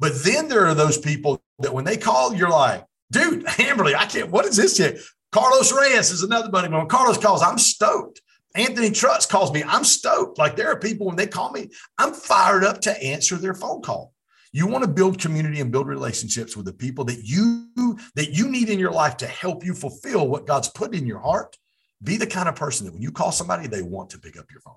But 0.00 0.12
then 0.24 0.48
there 0.48 0.66
are 0.66 0.74
those 0.74 0.98
people 0.98 1.40
that 1.60 1.72
when 1.72 1.84
they 1.84 1.96
call, 1.96 2.34
you're 2.34 2.50
like, 2.50 2.84
dude, 3.12 3.44
Amberly, 3.46 3.94
I 3.94 4.06
can't, 4.06 4.30
what 4.30 4.44
is 4.46 4.56
this 4.56 4.78
yet? 4.78 4.98
Carlos 5.32 5.72
Reyes 5.72 6.10
is 6.10 6.22
another 6.22 6.50
buddy. 6.50 6.68
When 6.68 6.86
Carlos 6.88 7.18
calls, 7.18 7.42
I'm 7.42 7.58
stoked. 7.58 8.20
Anthony 8.54 8.90
Trucks 8.90 9.26
calls 9.26 9.52
me, 9.52 9.62
I'm 9.66 9.84
stoked. 9.84 10.38
Like 10.38 10.56
there 10.56 10.70
are 10.70 10.78
people 10.78 11.06
when 11.06 11.16
they 11.16 11.26
call 11.26 11.52
me, 11.52 11.68
I'm 11.98 12.12
fired 12.12 12.64
up 12.64 12.80
to 12.82 13.02
answer 13.02 13.36
their 13.36 13.54
phone 13.54 13.82
call. 13.82 14.14
You 14.56 14.66
want 14.66 14.84
to 14.84 14.90
build 14.90 15.20
community 15.20 15.60
and 15.60 15.70
build 15.70 15.86
relationships 15.86 16.56
with 16.56 16.64
the 16.64 16.72
people 16.72 17.04
that 17.04 17.18
you 17.22 17.68
that 18.14 18.30
you 18.30 18.48
need 18.48 18.70
in 18.70 18.78
your 18.78 18.90
life 18.90 19.18
to 19.18 19.26
help 19.26 19.62
you 19.62 19.74
fulfill 19.74 20.28
what 20.28 20.46
God's 20.46 20.70
put 20.70 20.94
in 20.94 21.06
your 21.06 21.18
heart. 21.18 21.58
Be 22.02 22.16
the 22.16 22.26
kind 22.26 22.48
of 22.48 22.56
person 22.56 22.86
that 22.86 22.94
when 22.94 23.02
you 23.02 23.12
call 23.12 23.32
somebody, 23.32 23.66
they 23.66 23.82
want 23.82 24.08
to 24.10 24.18
pick 24.18 24.38
up 24.38 24.46
your 24.50 24.62
phone. 24.62 24.76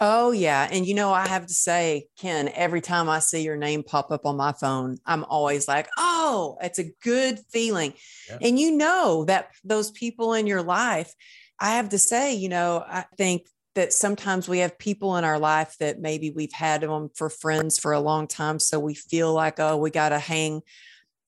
Oh, 0.00 0.32
yeah. 0.32 0.68
And 0.68 0.84
you 0.84 0.94
know, 0.94 1.12
I 1.12 1.28
have 1.28 1.46
to 1.46 1.54
say, 1.54 2.08
Ken, 2.18 2.50
every 2.54 2.80
time 2.80 3.08
I 3.08 3.20
see 3.20 3.42
your 3.42 3.56
name 3.56 3.84
pop 3.84 4.10
up 4.10 4.26
on 4.26 4.36
my 4.36 4.50
phone, 4.50 4.98
I'm 5.06 5.22
always 5.22 5.68
like, 5.68 5.88
oh, 5.96 6.58
it's 6.60 6.80
a 6.80 6.90
good 7.00 7.38
feeling. 7.52 7.94
Yeah. 8.28 8.38
And 8.42 8.58
you 8.58 8.72
know 8.72 9.26
that 9.26 9.50
those 9.62 9.92
people 9.92 10.34
in 10.34 10.48
your 10.48 10.64
life, 10.64 11.14
I 11.60 11.76
have 11.76 11.90
to 11.90 11.98
say, 11.98 12.34
you 12.34 12.48
know, 12.48 12.84
I 12.84 13.04
think 13.16 13.46
that 13.74 13.92
sometimes 13.92 14.48
we 14.48 14.60
have 14.60 14.78
people 14.78 15.16
in 15.16 15.24
our 15.24 15.38
life 15.38 15.76
that 15.80 16.00
maybe 16.00 16.30
we've 16.30 16.52
had 16.52 16.82
them 16.82 17.10
for 17.14 17.28
friends 17.28 17.78
for 17.78 17.92
a 17.92 18.00
long 18.00 18.26
time. 18.26 18.58
So 18.58 18.78
we 18.78 18.94
feel 18.94 19.32
like, 19.32 19.58
oh, 19.58 19.76
we 19.76 19.90
got 19.90 20.10
to 20.10 20.18
hang 20.18 20.62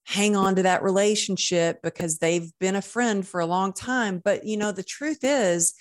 hang 0.05 0.37
on 0.37 0.55
to 0.55 0.63
that 0.63 0.85
relationship 0.85 1.83
because 1.83 2.19
they've 2.19 2.53
been 2.61 2.77
a 2.77 2.83
friend 2.83 3.27
for 3.27 3.41
a 3.41 3.47
long 3.47 3.73
time. 3.73 4.23
But 4.25 4.47
you 4.47 4.57
know, 4.57 4.71
the 4.71 4.85
truth 4.85 5.19
is, 5.23 5.75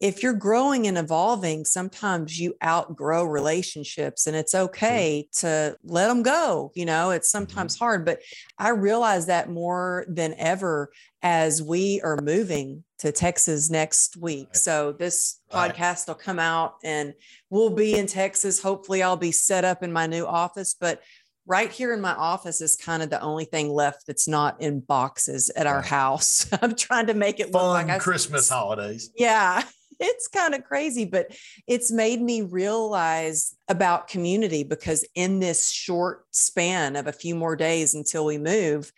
if 0.00 0.22
you're 0.22 0.34
growing 0.34 0.86
and 0.86 0.98
evolving, 0.98 1.64
sometimes 1.64 2.38
you 2.38 2.54
outgrow 2.62 3.24
relationships 3.24 4.26
and 4.26 4.36
it's 4.36 4.54
okay 4.54 5.28
to 5.38 5.76
let 5.82 6.08
them 6.08 6.22
go. 6.22 6.72
You 6.74 6.84
know, 6.84 7.10
it's 7.10 7.28
mm-hmm. 7.28 7.46
sometimes 7.46 7.78
hard, 7.78 8.04
but 8.04 8.20
I 8.58 8.70
realize 8.70 9.26
that 9.26 9.48
more 9.48 10.04
than 10.08 10.34
ever 10.36 10.90
as 11.22 11.62
we 11.62 12.02
are 12.02 12.18
moving 12.20 12.84
to 13.04 13.12
Texas 13.12 13.68
next 13.68 14.16
week. 14.16 14.56
So 14.56 14.92
this 14.92 15.38
podcast 15.52 16.08
will 16.08 16.14
come 16.14 16.38
out 16.38 16.76
and 16.82 17.12
we'll 17.50 17.68
be 17.68 17.98
in 17.98 18.06
Texas. 18.06 18.62
Hopefully, 18.62 19.02
I'll 19.02 19.18
be 19.18 19.30
set 19.30 19.62
up 19.62 19.82
in 19.82 19.92
my 19.92 20.06
new 20.06 20.24
office, 20.24 20.74
but 20.80 21.02
right 21.46 21.70
here 21.70 21.92
in 21.92 22.00
my 22.00 22.14
office 22.14 22.62
is 22.62 22.76
kind 22.76 23.02
of 23.02 23.10
the 23.10 23.20
only 23.20 23.44
thing 23.44 23.68
left 23.68 24.06
that's 24.06 24.26
not 24.26 24.58
in 24.62 24.80
boxes 24.80 25.50
at 25.50 25.66
our 25.66 25.82
house. 25.82 26.48
I'm 26.62 26.74
trying 26.74 27.08
to 27.08 27.14
make 27.14 27.40
it 27.40 27.52
Fun 27.52 27.62
look 27.62 27.72
like 27.72 27.90
I, 27.90 27.98
Christmas 27.98 28.48
holidays. 28.48 29.10
Yeah. 29.16 29.62
It's 30.00 30.26
kind 30.26 30.56
of 30.56 30.64
crazy, 30.64 31.04
but 31.04 31.28
it's 31.68 31.92
made 31.92 32.20
me 32.20 32.42
realize 32.42 33.54
about 33.68 34.08
community 34.08 34.64
because 34.64 35.06
in 35.14 35.38
this 35.38 35.70
short 35.70 36.24
span 36.32 36.96
of 36.96 37.06
a 37.06 37.12
few 37.12 37.36
more 37.36 37.54
days 37.54 37.94
until 37.94 38.24
we 38.24 38.36
move, 38.36 38.90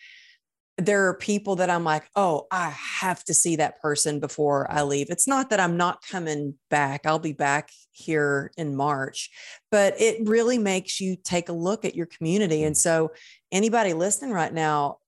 there 0.78 1.08
are 1.08 1.14
people 1.14 1.56
that 1.56 1.70
I'm 1.70 1.84
like, 1.84 2.04
oh, 2.16 2.46
I 2.50 2.68
have 3.00 3.24
to 3.24 3.34
see 3.34 3.56
that 3.56 3.80
person 3.80 4.20
before 4.20 4.70
I 4.70 4.82
leave. 4.82 5.08
It's 5.08 5.26
not 5.26 5.50
that 5.50 5.60
I'm 5.60 5.78
not 5.78 6.02
coming 6.02 6.54
back. 6.68 7.06
I'll 7.06 7.18
be 7.18 7.32
back 7.32 7.70
here 7.92 8.52
in 8.58 8.76
March, 8.76 9.30
but 9.70 9.98
it 9.98 10.28
really 10.28 10.58
makes 10.58 11.00
you 11.00 11.16
take 11.16 11.48
a 11.48 11.54
look 11.54 11.86
at 11.86 11.94
your 11.94 12.06
community. 12.06 12.62
And 12.62 12.76
so, 12.76 13.12
anybody 13.50 13.94
listening 13.94 14.32
right 14.32 14.52
now, 14.52 14.98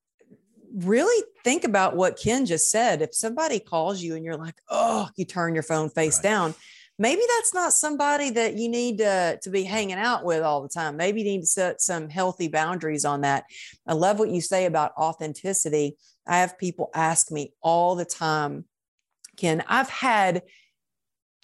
really 0.75 1.25
think 1.45 1.65
about 1.65 1.97
what 1.97 2.19
Ken 2.19 2.47
just 2.47 2.71
said. 2.71 3.03
If 3.03 3.15
somebody 3.15 3.61
calls 3.61 4.03
you 4.03 4.17
and 4.17 4.25
you're 4.25 4.37
like, 4.37 4.57
oh, 4.71 5.09
you 5.17 5.27
turn 5.27 5.55
your 5.55 5.63
phone 5.63 5.91
face 5.91 6.19
right. 6.19 6.23
down, 6.23 6.55
maybe 6.99 7.23
that's 7.37 7.55
not 7.55 7.73
somebody 7.73 8.31
that 8.31 8.55
you 8.55 8.69
need 8.69 8.99
to, 8.99 9.39
to 9.43 9.51
be 9.51 9.63
hanging 9.63 9.99
out 9.99 10.25
with 10.25 10.43
all 10.43 10.63
the 10.63 10.69
time. 10.69 10.97
Maybe 10.97 11.21
you 11.21 11.27
need 11.27 11.41
to 11.41 11.47
set 11.47 11.81
some 11.81 12.09
healthy 12.09 12.49
boundaries 12.49 13.05
on 13.05 13.21
that. 13.21 13.45
I 13.87 13.95
love 13.95 14.19
what 14.19 14.31
you 14.31 14.41
say 14.41 14.67
about 14.67 14.93
authenticity. 14.97 15.97
I 16.27 16.39
have 16.39 16.59
people 16.59 16.91
ask 16.95 17.31
me 17.31 17.55
all 17.63 17.95
the 17.95 18.05
time, 18.05 18.65
Ken, 19.37 19.63
I've 19.69 19.89
had 19.89 20.43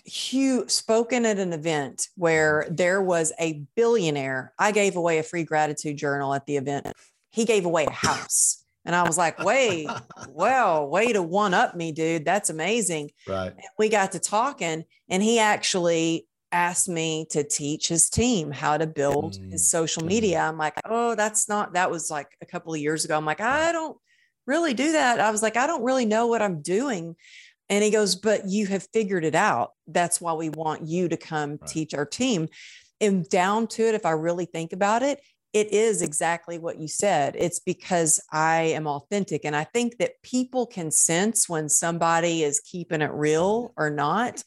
Hugh 0.05 0.69
spoken 0.69 1.25
at 1.25 1.39
an 1.39 1.53
event 1.53 2.09
where 2.17 2.67
there 2.71 3.01
was 3.01 3.33
a 3.41 3.63
billionaire. 3.75 4.53
I 4.59 4.73
gave 4.73 4.97
away 4.97 5.19
a 5.19 5.23
free 5.23 5.45
gratitude 5.45 5.97
journal 5.97 6.35
at 6.35 6.45
the 6.47 6.57
event. 6.57 6.89
He 7.31 7.45
gave 7.45 7.65
away 7.65 7.87
a 7.87 7.93
house. 7.93 8.64
And 8.85 8.95
I 8.95 9.03
was 9.03 9.17
like, 9.17 9.43
wait, 9.43 9.89
well, 10.29 10.89
way 10.89 11.13
to 11.13 11.23
one 11.23 11.55
up 11.55 11.75
me, 11.75 11.93
dude. 11.93 12.25
That's 12.25 12.51
amazing. 12.51 13.11
Right. 13.27 13.53
And 13.53 13.69
we 13.79 13.89
got 13.89 14.13
to 14.13 14.19
talking, 14.19 14.85
and 15.09 15.23
he 15.23 15.39
actually 15.39 16.27
asked 16.53 16.89
me 16.89 17.27
to 17.31 17.43
teach 17.43 17.89
his 17.89 18.09
team 18.09 18.53
how 18.53 18.79
to 18.79 18.87
build 18.87 19.35
mm. 19.35 19.51
his 19.51 19.69
social 19.71 20.05
media. 20.05 20.41
I'm 20.41 20.59
like, 20.59 20.75
oh, 20.85 21.15
that's 21.15 21.49
not, 21.49 21.73
that 21.75 21.91
was 21.91 22.11
like 22.11 22.29
a 22.41 22.47
couple 22.47 22.73
of 22.73 22.81
years 22.81 23.05
ago. 23.05 23.17
I'm 23.17 23.25
like, 23.25 23.41
I 23.41 23.73
don't 23.73 23.97
really 24.47 24.75
do 24.75 24.93
that. 24.93 25.19
I 25.19 25.31
was 25.31 25.43
like, 25.43 25.57
I 25.57 25.67
don't 25.67 25.83
really 25.83 26.07
know 26.07 26.29
what 26.29 26.43
I'm 26.43 26.63
doing. 26.63 27.17
And 27.71 27.83
he 27.83 27.91
goes, 27.91 28.15
but 28.15 28.47
you 28.47 28.67
have 28.67 28.87
figured 28.93 29.25
it 29.25 29.35
out. 29.35 29.73
That's 29.87 30.21
why 30.21 30.35
we 30.35 30.51
want 30.51 30.87
you 30.87 31.09
to 31.09 31.17
come 31.17 31.53
right. 31.53 31.67
teach 31.67 31.95
our 31.95 32.07
team. 32.07 32.49
And 33.01 33.29
down 33.29 33.67
to 33.69 33.89
it, 33.89 33.95
if 33.95 34.07
I 34.07 34.11
really 34.11 34.45
think 34.45 34.73
about 34.73 35.03
it, 35.03 35.21
it 35.55 35.73
is 35.73 36.03
exactly 36.03 36.59
what 36.59 36.81
you 36.81 36.89
said. 36.89 37.37
It's 37.39 37.61
because 37.61 38.21
I 38.33 38.63
am 38.63 38.89
authentic. 38.89 39.45
And 39.45 39.55
I 39.55 39.63
think 39.63 39.99
that 39.99 40.21
people 40.23 40.67
can 40.67 40.91
sense 40.91 41.49
when 41.49 41.69
somebody 41.69 42.43
is 42.43 42.61
keeping 42.61 43.01
it 43.01 43.13
real 43.13 43.73
or 43.77 43.89
not. 43.89 44.43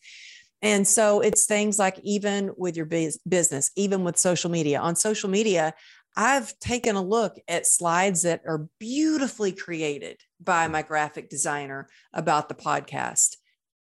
And 0.62 0.86
so 0.86 1.22
it's 1.22 1.46
things 1.46 1.80
like 1.80 1.98
even 2.04 2.52
with 2.58 2.76
your 2.76 2.86
business, 2.86 3.72
even 3.78 4.04
with 4.04 4.18
social 4.18 4.52
media. 4.52 4.80
On 4.82 4.98
social 4.98 5.30
media, 5.30 5.74
I've 6.18 6.60
taken 6.60 6.98
a 6.98 7.02
look 7.02 7.38
at 7.48 7.66
slides 7.66 8.24
that 8.24 8.42
are 8.46 8.68
beautifully 8.78 9.54
created 9.54 10.20
by 10.42 10.68
my 10.68 10.82
graphic 10.82 11.30
designer 11.30 11.88
about 12.12 12.50
the 12.50 12.56
podcast. 12.56 13.38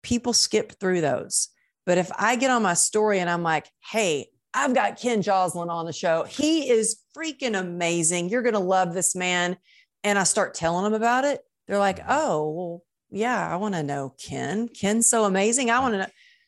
People 0.01 0.33
skip 0.33 0.79
through 0.79 1.01
those. 1.01 1.49
But 1.85 1.99
if 1.99 2.09
I 2.17 2.37
get 2.37 2.49
on 2.49 2.63
my 2.63 2.73
story 2.73 3.19
and 3.19 3.29
I'm 3.29 3.43
like, 3.43 3.69
hey, 3.91 4.29
I've 4.53 4.73
got 4.73 4.99
Ken 4.99 5.21
Joslin 5.21 5.69
on 5.69 5.85
the 5.85 5.93
show. 5.93 6.23
He 6.23 6.69
is 6.69 7.02
freaking 7.15 7.59
amazing. 7.59 8.29
You're 8.29 8.41
going 8.41 8.53
to 8.53 8.59
love 8.59 8.93
this 8.93 9.15
man. 9.15 9.57
And 10.03 10.19
I 10.19 10.23
start 10.23 10.53
telling 10.53 10.83
them 10.83 10.93
about 10.93 11.23
it. 11.23 11.41
They're 11.67 11.77
like, 11.77 11.99
mm-hmm. 11.99 12.11
oh, 12.11 12.51
well, 12.51 12.83
yeah, 13.11 13.47
I 13.47 13.57
want 13.57 13.75
to 13.75 13.83
know 13.83 14.15
Ken. 14.21 14.67
Ken's 14.67 15.07
so 15.07 15.25
amazing. 15.25 15.69
I 15.69 15.79
want 15.79 15.93
to 15.93 15.97
know. 15.99 16.07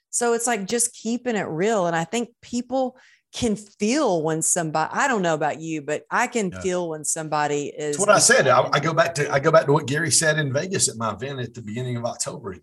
So 0.10 0.34
it's 0.34 0.48
like 0.48 0.66
just 0.66 0.94
keeping 0.94 1.36
it 1.36 1.48
real. 1.48 1.88
And 1.88 1.96
I 1.96 2.06
think 2.06 2.30
people 2.42 2.98
can 3.34 3.56
feel 3.58 4.24
when 4.24 4.42
somebody, 4.42 4.90
I 4.94 5.08
don't 5.10 5.22
know 5.22 5.34
about 5.34 5.60
you, 5.60 5.82
but 5.82 6.04
I 6.10 6.28
can 6.28 6.52
yeah. 6.52 6.62
feel 6.62 6.90
when 6.90 7.04
somebody 7.04 7.68
is. 7.68 7.98
That's 7.98 8.08
what 8.08 8.16
I 8.16 8.20
said. 8.20 8.48
I, 8.48 8.70
I, 8.72 8.80
go 8.80 8.94
back 8.94 9.14
to, 9.16 9.30
I 9.30 9.40
go 9.40 9.52
back 9.52 9.66
to 9.66 9.74
what 9.74 9.88
Gary 9.88 10.10
said 10.10 10.40
in 10.40 10.54
Vegas 10.54 10.88
at 10.88 10.96
my 10.96 11.14
event 11.14 11.42
at 11.42 11.54
the 11.54 11.62
beginning 11.62 11.98
of 11.98 12.06
October. 12.06 12.56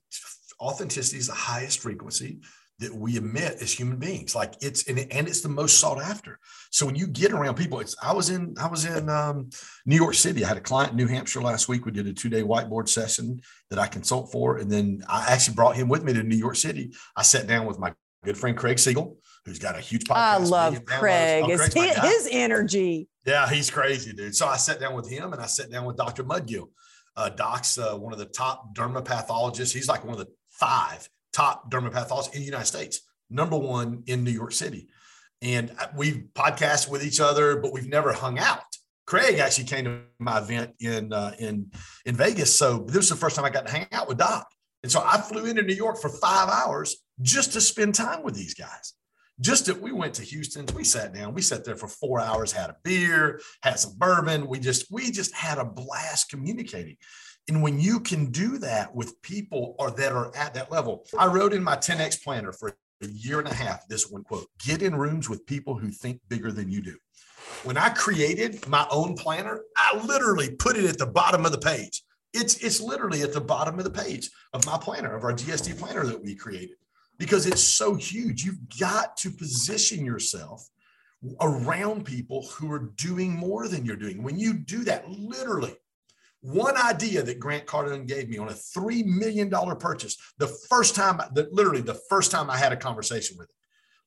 Authenticity 0.58 1.18
is 1.18 1.26
the 1.26 1.34
highest 1.34 1.80
frequency 1.80 2.40
that 2.82 2.94
we 2.94 3.16
emit 3.16 3.58
as 3.60 3.72
human 3.72 3.96
beings. 3.96 4.34
Like 4.34 4.54
it's 4.60 4.88
and, 4.88 4.98
and 4.98 5.28
it's 5.28 5.40
the 5.40 5.48
most 5.48 5.78
sought 5.78 6.02
after. 6.02 6.38
So 6.70 6.84
when 6.84 6.96
you 6.96 7.06
get 7.06 7.32
around 7.32 7.54
people, 7.54 7.80
it's 7.80 7.96
I 8.02 8.12
was 8.12 8.28
in 8.28 8.54
I 8.60 8.66
was 8.66 8.84
in 8.84 9.08
um, 9.08 9.50
New 9.86 9.96
York 9.96 10.14
City. 10.14 10.44
I 10.44 10.48
had 10.48 10.56
a 10.56 10.60
client 10.60 10.90
in 10.90 10.96
New 10.96 11.06
Hampshire 11.06 11.40
last 11.40 11.68
week. 11.68 11.86
We 11.86 11.92
did 11.92 12.06
a 12.06 12.12
two 12.12 12.28
day 12.28 12.42
whiteboard 12.42 12.88
session 12.88 13.40
that 13.70 13.78
I 13.78 13.86
consult 13.86 14.32
for, 14.32 14.58
and 14.58 14.70
then 14.70 15.02
I 15.08 15.26
actually 15.28 15.54
brought 15.54 15.76
him 15.76 15.88
with 15.88 16.02
me 16.02 16.12
to 16.12 16.22
New 16.22 16.36
York 16.36 16.56
City. 16.56 16.92
I 17.16 17.22
sat 17.22 17.46
down 17.46 17.66
with 17.66 17.78
my 17.78 17.94
good 18.24 18.36
friend 18.36 18.56
Craig 18.56 18.78
Siegel, 18.78 19.16
who's 19.44 19.58
got 19.58 19.76
a 19.76 19.80
huge 19.80 20.04
podcast. 20.04 20.16
I 20.16 20.36
love 20.38 20.84
Craig. 20.84 21.44
Oh, 21.46 21.48
his, 21.48 21.72
his 21.72 22.28
energy. 22.30 23.08
Yeah, 23.24 23.48
he's 23.48 23.70
crazy, 23.70 24.12
dude. 24.12 24.34
So 24.34 24.48
I 24.48 24.56
sat 24.56 24.80
down 24.80 24.94
with 24.94 25.08
him, 25.08 25.32
and 25.32 25.40
I 25.40 25.46
sat 25.46 25.70
down 25.70 25.84
with 25.84 25.96
Dr. 25.96 26.24
Mudgil. 26.24 26.68
Uh, 27.14 27.28
Doc's 27.28 27.78
uh, 27.78 27.96
one 27.96 28.12
of 28.12 28.18
the 28.18 28.24
top 28.24 28.74
dermapathologists. 28.74 29.72
He's 29.72 29.88
like 29.88 30.04
one 30.04 30.14
of 30.14 30.18
the 30.18 30.32
five 30.50 31.08
top 31.32 31.70
dermapathologists 31.70 32.34
in 32.34 32.40
the 32.40 32.46
United 32.46 32.66
States, 32.66 33.00
number 33.30 33.56
one 33.56 34.02
in 34.06 34.24
New 34.24 34.30
York 34.30 34.52
City. 34.52 34.88
And 35.40 35.72
we've 35.96 36.26
podcasted 36.34 36.90
with 36.90 37.04
each 37.04 37.20
other, 37.20 37.56
but 37.56 37.72
we've 37.72 37.88
never 37.88 38.12
hung 38.12 38.38
out. 38.38 38.62
Craig 39.06 39.38
actually 39.40 39.64
came 39.64 39.84
to 39.84 40.02
my 40.20 40.38
event 40.38 40.74
in 40.78 41.12
uh, 41.12 41.34
in 41.38 41.72
in 42.06 42.14
Vegas, 42.14 42.56
so 42.56 42.84
this 42.86 42.96
was 42.96 43.08
the 43.08 43.16
first 43.16 43.34
time 43.34 43.44
I 43.44 43.50
got 43.50 43.66
to 43.66 43.72
hang 43.72 43.86
out 43.92 44.08
with 44.08 44.18
Doc. 44.18 44.46
And 44.82 44.90
so 44.90 45.02
I 45.04 45.20
flew 45.20 45.46
into 45.46 45.62
New 45.62 45.74
York 45.74 46.00
for 46.00 46.08
five 46.08 46.48
hours 46.48 46.96
just 47.20 47.52
to 47.52 47.60
spend 47.60 47.94
time 47.94 48.22
with 48.22 48.34
these 48.34 48.54
guys. 48.54 48.94
Just 49.40 49.66
that 49.66 49.80
we 49.80 49.92
went 49.92 50.14
to 50.14 50.22
Houston, 50.22 50.66
we 50.74 50.84
sat 50.84 51.14
down, 51.14 51.34
we 51.34 51.42
sat 51.42 51.64
there 51.64 51.76
for 51.76 51.88
four 51.88 52.20
hours, 52.20 52.52
had 52.52 52.70
a 52.70 52.76
beer, 52.84 53.40
had 53.62 53.78
some 53.78 53.94
bourbon. 53.96 54.46
We 54.46 54.60
just 54.60 54.90
we 54.90 55.10
just 55.10 55.34
had 55.34 55.58
a 55.58 55.64
blast 55.64 56.30
communicating. 56.30 56.96
And 57.48 57.62
when 57.62 57.80
you 57.80 58.00
can 58.00 58.26
do 58.26 58.58
that 58.58 58.94
with 58.94 59.20
people 59.22 59.74
or 59.78 59.90
that 59.90 60.12
are 60.12 60.34
at 60.36 60.54
that 60.54 60.70
level, 60.70 61.04
I 61.18 61.26
wrote 61.26 61.52
in 61.52 61.62
my 61.62 61.76
10X 61.76 62.22
planner 62.22 62.52
for 62.52 62.76
a 63.02 63.06
year 63.08 63.40
and 63.40 63.48
a 63.48 63.54
half 63.54 63.86
this 63.88 64.08
one 64.08 64.22
quote 64.22 64.46
get 64.64 64.80
in 64.80 64.94
rooms 64.94 65.28
with 65.28 65.44
people 65.46 65.76
who 65.76 65.90
think 65.90 66.20
bigger 66.28 66.52
than 66.52 66.70
you 66.70 66.80
do. 66.80 66.96
When 67.64 67.76
I 67.76 67.90
created 67.90 68.66
my 68.68 68.86
own 68.90 69.14
planner, 69.14 69.60
I 69.76 70.00
literally 70.04 70.50
put 70.50 70.76
it 70.76 70.84
at 70.84 70.98
the 70.98 71.06
bottom 71.06 71.44
of 71.44 71.52
the 71.52 71.58
page. 71.58 72.02
It's, 72.32 72.56
it's 72.58 72.80
literally 72.80 73.22
at 73.22 73.32
the 73.32 73.40
bottom 73.40 73.78
of 73.78 73.84
the 73.84 73.90
page 73.90 74.30
of 74.52 74.64
my 74.64 74.78
planner, 74.78 75.14
of 75.14 75.24
our 75.24 75.32
GSD 75.32 75.78
planner 75.78 76.06
that 76.06 76.22
we 76.22 76.34
created, 76.34 76.76
because 77.18 77.46
it's 77.46 77.62
so 77.62 77.94
huge. 77.94 78.44
You've 78.44 78.78
got 78.78 79.16
to 79.18 79.30
position 79.30 80.04
yourself 80.04 80.66
around 81.40 82.04
people 82.04 82.46
who 82.52 82.72
are 82.72 82.90
doing 82.96 83.32
more 83.32 83.68
than 83.68 83.84
you're 83.84 83.96
doing. 83.96 84.22
When 84.22 84.38
you 84.38 84.54
do 84.54 84.84
that, 84.84 85.08
literally, 85.08 85.74
one 86.42 86.76
idea 86.76 87.22
that 87.22 87.40
Grant 87.40 87.64
Cardone 87.66 88.06
gave 88.06 88.28
me 88.28 88.36
on 88.38 88.48
a 88.48 88.52
$3 88.52 89.06
million 89.06 89.50
purchase, 89.78 90.16
the 90.38 90.48
first 90.68 90.96
time, 90.96 91.20
literally 91.52 91.80
the 91.80 91.98
first 92.10 92.30
time 92.30 92.50
I 92.50 92.56
had 92.56 92.72
a 92.72 92.76
conversation 92.76 93.38
with 93.38 93.48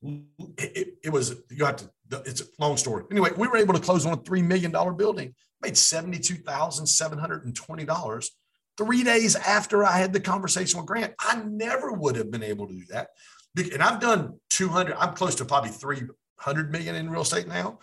him, 0.02 0.28
it, 0.58 0.78
it, 0.78 0.88
it 1.06 1.10
was, 1.10 1.36
you 1.50 1.66
have 1.66 1.78
to, 1.78 1.90
it's 2.26 2.42
a 2.42 2.46
long 2.60 2.78
story. 2.78 3.06
Anyway, 3.10 3.32
we 3.38 3.48
were 3.48 3.58
able 3.58 3.74
to 3.74 3.80
close 3.80 4.06
on 4.06 4.14
a 4.14 4.18
$3 4.18 4.46
million 4.46 4.72
building, 4.72 5.34
made 5.62 5.74
$72,720 5.74 8.30
three 8.78 9.04
days 9.04 9.38
after 9.38 9.86
I 9.86 9.98
had 9.98 10.12
the 10.12 10.20
conversation 10.20 10.80
with 10.80 10.88
Grant. 10.88 11.14
I 11.20 11.42
never 11.46 11.94
would 11.94 12.18
have 12.18 12.30
been 12.30 12.44
able 12.44 12.68
to 12.68 12.74
do 12.74 12.84
that. 12.90 13.08
And 13.58 13.82
I've 13.82 14.02
done 14.02 14.38
200, 14.50 14.98
I'm 15.00 15.14
close 15.14 15.36
to 15.36 15.46
probably 15.46 15.70
300 15.70 16.72
million 16.72 16.96
in 16.96 17.10
real 17.10 17.22
estate 17.22 17.48
now. 17.48 17.80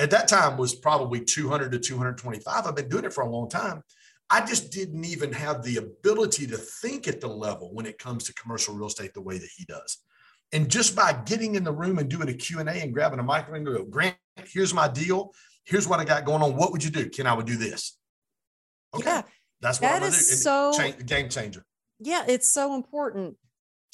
At 0.00 0.10
that 0.10 0.28
time 0.28 0.56
was 0.56 0.74
probably 0.74 1.24
200 1.24 1.70
to 1.72 1.78
225. 1.78 2.66
I've 2.66 2.74
been 2.74 2.88
doing 2.88 3.04
it 3.04 3.12
for 3.12 3.22
a 3.22 3.30
long 3.30 3.48
time. 3.48 3.82
I 4.30 4.44
just 4.44 4.72
didn't 4.72 5.04
even 5.04 5.32
have 5.32 5.62
the 5.62 5.76
ability 5.76 6.46
to 6.48 6.56
think 6.56 7.06
at 7.06 7.20
the 7.20 7.28
level 7.28 7.72
when 7.72 7.86
it 7.86 7.98
comes 7.98 8.24
to 8.24 8.34
commercial 8.34 8.74
real 8.74 8.88
estate 8.88 9.14
the 9.14 9.20
way 9.20 9.38
that 9.38 9.50
he 9.56 9.64
does. 9.66 9.98
And 10.52 10.70
just 10.70 10.96
by 10.96 11.12
getting 11.24 11.54
in 11.54 11.64
the 11.64 11.72
room 11.72 11.98
and 11.98 12.08
doing 12.08 12.28
a 12.28 12.34
Q&A 12.34 12.64
and 12.64 12.92
grabbing 12.92 13.18
a 13.18 13.22
microphone 13.22 13.66
and 13.66 13.66
go, 13.66 13.84
Grant, 13.84 14.16
here's 14.46 14.74
my 14.74 14.88
deal. 14.88 15.32
Here's 15.64 15.88
what 15.88 16.00
I 16.00 16.04
got 16.04 16.24
going 16.24 16.42
on. 16.42 16.56
What 16.56 16.72
would 16.72 16.82
you 16.82 16.90
do? 16.90 17.08
Ken, 17.08 17.26
I 17.26 17.34
would 17.34 17.46
do 17.46 17.56
this. 17.56 17.96
Okay. 18.94 19.04
Yeah. 19.04 19.22
That's 19.60 19.80
what 19.80 19.88
that 19.88 20.02
I'm 20.02 20.08
is 20.08 20.42
so 20.42 20.72
change, 20.76 21.06
game 21.06 21.28
changer. 21.28 21.64
Yeah, 21.98 22.24
it's 22.28 22.48
so 22.48 22.74
important. 22.74 23.36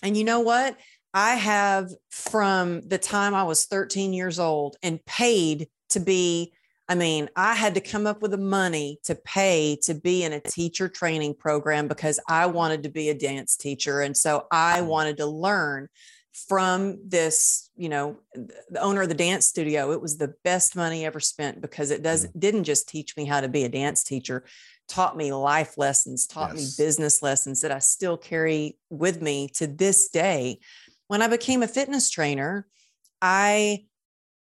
And 0.03 0.17
you 0.17 0.25
know 0.25 0.41
what? 0.41 0.77
I 1.13 1.35
have 1.35 1.91
from 2.11 2.83
the 2.83 2.99
time 2.99 3.35
I 3.35 3.45
was 3.45 3.67
13 3.67 4.13
years 4.13 4.39
old 4.39 4.77
and 4.83 5.05
paid 5.05 5.69
to 5.91 6.01
be 6.01 6.53
I 6.91 6.97
mean, 6.97 7.31
I 7.37 7.55
had 7.55 7.75
to 7.75 7.81
come 7.81 8.05
up 8.05 8.21
with 8.21 8.33
the 8.33 8.37
money 8.37 8.99
to 9.05 9.15
pay 9.15 9.79
to 9.83 9.95
be 9.95 10.25
in 10.25 10.33
a 10.33 10.41
teacher 10.41 10.89
training 10.89 11.37
program 11.37 11.87
because 11.87 12.19
I 12.27 12.47
wanted 12.47 12.83
to 12.83 12.89
be 12.89 13.11
a 13.11 13.15
dance 13.15 13.57
teacher. 13.57 14.01
And 14.01 14.17
so 14.17 14.49
I 14.51 14.81
mm. 14.81 14.87
wanted 14.87 15.19
to 15.19 15.27
learn 15.27 15.89
from 16.49 16.99
this, 17.07 17.71
you 17.77 17.89
know, 17.89 18.19
the 18.35 18.81
owner 18.81 19.03
of 19.03 19.09
the 19.09 19.15
dance 19.15 19.47
studio. 19.47 19.93
It 19.93 20.03
was 20.03 20.19
the 20.19 20.35
best 20.43 20.75
money 20.75 21.07
ever 21.07 21.21
spent 21.21 21.61
because 21.61 21.93
it 21.93 22.03
does 22.03 22.27
mm. 22.27 22.41
didn't 22.41 22.65
just 22.65 22.89
teach 22.89 23.17
me 23.17 23.25
how 23.25 23.41
to 23.41 23.49
be 23.49 23.63
a 23.63 23.69
dance 23.69 24.03
teacher, 24.03 24.45
taught 24.89 25.17
me 25.17 25.33
life 25.33 25.79
lessons, 25.79 26.27
taught 26.27 26.57
yes. 26.57 26.77
me 26.77 26.85
business 26.85 27.23
lessons 27.23 27.61
that 27.61 27.71
I 27.71 27.79
still 27.79 28.17
carry 28.17 28.79
with 28.91 29.23
me 29.23 29.47
to 29.55 29.69
this 29.69 30.09
day. 30.09 30.59
When 31.07 31.23
I 31.23 31.29
became 31.29 31.63
a 31.63 31.69
fitness 31.69 32.11
trainer, 32.11 32.67
I 33.23 33.85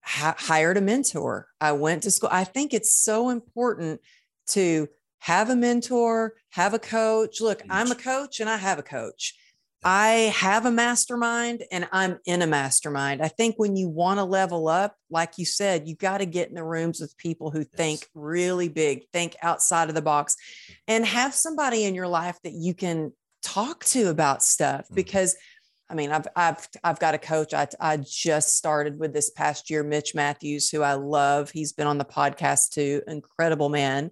ha- 0.01 0.35
hired 0.37 0.77
a 0.77 0.81
mentor. 0.81 1.47
I 1.59 1.71
went 1.73 2.03
to 2.03 2.11
school. 2.11 2.29
I 2.31 2.43
think 2.43 2.73
it's 2.73 2.93
so 2.95 3.29
important 3.29 4.01
to 4.47 4.87
have 5.19 5.49
a 5.49 5.55
mentor, 5.55 6.33
have 6.51 6.73
a 6.73 6.79
coach. 6.79 7.41
Look, 7.41 7.61
I'm 7.69 7.91
a 7.91 7.95
coach 7.95 8.39
and 8.39 8.49
I 8.49 8.57
have 8.57 8.79
a 8.79 8.83
coach. 8.83 9.35
I 9.83 10.33
have 10.35 10.65
a 10.65 10.71
mastermind 10.71 11.63
and 11.71 11.87
I'm 11.93 12.19
in 12.25 12.41
a 12.41 12.47
mastermind. 12.47 13.21
I 13.21 13.29
think 13.29 13.55
when 13.57 13.77
you 13.77 13.87
want 13.87 14.19
to 14.19 14.25
level 14.25 14.67
up, 14.67 14.95
like 15.09 15.37
you 15.37 15.45
said, 15.45 15.87
you 15.87 15.95
got 15.95 16.17
to 16.17 16.25
get 16.25 16.49
in 16.49 16.55
the 16.55 16.63
rooms 16.63 16.99
with 16.99 17.17
people 17.17 17.49
who 17.49 17.59
yes. 17.59 17.67
think 17.75 18.07
really 18.13 18.67
big, 18.67 19.03
think 19.13 19.37
outside 19.41 19.87
of 19.87 19.95
the 19.95 20.01
box, 20.01 20.35
and 20.87 21.05
have 21.05 21.33
somebody 21.33 21.85
in 21.85 21.95
your 21.95 22.09
life 22.09 22.37
that 22.43 22.53
you 22.53 22.73
can 22.73 23.13
talk 23.41 23.85
to 23.85 24.09
about 24.09 24.43
stuff. 24.43 24.85
Mm-hmm. 24.85 24.95
Because, 24.95 25.37
I 25.89 25.95
mean, 25.95 26.11
I've 26.11 26.27
I've 26.35 26.67
I've 26.83 26.99
got 26.99 27.15
a 27.15 27.19
coach. 27.19 27.53
I 27.53 27.67
I 27.79 27.97
just 27.97 28.55
started 28.55 28.99
with 28.99 29.13
this 29.13 29.29
past 29.29 29.69
year, 29.69 29.83
Mitch 29.83 30.13
Matthews, 30.13 30.69
who 30.69 30.81
I 30.81 30.93
love. 30.93 31.51
He's 31.51 31.73
been 31.73 31.87
on 31.87 31.97
the 31.97 32.05
podcast 32.05 32.71
too. 32.71 33.01
Incredible 33.07 33.69
man. 33.69 34.11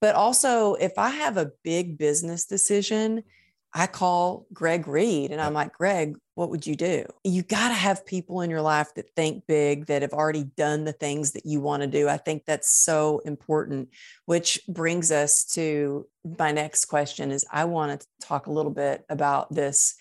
But 0.00 0.14
also, 0.14 0.74
if 0.74 0.92
I 0.96 1.10
have 1.10 1.36
a 1.36 1.52
big 1.62 1.98
business 1.98 2.46
decision 2.46 3.22
I 3.72 3.86
call 3.86 4.46
Greg 4.52 4.88
Reid 4.88 5.30
and 5.30 5.40
I'm 5.40 5.54
like, 5.54 5.72
Greg, 5.72 6.16
what 6.34 6.50
would 6.50 6.66
you 6.66 6.74
do? 6.74 7.04
You 7.22 7.42
got 7.42 7.68
to 7.68 7.74
have 7.74 8.04
people 8.04 8.40
in 8.40 8.50
your 8.50 8.62
life 8.62 8.92
that 8.94 9.14
think 9.14 9.46
big, 9.46 9.86
that 9.86 10.02
have 10.02 10.12
already 10.12 10.44
done 10.44 10.84
the 10.84 10.92
things 10.92 11.32
that 11.32 11.46
you 11.46 11.60
want 11.60 11.82
to 11.82 11.86
do. 11.86 12.08
I 12.08 12.16
think 12.16 12.44
that's 12.46 12.68
so 12.68 13.20
important, 13.24 13.90
which 14.26 14.60
brings 14.66 15.12
us 15.12 15.44
to 15.52 16.08
my 16.38 16.50
next 16.50 16.86
question 16.86 17.30
is 17.30 17.44
I 17.50 17.64
want 17.66 18.00
to 18.00 18.06
talk 18.20 18.46
a 18.46 18.52
little 18.52 18.72
bit 18.72 19.04
about 19.08 19.54
this 19.54 19.94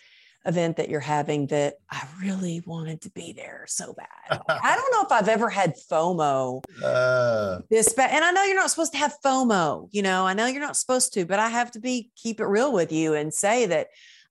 event 0.49 0.77
that 0.77 0.89
you're 0.89 0.99
having 0.99 1.47
that 1.47 1.75
I 1.89 2.05
really 2.21 2.61
wanted 2.65 3.01
to 3.01 3.11
be 3.11 3.31
there 3.31 3.65
so 3.67 3.93
bad. 3.93 4.41
I 4.49 4.75
don't 4.75 4.91
know 4.91 5.03
if 5.03 5.11
I've 5.11 5.29
ever 5.29 5.49
had 5.49 5.75
FOMO 5.89 6.61
uh, 6.83 7.59
this 7.69 7.93
bad. 7.93 8.11
And 8.11 8.25
I 8.25 8.31
know 8.31 8.43
you're 8.43 8.55
not 8.55 8.69
supposed 8.69 8.91
to 8.93 8.97
have 8.97 9.15
FOMO, 9.23 9.87
you 9.91 10.01
know, 10.01 10.27
I 10.27 10.33
know 10.33 10.47
you're 10.47 10.61
not 10.61 10.75
supposed 10.75 11.13
to, 11.13 11.25
but 11.25 11.39
I 11.39 11.49
have 11.49 11.71
to 11.71 11.79
be 11.79 12.09
keep 12.15 12.41
it 12.41 12.45
real 12.45 12.73
with 12.73 12.91
you 12.91 13.13
and 13.13 13.33
say 13.33 13.67
that 13.67 13.87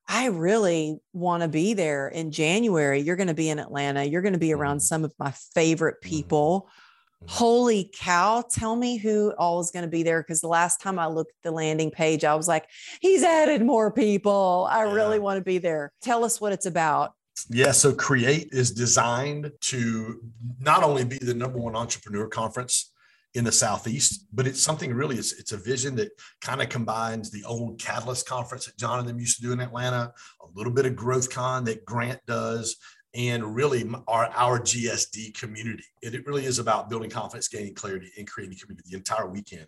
I 0.09 0.27
really 0.27 0.99
want 1.13 1.43
to 1.43 1.49
be 1.49 1.75
there 1.75 2.09
in 2.09 2.31
January. 2.31 3.01
You're 3.01 3.17
going 3.17 3.29
to 3.29 3.35
be 3.35 3.51
in 3.51 3.59
Atlanta. 3.59 4.05
You're 4.05 4.23
going 4.23 4.33
to 4.33 4.39
be 4.39 4.55
around 4.55 4.79
mm-hmm. 4.79 4.83
some 4.83 5.05
of 5.05 5.15
my 5.19 5.33
favorite 5.55 5.97
mm-hmm. 6.03 6.09
people. 6.09 6.61
Mm-hmm. 6.61 6.88
Mm-hmm. 7.25 7.35
Holy 7.35 7.91
cow, 7.95 8.45
tell 8.49 8.77
me 8.77 8.97
who 8.97 9.33
all 9.39 9.61
is 9.61 9.71
going 9.71 9.85
to 9.85 9.91
be 9.91 10.03
there. 10.03 10.23
Because 10.23 10.41
the 10.41 10.49
last 10.49 10.81
time 10.81 10.99
I 10.99 11.07
looked 11.07 11.33
at 11.33 11.43
the 11.43 11.51
landing 11.51 11.91
page, 11.91 12.25
I 12.25 12.35
was 12.35 12.49
like, 12.49 12.67
he's 13.01 13.23
added 13.23 13.63
more 13.63 13.93
people. 13.93 14.69
I 14.71 14.85
yeah. 14.85 14.93
really 14.93 15.19
want 15.19 15.39
to 15.39 15.45
be 15.45 15.59
there. 15.59 15.93
Tell 16.03 16.25
us 16.25 16.41
what 16.41 16.53
it's 16.53 16.67
about. 16.67 17.13
Yeah, 17.49 17.73
so 17.73 17.93
Create 17.93 18.49
is 18.51 18.73
designed 18.73 19.53
to 19.61 20.21
not 20.61 20.83
only 20.83 21.05
be 21.05 21.19
the 21.19 21.35
number 21.35 21.59
one 21.59 21.77
entrepreneur 21.77 22.27
conference 22.27 22.93
in 23.35 23.45
the 23.45 23.53
southeast 23.53 24.27
but 24.33 24.47
it's 24.47 24.61
something 24.61 24.93
really 24.93 25.17
it's, 25.17 25.33
it's 25.33 25.53
a 25.53 25.57
vision 25.57 25.95
that 25.95 26.11
kind 26.41 26.63
of 26.63 26.69
combines 26.71 27.31
the 27.31 27.45
old 27.45 27.79
catalyst 27.79 28.27
conference 28.27 28.65
that 28.65 28.77
john 28.79 28.99
and 28.99 29.09
them 29.09 29.21
used 29.21 29.37
to 29.37 29.43
do 29.43 29.53
in 29.53 29.61
atlanta 29.61 30.11
a 30.41 30.47
little 30.55 30.73
bit 30.73 30.87
of 30.87 30.97
growth 30.97 31.29
con 31.31 31.63
that 31.63 31.85
grant 31.85 32.19
does 32.27 32.77
and 33.15 33.55
really 33.55 33.89
our, 34.07 34.27
our 34.35 34.61
GSD 34.61 35.39
community. 35.39 35.85
It, 36.03 36.15
it, 36.15 36.27
really 36.27 36.45
is 36.45 36.59
about 36.59 36.91
building 36.91 37.11
confidence, 37.11 37.49
gaining 37.49 37.75
clarity, 37.75 38.11
and 38.19 38.29
creating 38.29 38.59
community 38.59 38.89
the 38.91 38.97
entire 38.97 39.27
weekend. 39.29 39.67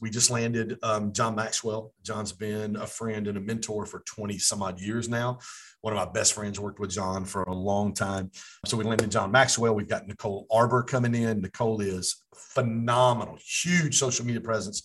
We 0.00 0.10
just 0.10 0.30
landed 0.30 0.78
um, 0.82 1.12
John 1.12 1.34
Maxwell. 1.34 1.92
John's 2.02 2.32
been 2.32 2.76
a 2.76 2.86
friend 2.86 3.28
and 3.28 3.36
a 3.36 3.40
mentor 3.40 3.84
for 3.84 4.00
20 4.00 4.38
some 4.38 4.62
odd 4.62 4.80
years 4.80 5.08
now. 5.08 5.38
One 5.82 5.94
of 5.94 5.98
my 5.98 6.10
best 6.10 6.32
friends 6.32 6.58
worked 6.58 6.80
with 6.80 6.90
John 6.90 7.24
for 7.26 7.42
a 7.42 7.54
long 7.54 7.92
time. 7.92 8.30
So 8.66 8.76
we 8.76 8.84
landed 8.84 9.10
John 9.10 9.30
Maxwell. 9.30 9.74
We've 9.74 9.88
got 9.88 10.08
Nicole 10.08 10.46
Arbour 10.50 10.82
coming 10.82 11.14
in. 11.14 11.42
Nicole 11.42 11.80
is 11.82 12.24
phenomenal, 12.34 13.38
huge 13.40 13.98
social 13.98 14.24
media 14.24 14.40
presence 14.40 14.82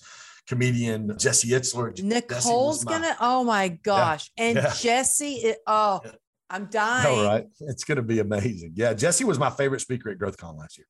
comedian 0.48 1.18
Jesse 1.18 1.50
Itzler. 1.50 2.02
Nicole's 2.04 2.86
my, 2.86 2.92
gonna, 2.92 3.18
oh 3.20 3.44
my 3.44 3.70
gosh. 3.70 4.30
Yeah, 4.38 4.44
and 4.44 4.56
yeah. 4.58 4.74
Jesse, 4.80 5.56
oh, 5.66 6.02
yeah. 6.04 6.12
I'm 6.50 6.66
dying. 6.66 7.08
All 7.08 7.26
right. 7.26 7.46
It's 7.62 7.84
going 7.84 7.98
to 7.98 8.04
be 8.04 8.20
amazing. 8.20 8.74
Yeah. 8.76 8.94
Jesse 8.94 9.24
was 9.24 9.40
my 9.40 9.50
favorite 9.50 9.82
speaker 9.82 10.10
at 10.10 10.18
GrowthCon 10.18 10.58
last 10.58 10.78
year. 10.78 10.88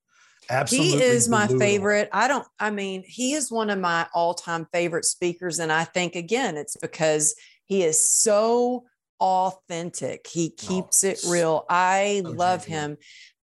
Absolutely. 0.50 1.00
He 1.00 1.04
is 1.04 1.28
my 1.28 1.48
favorite. 1.48 2.10
I 2.12 2.28
don't, 2.28 2.46
I 2.60 2.70
mean, 2.70 3.04
he 3.06 3.34
is 3.34 3.52
one 3.52 3.70
of 3.70 3.80
my 3.80 4.08
all 4.14 4.34
time 4.34 4.68
favorite 4.72 5.06
speakers. 5.06 5.60
And 5.60 5.72
I 5.72 5.86
think, 5.86 6.16
again, 6.16 6.56
it's 6.58 6.78
because 6.78 7.36
he 7.66 7.84
is 7.84 8.08
so 8.08 8.84
authentic. 9.20 10.28
He 10.28 10.54
oh, 10.54 10.68
keeps 10.68 11.04
oh, 11.04 11.08
it 11.08 11.26
real. 11.28 11.66
I 11.70 12.22
so 12.24 12.32
love 12.32 12.66
him. 12.66 12.98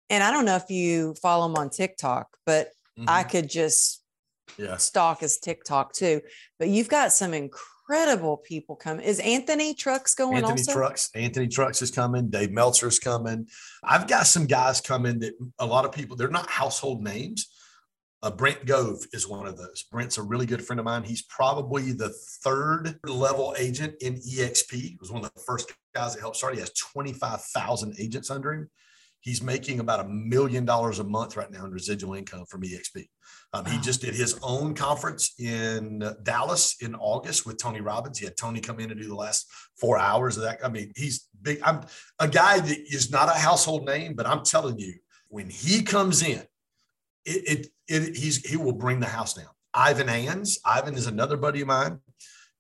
And 0.10 0.24
I 0.24 0.32
don't 0.32 0.46
know 0.46 0.56
if 0.56 0.70
you 0.70 1.16
follow 1.22 1.48
him 1.48 1.56
on 1.56 1.70
TikTok, 1.70 2.28
but 2.46 2.68
mm-hmm. 2.98 3.10
I 3.10 3.24
could 3.24 3.50
just 3.50 4.04
yeah. 4.58 4.78
stalk 4.78 5.22
his 5.22 5.40
TikTok 5.40 5.94
too. 5.94 6.22
But 6.60 6.70
you've 6.70 6.90
got 6.90 7.12
some 7.12 7.34
incredible 7.34 7.75
incredible 7.88 8.38
people 8.38 8.76
come. 8.76 9.00
Is 9.00 9.20
Anthony 9.20 9.74
Trucks 9.74 10.16
going 10.16 10.38
Anthony 10.38 10.52
also? 10.52 10.74
Trucks. 10.74 11.10
Anthony 11.14 11.48
Trucks 11.48 11.82
is 11.82 11.92
coming. 11.92 12.30
Dave 12.30 12.52
Meltzer's 12.52 13.00
coming. 13.00 13.48
I've 13.84 14.08
got 14.08 14.28
some 14.28 14.48
guys 14.48 14.82
coming 14.82 15.20
that 15.20 15.34
a 15.60 15.66
lot 15.66 15.86
of 15.86 15.92
people, 15.92 16.16
they're 16.16 16.28
not 16.28 16.50
household 16.50 17.04
names. 17.04 17.48
Uh, 18.24 18.32
Brent 18.32 18.66
Gove 18.66 18.98
is 19.14 19.28
one 19.28 19.46
of 19.46 19.58
those. 19.58 19.84
Brent's 19.92 20.18
a 20.18 20.24
really 20.24 20.48
good 20.48 20.66
friend 20.66 20.80
of 20.80 20.86
mine. 20.86 21.04
He's 21.04 21.22
probably 21.24 21.92
the 21.92 22.10
third 22.44 22.98
level 23.06 23.54
agent 23.58 23.94
in 24.02 24.16
EXP. 24.16 24.72
He 24.72 24.98
was 25.00 25.12
one 25.12 25.24
of 25.24 25.32
the 25.36 25.42
first 25.42 25.72
guys 25.94 26.16
that 26.16 26.22
helped 26.22 26.38
start. 26.38 26.56
He 26.56 26.60
has 26.60 26.72
25,000 26.72 27.96
agents 28.00 28.32
under 28.32 28.54
him. 28.54 28.70
He's 29.26 29.42
making 29.42 29.80
about 29.80 30.06
a 30.06 30.08
million 30.08 30.66
dollars 30.66 31.00
a 31.00 31.04
month 31.04 31.36
right 31.36 31.50
now 31.52 31.66
in 31.66 31.72
residual 31.72 32.14
income 32.14 32.46
from 32.46 32.62
EXP. 32.62 33.10
Um. 33.54 33.66
He 33.66 33.80
just 33.80 34.02
did 34.02 34.14
his 34.14 34.38
own 34.44 34.76
conference 34.76 35.34
in 35.40 36.04
Dallas 36.22 36.76
in 36.80 36.94
August 36.94 37.44
with 37.44 37.58
Tony 37.58 37.82
Robbins. 37.82 38.20
He 38.20 38.26
had 38.26 38.38
Tony 38.38 38.62
come 38.62 38.80
in 38.80 38.92
and 38.92 39.02
do 39.02 39.08
the 39.08 39.16
last 39.16 39.48
four 39.82 39.98
hours 39.98 40.38
of 40.38 40.44
that. 40.44 40.64
I 40.64 40.70
mean, 40.70 40.92
he's 40.96 41.28
big. 41.42 41.60
I'm 41.64 41.82
a 42.20 42.28
guy 42.28 42.60
that 42.60 42.78
is 42.94 43.10
not 43.10 43.28
a 43.28 43.40
household 43.40 43.88
name, 43.88 44.14
but 44.14 44.28
I'm 44.28 44.44
telling 44.44 44.78
you, 44.78 44.94
when 45.30 45.50
he 45.50 45.82
comes 45.82 46.22
in, 46.22 46.44
it, 47.26 47.50
it, 47.50 47.68
it 47.88 48.16
he's 48.16 48.46
he 48.46 48.58
will 48.58 48.74
bring 48.74 49.00
the 49.00 49.08
house 49.08 49.34
down. 49.34 49.50
Ivan 49.74 50.08
Ans. 50.08 50.60
Ivan 50.64 50.94
is 50.94 51.08
another 51.08 51.36
buddy 51.36 51.62
of 51.62 51.68
mine. 51.68 52.00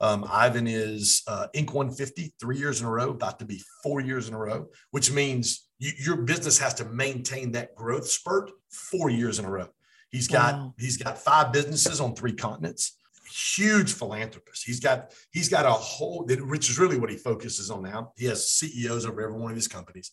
Um, 0.01 0.25
Ivan 0.27 0.65
is 0.65 1.21
uh, 1.27 1.45
Inc. 1.55 1.73
150 1.73 2.33
three 2.39 2.57
years 2.57 2.81
in 2.81 2.87
a 2.87 2.91
row, 2.91 3.11
about 3.11 3.37
to 3.37 3.45
be 3.45 3.61
four 3.83 4.01
years 4.01 4.27
in 4.27 4.33
a 4.33 4.39
row, 4.39 4.65
which 4.89 5.11
means 5.11 5.64
You, 5.79 5.91
your 5.97 6.17
business 6.17 6.57
has 6.59 6.73
to 6.75 6.85
maintain 6.85 7.51
that 7.53 7.75
growth 7.75 8.09
spurt 8.09 8.51
four 8.69 9.09
years 9.09 9.39
in 9.39 9.45
a 9.45 9.49
row. 9.49 9.67
He's 10.11 10.27
got 10.27 10.55
wow. 10.55 10.73
he's 10.77 10.97
got 10.97 11.17
five 11.17 11.51
businesses 11.51 11.99
on 11.99 12.15
three 12.15 12.33
continents. 12.33 12.97
Huge 13.29 13.93
philanthropist. 13.93 14.63
He's 14.65 14.79
got 14.79 15.13
he's 15.31 15.49
got 15.49 15.65
a 15.65 15.71
whole 15.71 16.25
which 16.25 16.69
is 16.69 16.79
really 16.79 16.97
what 16.97 17.09
he 17.09 17.17
focuses 17.17 17.69
on 17.69 17.83
now. 17.83 18.13
He 18.15 18.25
has 18.27 18.49
CEOs 18.49 19.05
over 19.05 19.21
every 19.21 19.37
one 19.37 19.51
of 19.51 19.57
his 19.57 19.67
companies. 19.67 20.11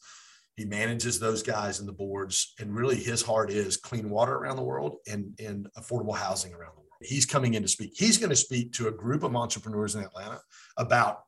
He 0.57 0.65
manages 0.65 1.19
those 1.19 1.43
guys 1.43 1.79
and 1.79 1.89
the 1.89 1.93
boards, 1.93 2.53
and 2.59 2.75
really 2.75 2.97
his 2.97 3.23
heart 3.23 3.51
is 3.51 3.77
clean 3.77 4.11
water 4.11 4.35
around 4.35 4.57
the 4.57 4.63
world 4.63 4.97
and 5.09 5.39
and 5.39 5.69
affordable 5.79 6.17
housing 6.17 6.53
around 6.53 6.73
the 6.75 6.81
world. 6.81 6.89
He's 7.01 7.27
coming 7.27 7.55
in 7.55 7.63
to 7.63 7.69
speak. 7.69 7.93
He's 7.95 8.19
going 8.19 8.31
to 8.31 8.37
speak 8.37 8.73
to 8.75 8.89
a 8.89 8.93
group 8.93 9.23
of 9.23 9.37
entrepreneurs 9.37 9.95
in 9.95 10.03
Atlanta 10.03 10.41
about 10.77 11.21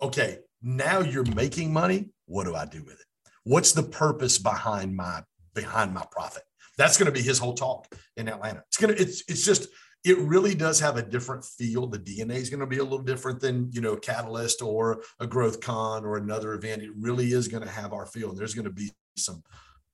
okay, 0.00 0.38
now 0.62 1.00
you're 1.00 1.30
making 1.34 1.72
money. 1.72 2.10
What 2.26 2.44
do 2.44 2.54
I 2.54 2.64
do 2.64 2.82
with 2.82 2.94
it? 2.94 3.06
What's 3.44 3.72
the 3.72 3.82
purpose 3.82 4.38
behind 4.38 4.96
my 4.96 5.22
behind 5.54 5.94
my 5.94 6.04
profit? 6.10 6.42
That's 6.76 6.98
going 6.98 7.06
to 7.06 7.12
be 7.12 7.22
his 7.22 7.38
whole 7.38 7.54
talk 7.54 7.86
in 8.16 8.28
Atlanta. 8.28 8.64
It's 8.68 8.76
going 8.76 8.94
to 8.94 9.00
it's 9.00 9.22
it's 9.28 9.44
just 9.44 9.68
it 10.04 10.18
really 10.18 10.54
does 10.54 10.80
have 10.80 10.96
a 10.96 11.02
different 11.02 11.44
feel. 11.44 11.86
The 11.86 11.98
DNA 11.98 12.36
is 12.36 12.50
going 12.50 12.60
to 12.60 12.66
be 12.66 12.78
a 12.78 12.82
little 12.82 12.98
different 12.98 13.40
than 13.40 13.70
you 13.72 13.80
know 13.80 13.96
Catalyst 13.96 14.60
or 14.62 15.02
a 15.20 15.26
Growth 15.26 15.60
Con 15.60 16.04
or 16.04 16.16
another 16.16 16.54
event. 16.54 16.82
It 16.82 16.90
really 16.98 17.32
is 17.32 17.48
going 17.48 17.62
to 17.62 17.70
have 17.70 17.92
our 17.92 18.06
feel. 18.06 18.30
And 18.30 18.38
there's 18.38 18.54
going 18.54 18.66
to 18.66 18.70
be 18.70 18.90
some 19.16 19.42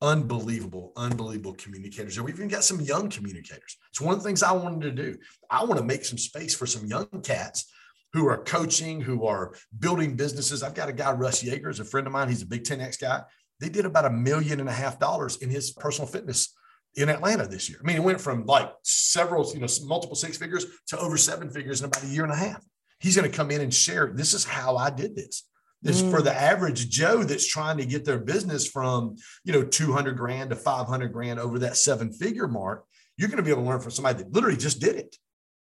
unbelievable, 0.03 0.93
unbelievable 0.97 1.55
communicators. 1.55 2.17
And 2.17 2.25
we've 2.25 2.37
even 2.37 2.49
got 2.49 2.65
some 2.65 2.81
young 2.81 3.11
communicators. 3.11 3.77
It's 3.91 4.01
one 4.01 4.15
of 4.15 4.21
the 4.21 4.27
things 4.27 4.43
I 4.43 4.53
wanted 4.53 4.83
to 4.83 4.91
do. 5.03 5.19
I 5.51 5.65
want 5.65 5.79
to 5.79 5.85
make 5.85 6.05
some 6.05 6.19
space 6.19 6.55
for 6.55 6.67
some 6.67 6.87
young 6.87 7.07
cats 7.23 7.71
who 8.13 8.27
are 8.27 8.43
coaching, 8.43 9.01
who 9.01 9.27
are 9.27 9.55
building 9.79 10.17
businesses. 10.17 10.63
I've 10.63 10.75
got 10.75 10.89
a 10.89 10.93
guy, 10.93 11.13
Russ 11.13 11.43
Yeager, 11.45 11.71
is 11.71 11.81
a 11.81 11.85
friend 11.85 12.07
of 12.07 12.13
mine. 12.13 12.29
He's 12.29 12.43
a 12.43 12.47
big 12.47 12.65
10X 12.65 13.01
guy. 13.01 13.23
They 13.61 13.69
did 13.69 13.85
about 13.85 14.07
a 14.07 14.11
million 14.11 14.59
and 14.59 14.69
a 14.69 14.73
half 14.73 14.99
dollars 14.99 15.37
in 15.37 15.51
his 15.51 15.71
personal 15.71 16.09
fitness 16.09 16.55
in 16.97 17.09
Atlanta 17.09 17.47
this 17.47 17.69
year. 17.69 17.79
I 17.83 17.87
mean, 17.87 17.97
it 17.97 18.03
went 18.03 18.21
from 18.21 18.47
like 18.47 18.73
several, 18.83 19.53
you 19.53 19.61
know, 19.61 19.67
multiple 19.85 20.17
six 20.17 20.37
figures 20.39 20.67
to 20.89 20.99
over 20.99 21.17
seven 21.17 21.51
figures 21.51 21.81
in 21.81 21.87
about 21.87 22.03
a 22.03 22.09
year 22.09 22.25
and 22.25 22.33
a 22.33 22.37
half. 22.37 22.65
He's 22.99 23.17
going 23.17 23.31
to 23.31 23.37
come 23.37 23.51
in 23.51 23.61
and 23.61 23.73
share. 23.73 24.13
This 24.15 24.35
is 24.35 24.45
how 24.45 24.77
I 24.77 24.91
did 24.91 25.15
this. 25.15 25.47
This 25.83 26.03
mm. 26.03 26.11
for 26.11 26.21
the 26.21 26.35
average 26.35 26.91
Joe 26.91 27.23
that's 27.23 27.47
trying 27.47 27.79
to 27.79 27.87
get 27.87 28.05
their 28.05 28.19
business 28.19 28.69
from, 28.69 29.17
you 29.45 29.53
know, 29.53 29.63
200 29.63 30.17
grand 30.17 30.51
to 30.51 30.57
500 30.57 31.13
grand 31.13 31.39
over 31.39 31.61
that 31.61 31.77
seven 31.77 32.13
figure 32.13 32.49
mark. 32.49 32.85
You're 33.17 33.29
going 33.29 33.39
to 33.39 33.43
be 33.43 33.51
able 33.51 33.63
to 33.63 33.69
learn 33.69 33.81
from 33.81 33.91
somebody 33.91 34.23
that 34.23 34.33
literally 34.33 34.57
just 34.57 34.81
did 34.81 34.97
it. 34.97 35.17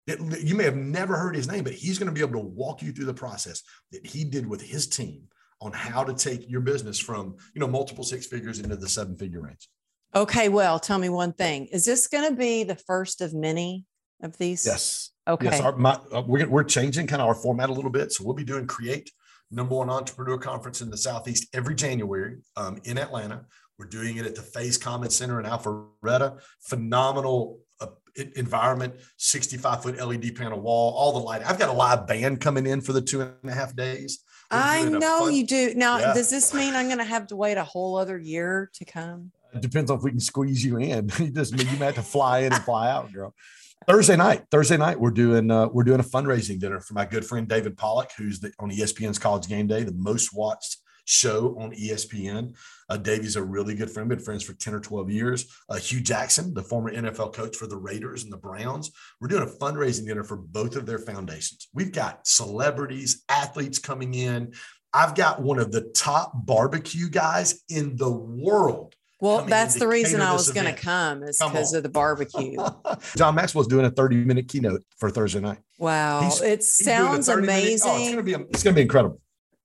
it. 0.07 0.43
You 0.43 0.55
may 0.55 0.63
have 0.63 0.75
never 0.75 1.15
heard 1.15 1.35
his 1.35 1.47
name, 1.47 1.63
but 1.63 1.73
he's 1.73 1.99
going 1.99 2.07
to 2.07 2.13
be 2.13 2.21
able 2.21 2.41
to 2.41 2.47
walk 2.47 2.81
you 2.81 2.91
through 2.91 3.05
the 3.05 3.13
process 3.13 3.61
that 3.91 4.05
he 4.05 4.23
did 4.23 4.47
with 4.47 4.61
his 4.61 4.87
team 4.87 5.23
on 5.61 5.71
how 5.73 6.03
to 6.03 6.13
take 6.13 6.49
your 6.49 6.61
business 6.61 6.99
from, 6.99 7.35
you 7.53 7.59
know, 7.59 7.67
multiple 7.67 8.03
six 8.03 8.25
figures 8.25 8.59
into 8.59 8.75
the 8.75 8.87
seven 8.87 9.15
figure 9.15 9.41
range. 9.41 9.69
Okay, 10.15 10.49
well, 10.49 10.79
tell 10.79 10.97
me 10.97 11.09
one 11.09 11.33
thing. 11.33 11.67
Is 11.67 11.85
this 11.85 12.07
going 12.07 12.29
to 12.29 12.35
be 12.35 12.63
the 12.63 12.75
first 12.75 13.21
of 13.21 13.33
many 13.33 13.85
of 14.23 14.37
these? 14.37 14.65
Yes. 14.65 15.11
Okay. 15.27 15.45
Yes, 15.45 15.61
our, 15.61 15.75
my, 15.75 15.99
uh, 16.11 16.23
we're, 16.25 16.47
we're 16.49 16.63
changing 16.63 17.05
kind 17.05 17.21
of 17.21 17.27
our 17.27 17.35
format 17.35 17.69
a 17.69 17.73
little 17.73 17.91
bit. 17.91 18.11
So 18.11 18.23
we'll 18.23 18.33
be 18.33 18.43
doing 18.43 18.65
Create, 18.65 19.11
number 19.51 19.75
one 19.75 19.89
entrepreneur 19.89 20.37
conference 20.37 20.81
in 20.81 20.89
the 20.89 20.97
Southeast 20.97 21.47
every 21.53 21.75
January 21.75 22.37
um, 22.55 22.79
in 22.85 22.97
Atlanta. 22.97 23.45
We're 23.77 23.85
doing 23.85 24.17
it 24.17 24.25
at 24.25 24.35
the 24.35 24.41
Phase 24.41 24.77
Common 24.77 25.09
Center 25.09 25.39
in 25.39 25.45
Alpharetta. 25.45 26.41
Phenomenal 26.61 27.59
uh, 27.79 27.87
environment, 28.35 28.95
65 29.17 29.83
foot 29.83 29.97
LED 29.97 30.35
panel 30.35 30.59
wall, 30.59 30.93
all 30.95 31.13
the 31.13 31.19
light. 31.19 31.43
I've 31.45 31.59
got 31.59 31.69
a 31.69 31.73
live 31.73 32.07
band 32.07 32.41
coming 32.41 32.65
in 32.65 32.81
for 32.81 32.93
the 32.93 33.01
two 33.01 33.21
and 33.21 33.33
a 33.49 33.53
half 33.53 33.75
days. 33.75 34.23
I 34.51 34.83
know 34.83 35.25
fun, 35.25 35.33
you 35.33 35.45
do. 35.45 35.73
Now, 35.75 35.99
yeah. 35.99 36.13
does 36.13 36.29
this 36.29 36.53
mean 36.53 36.75
I'm 36.75 36.87
going 36.87 36.97
to 36.97 37.03
have 37.03 37.27
to 37.27 37.35
wait 37.35 37.57
a 37.57 37.63
whole 37.63 37.97
other 37.97 38.17
year 38.17 38.71
to 38.73 38.85
come? 38.85 39.31
It 39.53 39.61
depends 39.61 39.89
on 39.91 39.97
if 39.97 40.03
we 40.03 40.11
can 40.11 40.19
squeeze 40.19 40.63
you 40.63 40.77
in. 40.77 41.09
you 41.19 41.31
just 41.31 41.55
mean 41.55 41.67
you 41.67 41.77
might 41.77 41.87
have 41.87 41.95
to 41.95 42.01
fly 42.01 42.39
in 42.39 42.53
and 42.53 42.63
fly 42.63 42.89
out, 42.89 43.11
girl. 43.11 43.33
Thursday 43.87 44.17
night, 44.17 44.43
Thursday 44.51 44.77
night, 44.77 44.99
we're 44.99 45.09
doing 45.09 45.49
uh, 45.49 45.67
we're 45.67 45.83
doing 45.83 45.99
a 45.99 46.03
fundraising 46.03 46.59
dinner 46.59 46.79
for 46.79 46.93
my 46.93 47.05
good 47.05 47.25
friend 47.25 47.47
David 47.47 47.77
Pollack, 47.77 48.11
who's 48.17 48.39
the, 48.39 48.51
on 48.59 48.69
ESPN's 48.69 49.17
College 49.17 49.47
Game 49.47 49.67
Day, 49.67 49.83
the 49.83 49.93
most 49.93 50.33
watched 50.33 50.77
show 51.09 51.55
on 51.59 51.71
ESPN. 51.71 52.55
Uh, 52.89 52.97
Davey's 52.97 53.35
a 53.35 53.43
really 53.43 53.75
good 53.75 53.89
friend, 53.89 54.09
been 54.09 54.19
friends 54.19 54.43
for 54.43 54.53
10 54.53 54.73
or 54.73 54.79
12 54.79 55.09
years. 55.09 55.47
Uh, 55.69 55.77
Hue 55.77 56.01
Jackson, 56.01 56.53
the 56.53 56.63
former 56.63 56.93
NFL 56.93 57.33
coach 57.33 57.55
for 57.55 57.67
the 57.67 57.77
Raiders 57.77 58.23
and 58.23 58.31
the 58.31 58.37
Browns. 58.37 58.91
We're 59.19 59.27
doing 59.27 59.43
a 59.43 59.45
fundraising 59.45 60.05
dinner 60.05 60.23
for 60.23 60.37
both 60.37 60.75
of 60.75 60.85
their 60.85 60.99
foundations. 60.99 61.67
We've 61.73 61.91
got 61.91 62.27
celebrities, 62.27 63.23
athletes 63.29 63.79
coming 63.79 64.13
in. 64.13 64.53
I've 64.93 65.15
got 65.15 65.41
one 65.41 65.59
of 65.59 65.71
the 65.71 65.81
top 65.95 66.31
barbecue 66.33 67.09
guys 67.09 67.63
in 67.69 67.95
the 67.95 68.11
world 68.11 68.95
well, 69.21 69.43
that's 69.43 69.75
the 69.77 69.87
reason 69.87 70.21
I 70.21 70.31
was 70.31 70.49
going 70.49 70.73
to 70.73 70.79
come 70.79 71.23
is 71.23 71.37
because 71.37 71.73
of 71.73 71.83
the 71.83 71.89
barbecue. 71.89 72.55
John 73.17 73.35
Maxwell's 73.35 73.67
doing 73.67 73.85
a 73.85 73.91
30 73.91 74.23
minute 74.23 74.47
keynote 74.47 74.81
for 74.97 75.09
Thursday 75.09 75.41
night. 75.41 75.59
Wow. 75.77 76.21
He's, 76.21 76.41
it 76.41 76.63
sounds 76.63 77.27
amazing. 77.27 77.45
Minute, 77.47 77.81
oh, 77.85 77.97
it's 77.97 78.13
going 78.13 78.17
to 78.17 78.23
be, 78.23 78.33
it's 78.49 78.63
going 78.63 78.73
to 78.73 78.77
be 78.77 78.81
incredible. 78.81 79.19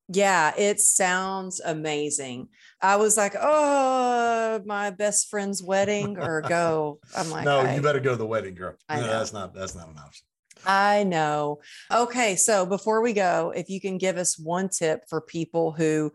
Yeah, 0.07 0.53
it 0.55 0.79
sounds 0.79 1.59
amazing. 1.59 2.49
I 2.81 2.97
was 2.97 3.17
like, 3.17 3.35
oh, 3.39 4.61
my 4.65 4.91
best 4.91 5.29
friend's 5.29 5.63
wedding 5.63 6.19
or 6.19 6.41
go. 6.41 6.99
I'm 7.17 7.29
like, 7.31 7.45
no, 7.45 7.73
you 7.73 7.81
better 7.81 7.99
go 7.99 8.11
to 8.11 8.17
the 8.17 8.25
wedding, 8.25 8.53
girl. 8.53 8.75
No, 8.89 9.01
that's 9.01 9.33
not, 9.33 9.55
that's 9.55 9.73
not 9.73 9.89
an 9.89 9.97
option. 9.97 10.27
I 10.65 11.03
know. 11.03 11.59
Okay. 11.91 12.35
So 12.35 12.65
before 12.65 13.01
we 13.01 13.13
go, 13.13 13.51
if 13.55 13.69
you 13.69 13.81
can 13.81 13.97
give 13.97 14.17
us 14.17 14.37
one 14.37 14.69
tip 14.69 15.05
for 15.09 15.21
people 15.21 15.71
who 15.71 16.11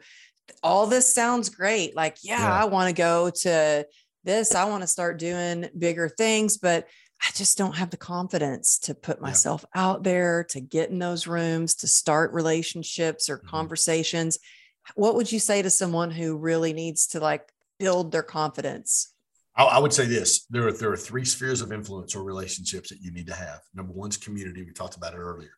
all 0.63 0.87
this 0.87 1.15
sounds 1.15 1.49
great. 1.49 1.97
Like, 1.97 2.19
yeah, 2.23 2.41
yeah. 2.41 2.63
I 2.63 2.65
want 2.67 2.89
to 2.89 2.95
go 2.95 3.31
to 3.31 3.87
this. 4.25 4.55
I 4.55 4.65
want 4.65 4.83
to 4.83 4.87
start 4.87 5.19
doing 5.19 5.69
bigger 5.77 6.09
things, 6.09 6.59
but 6.59 6.87
I 7.23 7.31
just 7.35 7.59
don't 7.59 7.77
have 7.77 7.91
the 7.91 7.97
confidence 7.97 8.79
to 8.81 8.95
put 8.95 9.21
myself 9.21 9.65
yeah. 9.75 9.83
out 9.83 10.05
there, 10.05 10.45
to 10.51 10.61
get 10.61 10.91
in 10.91 10.99
those 10.99 11.27
rooms, 11.27 11.75
to 11.77 11.87
start 11.87 12.33
relationships 12.33 13.29
or 13.29 13.39
mm-hmm. 13.39 13.49
conversations. 13.49 14.39
What 14.95 15.15
would 15.17 15.31
you 15.31 15.39
say 15.39 15.61
to 15.63 15.71
someone 15.71 16.11
who 16.11 16.37
really 16.37 16.73
needs 16.73 17.09
to 17.09 17.21
like 17.21 17.53
build 17.79 18.13
their 18.13 18.23
confidence? 18.23 19.13
I, 19.57 19.79
would 19.79 19.93
say 19.93 20.07
this: 20.07 20.47
there 20.47 20.69
are 20.69 20.73
there 20.73 20.91
are 20.91 20.97
three 20.97 21.25
spheres 21.25 21.61
of 21.61 21.71
influence 21.71 22.17
or 22.17 22.23
relationships 22.23 22.89
that 22.89 23.03
you 23.03 23.13
need 23.13 23.27
to 23.27 23.35
have. 23.35 23.61
Number 23.75 23.93
one 23.93 24.09
is 24.09 24.17
community. 24.17 24.63
We 24.63 24.73
talked 24.73 24.97
about 24.97 25.13
it 25.13 25.19
earlier. 25.19 25.51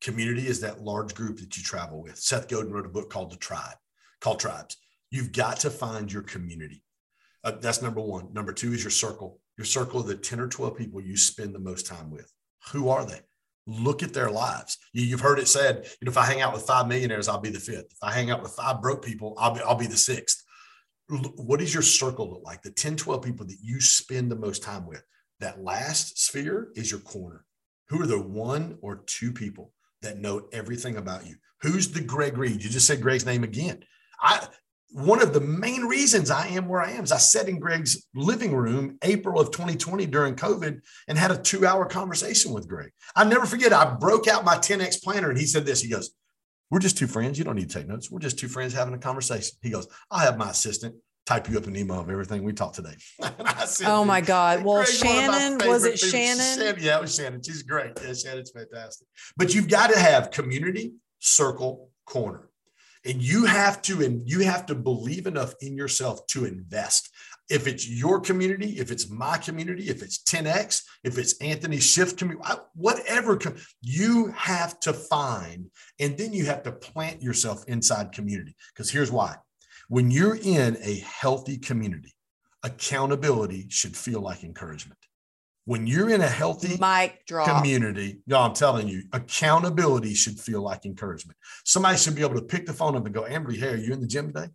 Community 0.00 0.46
is 0.46 0.60
that 0.60 0.82
large 0.82 1.14
group 1.14 1.40
that 1.40 1.56
you 1.56 1.64
travel 1.64 2.00
with. 2.00 2.16
Seth 2.16 2.48
Godin 2.48 2.72
wrote 2.72 2.86
a 2.86 2.90
book 2.90 3.10
called 3.10 3.32
The 3.32 3.36
Tribe 3.36 3.76
called 4.20 4.40
tribes. 4.40 4.76
You've 5.10 5.32
got 5.32 5.60
to 5.60 5.70
find 5.70 6.12
your 6.12 6.22
community. 6.22 6.84
Uh, 7.42 7.52
that's 7.52 7.82
number 7.82 8.00
one. 8.00 8.32
Number 8.32 8.52
two 8.52 8.72
is 8.72 8.84
your 8.84 8.90
circle, 8.90 9.39
your 9.56 9.64
circle 9.64 10.00
of 10.00 10.06
the 10.06 10.16
10 10.16 10.40
or 10.40 10.48
12 10.48 10.76
people 10.76 11.00
you 11.00 11.16
spend 11.16 11.54
the 11.54 11.60
most 11.60 11.86
time 11.86 12.10
with. 12.10 12.32
Who 12.72 12.88
are 12.88 13.04
they? 13.04 13.20
Look 13.66 14.02
at 14.02 14.14
their 14.14 14.30
lives. 14.30 14.78
You, 14.92 15.10
have 15.10 15.20
heard 15.20 15.38
it 15.38 15.48
said, 15.48 15.86
you 16.00 16.06
know, 16.06 16.10
if 16.10 16.18
I 16.18 16.24
hang 16.24 16.40
out 16.40 16.52
with 16.52 16.62
five 16.62 16.88
millionaires, 16.88 17.28
I'll 17.28 17.40
be 17.40 17.50
the 17.50 17.60
fifth. 17.60 17.92
If 17.92 18.02
I 18.02 18.12
hang 18.12 18.30
out 18.30 18.42
with 18.42 18.52
five 18.52 18.80
broke 18.80 19.04
people, 19.04 19.34
I'll 19.38 19.54
be, 19.54 19.60
I'll 19.60 19.74
be 19.74 19.86
the 19.86 19.96
sixth. 19.96 20.44
What 21.08 21.60
does 21.60 21.74
your 21.74 21.82
circle 21.82 22.30
look 22.30 22.42
like? 22.44 22.62
The 22.62 22.70
10, 22.70 22.96
12 22.96 23.22
people 23.22 23.46
that 23.46 23.58
you 23.62 23.80
spend 23.80 24.30
the 24.30 24.36
most 24.36 24.62
time 24.62 24.86
with. 24.86 25.02
That 25.40 25.62
last 25.62 26.18
sphere 26.18 26.68
is 26.74 26.90
your 26.90 27.00
corner. 27.00 27.44
Who 27.88 28.00
are 28.02 28.06
the 28.06 28.20
one 28.20 28.78
or 28.82 29.02
two 29.06 29.32
people 29.32 29.72
that 30.02 30.18
know 30.18 30.48
everything 30.52 30.96
about 30.96 31.26
you? 31.26 31.36
Who's 31.62 31.90
the 31.90 32.00
Greg 32.00 32.38
Reid? 32.38 32.62
You 32.62 32.70
just 32.70 32.86
said 32.86 33.00
Greg's 33.00 33.26
name 33.26 33.44
again. 33.44 33.82
I 34.20 34.46
one 34.92 35.22
of 35.22 35.32
the 35.32 35.40
main 35.40 35.84
reasons 35.84 36.30
I 36.30 36.48
am 36.48 36.66
where 36.66 36.80
I 36.80 36.90
am 36.92 37.04
is 37.04 37.12
I 37.12 37.18
sat 37.18 37.48
in 37.48 37.60
Greg's 37.60 38.06
living 38.14 38.54
room 38.54 38.98
April 39.02 39.40
of 39.40 39.52
2020 39.52 40.06
during 40.06 40.34
COVID 40.34 40.80
and 41.06 41.18
had 41.18 41.30
a 41.30 41.38
two 41.38 41.66
hour 41.66 41.86
conversation 41.86 42.52
with 42.52 42.68
Greg. 42.68 42.90
I 43.14 43.24
never 43.24 43.46
forget, 43.46 43.72
I 43.72 43.94
broke 43.94 44.26
out 44.26 44.44
my 44.44 44.56
10X 44.56 45.02
planner 45.02 45.30
and 45.30 45.38
he 45.38 45.46
said 45.46 45.64
this. 45.64 45.80
He 45.80 45.88
goes, 45.88 46.10
We're 46.70 46.80
just 46.80 46.98
two 46.98 47.06
friends. 47.06 47.38
You 47.38 47.44
don't 47.44 47.56
need 47.56 47.70
to 47.70 47.78
take 47.78 47.88
notes. 47.88 48.10
We're 48.10 48.18
just 48.18 48.38
two 48.38 48.48
friends 48.48 48.74
having 48.74 48.94
a 48.94 48.98
conversation. 48.98 49.56
He 49.62 49.70
goes, 49.70 49.86
I 50.10 50.24
have 50.24 50.36
my 50.36 50.50
assistant 50.50 50.96
type 51.24 51.48
you 51.48 51.56
up 51.56 51.66
an 51.66 51.76
email 51.76 52.00
of 52.00 52.10
everything 52.10 52.42
we 52.42 52.52
talked 52.52 52.74
today. 52.74 52.96
said, 53.66 53.88
oh 53.88 54.04
my 54.04 54.20
God. 54.20 54.64
Well, 54.64 54.76
Greg's 54.76 54.98
Shannon, 54.98 55.68
was 55.68 55.84
it 55.84 56.00
Shannon? 56.00 56.58
Shannon? 56.58 56.76
Yeah, 56.80 56.98
it 56.98 57.02
was 57.02 57.14
Shannon. 57.14 57.40
She's 57.42 57.62
great. 57.62 57.92
Yeah, 58.04 58.12
Shannon's 58.14 58.50
fantastic. 58.50 59.06
But 59.36 59.54
you've 59.54 59.68
got 59.68 59.90
to 59.90 59.98
have 59.98 60.32
community, 60.32 60.94
circle, 61.20 61.90
corner 62.06 62.49
and 63.04 63.22
you 63.22 63.46
have 63.46 63.80
to 63.82 64.02
and 64.02 64.28
you 64.28 64.40
have 64.40 64.66
to 64.66 64.74
believe 64.74 65.26
enough 65.26 65.54
in 65.60 65.76
yourself 65.76 66.26
to 66.28 66.44
invest. 66.44 67.10
If 67.48 67.66
it's 67.66 67.88
your 67.88 68.20
community 68.20 68.78
if 68.78 68.90
it's 68.90 69.10
my 69.10 69.38
community 69.38 69.88
if 69.88 70.02
it's 70.02 70.22
10x 70.22 70.82
if 71.02 71.18
it's 71.18 71.36
anthony 71.40 71.80
shift 71.80 72.18
community 72.18 72.46
whatever 72.74 73.38
you 73.82 74.28
have 74.36 74.78
to 74.80 74.92
find 74.92 75.70
and 75.98 76.16
then 76.16 76.32
you 76.32 76.46
have 76.46 76.62
to 76.64 76.72
plant 76.72 77.22
yourself 77.22 77.64
inside 77.66 78.12
community. 78.12 78.54
Because 78.72 78.90
here's 78.90 79.10
why. 79.10 79.36
When 79.88 80.10
you're 80.10 80.36
in 80.36 80.76
a 80.82 81.00
healthy 81.00 81.58
community 81.58 82.14
accountability 82.62 83.66
should 83.70 83.96
feel 83.96 84.20
like 84.20 84.44
encouragement 84.44 84.98
when 85.64 85.86
you're 85.86 86.10
in 86.10 86.20
a 86.20 86.28
healthy 86.28 86.76
community, 87.44 88.20
no, 88.26 88.40
I'm 88.40 88.54
telling 88.54 88.88
you, 88.88 89.02
accountability 89.12 90.14
should 90.14 90.40
feel 90.40 90.62
like 90.62 90.84
encouragement. 90.84 91.38
Somebody 91.64 91.98
should 91.98 92.14
be 92.14 92.22
able 92.22 92.36
to 92.36 92.42
pick 92.42 92.66
the 92.66 92.72
phone 92.72 92.96
up 92.96 93.04
and 93.04 93.14
go, 93.14 93.26
Amber, 93.26 93.52
hey, 93.52 93.68
are 93.68 93.76
you 93.76 93.92
in 93.92 94.00
the 94.00 94.06
gym 94.06 94.32
today? 94.32 94.48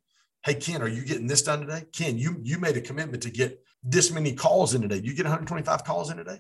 Hey, 0.43 0.56
Ken, 0.56 0.82
are 0.82 0.88
you 0.88 1.06
getting 1.06 1.28
this 1.28 1.41
done 1.41 1.62
today? 1.62 1.84
Ken, 1.91 2.18
you 2.18 2.39
you 2.43 2.60
made 2.60 2.78
a 2.78 2.82
commitment 2.82 3.24
to 3.24 3.30
get 3.30 3.60
this 3.84 4.12
many 4.12 4.34
calls 4.34 4.74
in 4.74 4.84
a 4.84 4.88
day. 4.88 5.01
You 5.03 5.16
get 5.16 5.26
125 5.26 5.84
calls 5.84 6.12
in 6.12 6.20
a 6.20 6.24
day. 6.24 6.39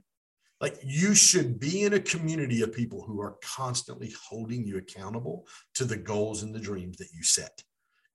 Like 0.61 0.77
you 0.83 1.15
should 1.15 1.59
be 1.59 1.83
in 1.83 1.93
a 1.93 1.99
community 1.99 2.61
of 2.61 2.73
people 2.73 3.03
who 3.03 3.19
are 3.21 3.37
constantly 3.43 4.13
holding 4.27 4.65
you 4.65 4.77
accountable 4.77 5.47
to 5.75 5.85
the 5.85 5.97
goals 5.97 6.43
and 6.43 6.55
the 6.55 6.59
dreams 6.59 6.97
that 6.97 7.09
you 7.13 7.23
set. 7.23 7.63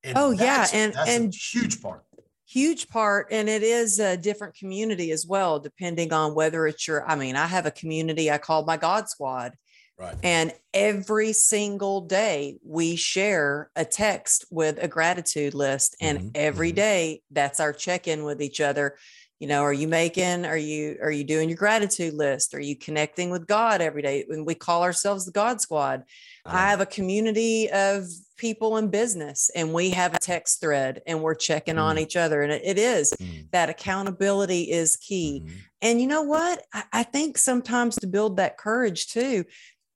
And 0.03 0.16
oh 0.16 0.30
yeah, 0.30 0.66
and 0.72 0.94
and 0.96 1.34
huge 1.34 1.82
part. 1.82 2.05
Huge 2.51 2.88
part, 2.88 3.28
and 3.30 3.48
it 3.48 3.62
is 3.62 4.01
a 4.01 4.16
different 4.16 4.55
community 4.55 5.12
as 5.12 5.24
well, 5.26 5.61
depending 5.61 6.12
on 6.12 6.34
whether 6.34 6.66
it's 6.66 6.88
your. 6.88 7.09
I 7.09 7.14
mean, 7.14 7.36
I 7.36 7.46
have 7.46 7.66
a 7.66 7.70
community 7.70 8.30
I 8.30 8.38
call 8.38 8.64
my 8.64 8.76
God 8.76 9.09
Squad, 9.09 9.53
Right. 10.01 10.16
And 10.22 10.55
every 10.72 11.34
single 11.34 12.01
day 12.01 12.57
we 12.64 12.96
share 12.96 13.70
a 13.76 13.84
text 13.84 14.46
with 14.51 14.82
a 14.82 14.88
gratitude 14.88 15.53
list. 15.53 15.94
And 16.01 16.18
mm-hmm. 16.18 16.28
every 16.34 16.70
mm-hmm. 16.70 16.76
day 16.76 17.22
that's 17.30 17.61
our 17.61 17.74
check-in 17.74 18.24
with 18.24 18.40
each 18.40 18.62
other. 18.62 18.96
You 19.41 19.49
know, 19.49 19.62
are 19.62 19.72
you 19.72 19.88
making, 19.88 20.45
are 20.45 20.57
you, 20.57 20.99
are 21.03 21.11
you 21.11 21.24
doing 21.24 21.49
your 21.49 21.57
gratitude 21.57 22.12
list? 22.12 22.55
Are 22.55 22.61
you 22.61 22.76
connecting 22.76 23.30
with 23.30 23.47
God 23.47 23.80
every 23.80 24.03
day? 24.03 24.26
And 24.28 24.47
we 24.47 24.55
call 24.55 24.82
ourselves 24.82 25.24
the 25.24 25.32
God 25.32 25.62
Squad. 25.62 26.03
Uh-huh. 26.45 26.57
I 26.57 26.68
have 26.68 26.82
a 26.82 26.86
community 26.86 27.70
of 27.70 28.05
people 28.36 28.76
in 28.76 28.88
business 28.88 29.51
and 29.57 29.72
we 29.72 29.91
have 29.91 30.14
a 30.14 30.18
text 30.18 30.61
thread 30.61 31.01
and 31.07 31.22
we're 31.22 31.34
checking 31.34 31.76
mm-hmm. 31.76 31.84
on 31.84 31.99
each 31.99 32.16
other. 32.16 32.43
And 32.43 32.53
it, 32.53 32.62
it 32.64 32.78
is, 32.78 33.14
mm-hmm. 33.18 33.47
that 33.53 33.70
accountability 33.70 34.70
is 34.70 34.97
key. 34.97 35.43
Mm-hmm. 35.43 35.57
And 35.80 36.01
you 36.03 36.07
know 36.07 36.22
what? 36.22 36.62
I, 36.74 36.84
I 36.93 37.03
think 37.03 37.38
sometimes 37.38 37.97
to 37.97 38.07
build 38.07 38.36
that 38.36 38.59
courage 38.59 39.09
too, 39.09 39.45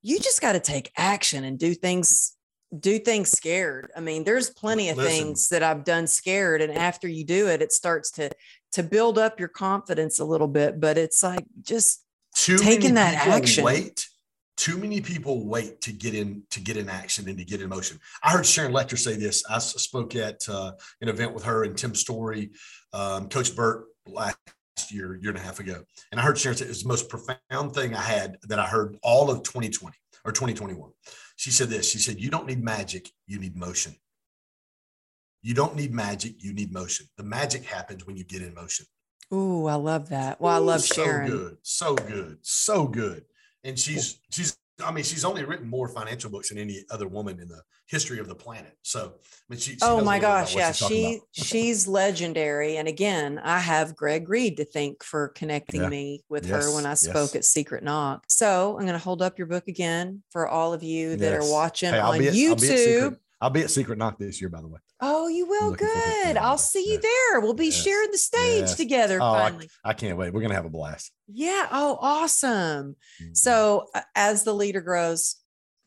you 0.00 0.18
just 0.20 0.40
got 0.40 0.52
to 0.52 0.60
take 0.60 0.90
action 0.96 1.44
and 1.44 1.58
do 1.58 1.74
things 1.74 2.33
do 2.80 2.98
things 2.98 3.30
scared 3.30 3.90
i 3.96 4.00
mean 4.00 4.24
there's 4.24 4.50
plenty 4.50 4.88
of 4.88 4.96
Listen. 4.96 5.12
things 5.12 5.48
that 5.48 5.62
i've 5.62 5.84
done 5.84 6.06
scared 6.06 6.60
and 6.60 6.72
after 6.72 7.08
you 7.08 7.24
do 7.24 7.48
it 7.48 7.62
it 7.62 7.72
starts 7.72 8.10
to 8.10 8.30
to 8.72 8.82
build 8.82 9.18
up 9.18 9.38
your 9.38 9.48
confidence 9.48 10.18
a 10.18 10.24
little 10.24 10.48
bit 10.48 10.80
but 10.80 10.98
it's 10.98 11.22
like 11.22 11.44
just 11.62 12.04
too 12.34 12.58
taking 12.58 12.94
that 12.94 13.26
action 13.26 13.64
wait 13.64 14.06
too 14.56 14.78
many 14.78 15.00
people 15.00 15.46
wait 15.46 15.80
to 15.80 15.92
get 15.92 16.14
in 16.14 16.42
to 16.50 16.60
get 16.60 16.76
in 16.76 16.88
action 16.88 17.28
and 17.28 17.38
to 17.38 17.44
get 17.44 17.60
in 17.60 17.68
motion 17.68 17.98
i 18.22 18.30
heard 18.30 18.46
sharon 18.46 18.72
lechter 18.72 18.98
say 18.98 19.14
this 19.14 19.44
i 19.50 19.58
spoke 19.58 20.14
at 20.16 20.40
uh, 20.48 20.72
an 21.00 21.08
event 21.08 21.32
with 21.32 21.44
her 21.44 21.64
and 21.64 21.76
tim 21.76 21.94
story 21.94 22.50
um, 22.92 23.28
coach 23.28 23.54
burt 23.54 23.86
last 24.06 24.38
year, 24.90 25.16
year 25.20 25.30
and 25.30 25.38
a 25.38 25.42
half 25.42 25.60
ago. 25.60 25.82
And 26.10 26.20
I 26.20 26.24
heard 26.24 26.38
Sharon 26.38 26.56
say 26.56 26.64
it 26.66 26.68
was 26.68 26.82
the 26.82 26.88
most 26.88 27.08
profound 27.08 27.74
thing 27.74 27.94
I 27.94 28.00
had 28.00 28.38
that 28.48 28.58
I 28.58 28.66
heard 28.66 28.96
all 29.02 29.30
of 29.30 29.42
2020 29.42 29.96
or 30.24 30.32
2021. 30.32 30.90
She 31.36 31.50
said 31.50 31.68
this 31.68 31.90
She 31.90 31.98
said, 31.98 32.20
You 32.20 32.30
don't 32.30 32.46
need 32.46 32.62
magic, 32.62 33.10
you 33.26 33.38
need 33.38 33.56
motion. 33.56 33.96
You 35.42 35.54
don't 35.54 35.76
need 35.76 35.92
magic, 35.92 36.42
you 36.42 36.52
need 36.52 36.72
motion. 36.72 37.06
The 37.16 37.24
magic 37.24 37.64
happens 37.64 38.06
when 38.06 38.16
you 38.16 38.24
get 38.24 38.42
in 38.42 38.54
motion. 38.54 38.86
Ooh, 39.32 39.66
I 39.66 39.74
love 39.74 40.08
that. 40.10 40.40
Well, 40.40 40.54
I 40.54 40.58
love 40.58 40.84
Sharon. 40.84 41.28
So 41.28 41.36
good, 41.36 41.56
so 41.62 41.94
good, 41.96 42.38
so 42.42 42.86
good. 42.86 43.24
And 43.62 43.78
she's 43.78 44.20
she's 44.30 44.56
I 44.82 44.90
mean, 44.90 45.04
she's 45.04 45.24
only 45.24 45.44
written 45.44 45.68
more 45.68 45.88
financial 45.88 46.30
books 46.30 46.48
than 46.48 46.58
any 46.58 46.84
other 46.90 47.06
woman 47.06 47.38
in 47.38 47.46
the 47.46 47.62
history 47.86 48.18
of 48.18 48.26
the 48.26 48.34
planet. 48.34 48.76
So, 48.82 49.14
I 49.14 49.44
mean, 49.48 49.60
she. 49.60 49.72
she 49.72 49.78
oh 49.82 50.02
my 50.02 50.18
gosh, 50.18 50.56
yeah, 50.56 50.72
she 50.72 51.20
she's 51.32 51.86
legendary. 51.86 52.76
And 52.76 52.88
again, 52.88 53.40
I 53.42 53.60
have 53.60 53.94
Greg 53.94 54.28
Reid 54.28 54.56
to 54.56 54.64
thank 54.64 55.04
for 55.04 55.28
connecting 55.28 55.82
yeah. 55.82 55.88
me 55.88 56.24
with 56.28 56.46
yes. 56.46 56.64
her 56.64 56.74
when 56.74 56.86
I 56.86 56.94
spoke 56.94 57.34
yes. 57.34 57.36
at 57.36 57.44
Secret 57.44 57.84
Knock. 57.84 58.24
So 58.28 58.72
I'm 58.76 58.82
going 58.82 58.98
to 58.98 58.98
hold 58.98 59.22
up 59.22 59.38
your 59.38 59.46
book 59.46 59.68
again 59.68 60.22
for 60.30 60.48
all 60.48 60.72
of 60.72 60.82
you 60.82 61.16
that 61.16 61.32
yes. 61.32 61.48
are 61.48 61.52
watching 61.52 61.90
hey, 61.90 62.00
on 62.00 62.24
at, 62.24 62.34
YouTube. 62.34 63.16
I'll 63.44 63.50
be 63.50 63.60
at 63.60 63.70
Secret 63.70 63.98
Knock 63.98 64.18
this 64.18 64.40
year, 64.40 64.48
by 64.48 64.62
the 64.62 64.68
way. 64.68 64.80
Oh, 65.02 65.28
you 65.28 65.46
will. 65.46 65.72
Good. 65.72 66.38
I'll 66.38 66.56
see 66.56 66.90
you 66.90 66.98
there. 66.98 67.40
We'll 67.40 67.52
be 67.52 67.66
yes. 67.66 67.82
sharing 67.82 68.10
the 68.10 68.16
stage 68.16 68.60
yes. 68.60 68.74
together. 68.74 69.18
Oh, 69.20 69.34
finally. 69.34 69.68
I, 69.84 69.90
I, 69.90 69.92
can't 69.92 70.16
wait. 70.16 70.32
We're 70.32 70.40
gonna 70.40 70.54
have 70.54 70.64
a 70.64 70.70
blast. 70.70 71.12
Yeah. 71.28 71.68
Oh, 71.70 71.98
awesome. 72.00 72.96
Mm-hmm. 73.22 73.34
So 73.34 73.88
as 74.14 74.44
the 74.44 74.54
leader 74.54 74.80
grows, 74.80 75.36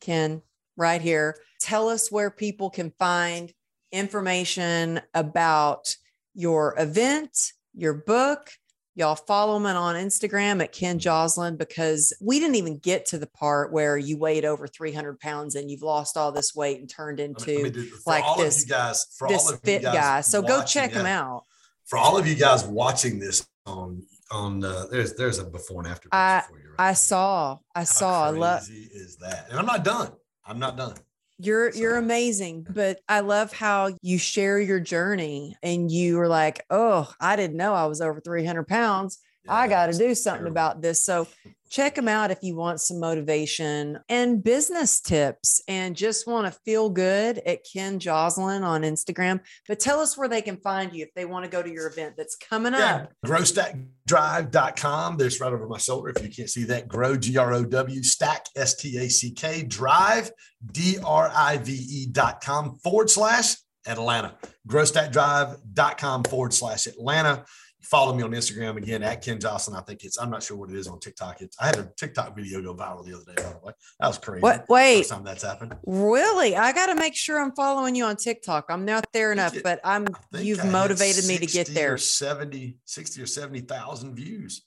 Ken, 0.00 0.40
right 0.76 1.00
here, 1.02 1.34
tell 1.60 1.88
us 1.88 2.12
where 2.12 2.30
people 2.30 2.70
can 2.70 2.92
find 2.96 3.52
information 3.90 5.00
about 5.12 5.96
your 6.34 6.76
event, 6.78 7.54
your 7.74 7.94
book, 7.94 8.52
Y'all 8.98 9.14
follow 9.14 9.56
him 9.56 9.64
on 9.64 9.94
Instagram 9.94 10.60
at 10.60 10.72
Ken 10.72 10.98
Joslin 10.98 11.56
because 11.56 12.12
we 12.20 12.40
didn't 12.40 12.56
even 12.56 12.78
get 12.78 13.06
to 13.06 13.18
the 13.18 13.28
part 13.28 13.72
where 13.72 13.96
you 13.96 14.18
weighed 14.18 14.44
over 14.44 14.66
300 14.66 15.20
pounds 15.20 15.54
and 15.54 15.70
you've 15.70 15.82
lost 15.82 16.16
all 16.16 16.32
this 16.32 16.52
weight 16.52 16.80
and 16.80 16.90
turned 16.90 17.20
into 17.20 17.60
I 17.60 17.62
mean, 17.62 17.74
I 17.74 17.78
mean, 17.78 17.90
like 18.06 18.36
this, 18.36 18.64
guys, 18.64 19.06
this 19.28 19.56
fit 19.62 19.82
guy. 19.82 20.20
So 20.22 20.40
watching, 20.40 20.56
go 20.56 20.64
check 20.64 20.92
yeah. 20.92 20.98
him 20.98 21.06
out. 21.06 21.44
For 21.86 21.96
all 21.96 22.18
of 22.18 22.26
you 22.26 22.34
guys 22.34 22.64
watching 22.64 23.20
this 23.20 23.46
on 23.66 24.02
on 24.32 24.64
uh, 24.64 24.86
there's 24.90 25.14
there's 25.14 25.38
a 25.38 25.44
before 25.44 25.80
and 25.80 25.88
after. 25.92 26.08
I, 26.10 26.42
right 26.50 26.64
I 26.76 26.92
saw 26.94 27.58
I 27.76 27.80
How 27.80 27.84
saw. 27.84 28.24
I 28.24 28.30
love 28.30 28.62
is 28.68 29.16
that, 29.20 29.46
and 29.48 29.60
I'm 29.60 29.66
not 29.66 29.84
done. 29.84 30.10
I'm 30.44 30.58
not 30.58 30.76
done. 30.76 30.94
You're 31.38 31.72
so. 31.72 31.78
you're 31.80 31.96
amazing, 31.96 32.66
but 32.68 33.00
I 33.08 33.20
love 33.20 33.52
how 33.52 33.90
you 34.02 34.18
share 34.18 34.58
your 34.60 34.80
journey 34.80 35.56
and 35.62 35.90
you 35.90 36.16
were 36.16 36.26
like, 36.28 36.64
"Oh, 36.70 37.12
I 37.20 37.36
didn't 37.36 37.56
know 37.56 37.74
I 37.74 37.86
was 37.86 38.00
over 38.00 38.20
300 38.20 38.66
pounds. 38.66 39.18
Yeah, 39.48 39.54
I 39.54 39.68
got 39.68 39.86
to 39.86 39.98
do 39.98 40.14
something 40.14 40.44
terrible. 40.44 40.52
about 40.52 40.82
this." 40.82 41.04
So 41.04 41.26
check 41.70 41.94
them 41.94 42.08
out 42.08 42.30
if 42.30 42.38
you 42.42 42.56
want 42.56 42.80
some 42.80 42.98
motivation 42.98 43.98
and 44.08 44.42
business 44.42 45.00
tips 45.00 45.60
and 45.68 45.94
just 45.94 46.26
want 46.26 46.52
to 46.52 46.58
feel 46.64 46.88
good 46.88 47.38
at 47.44 47.60
Ken 47.70 47.98
Joslin 47.98 48.62
on 48.62 48.82
Instagram. 48.82 49.40
But 49.66 49.80
tell 49.80 50.00
us 50.00 50.16
where 50.16 50.28
they 50.28 50.42
can 50.42 50.56
find 50.56 50.92
you 50.94 51.04
if 51.04 51.12
they 51.14 51.24
want 51.24 51.44
to 51.44 51.50
go 51.50 51.62
to 51.62 51.70
your 51.70 51.88
event 51.88 52.14
that's 52.16 52.36
coming 52.36 52.72
yeah. 52.72 53.06
up. 53.06 53.12
GrowStackDrive.com. 53.26 55.16
There's 55.16 55.40
right 55.40 55.52
over 55.52 55.68
my 55.68 55.78
shoulder. 55.78 56.10
If 56.10 56.22
you 56.22 56.30
can't 56.30 56.50
see 56.50 56.64
that, 56.64 56.88
grow, 56.88 57.16
G 57.16 57.36
R 57.36 57.52
O 57.52 57.64
W, 57.64 58.02
stack, 58.02 58.46
S 58.56 58.74
T 58.74 58.98
A 58.98 59.08
C 59.08 59.32
K, 59.32 59.62
drive, 59.62 60.30
D 60.72 60.98
R 61.04 61.30
I 61.34 61.58
V 61.58 61.72
E.com 61.72 62.76
forward 62.82 63.10
slash 63.10 63.56
Atlanta. 63.86 64.34
GrowStackDrive.com 64.68 66.24
forward 66.24 66.52
slash 66.52 66.86
Atlanta 66.86 67.44
follow 67.88 68.14
me 68.14 68.22
on 68.22 68.32
Instagram 68.32 68.76
again 68.76 69.02
at 69.02 69.22
Ken 69.22 69.40
Joslin. 69.40 69.76
I 69.76 69.80
think 69.80 70.04
it's 70.04 70.18
I'm 70.18 70.30
not 70.30 70.42
sure 70.42 70.56
what 70.56 70.70
it 70.70 70.76
is 70.76 70.86
on 70.86 71.00
TikTok. 71.00 71.40
It's 71.40 71.56
I 71.58 71.66
had 71.66 71.78
a 71.78 71.90
TikTok 71.96 72.36
video 72.36 72.60
go 72.62 72.74
viral 72.74 73.04
the 73.04 73.14
other 73.14 73.24
day. 73.24 73.42
By 73.42 73.50
the 73.50 73.58
way, 73.62 73.72
that 74.00 74.06
was 74.06 74.18
crazy. 74.18 74.42
What? 74.42 74.68
Wait, 74.68 74.98
First 74.98 75.10
time 75.10 75.24
that's 75.24 75.42
happened. 75.42 75.76
Really? 75.86 76.54
I 76.54 76.72
got 76.72 76.86
to 76.86 76.94
make 76.94 77.16
sure 77.16 77.40
I'm 77.40 77.52
following 77.52 77.94
you 77.94 78.04
on 78.04 78.16
TikTok. 78.16 78.66
I'm 78.68 78.84
not 78.84 79.06
there 79.12 79.32
enough, 79.32 79.54
but 79.62 79.80
I'm. 79.84 80.06
You've 80.32 80.60
I 80.60 80.68
motivated 80.68 81.26
me 81.26 81.38
to 81.38 81.46
get 81.46 81.68
there. 81.68 81.94
Or 81.94 81.98
70, 81.98 82.76
60 82.84 83.22
or 83.22 83.26
seventy 83.26 83.60
thousand 83.60 84.14
views. 84.14 84.62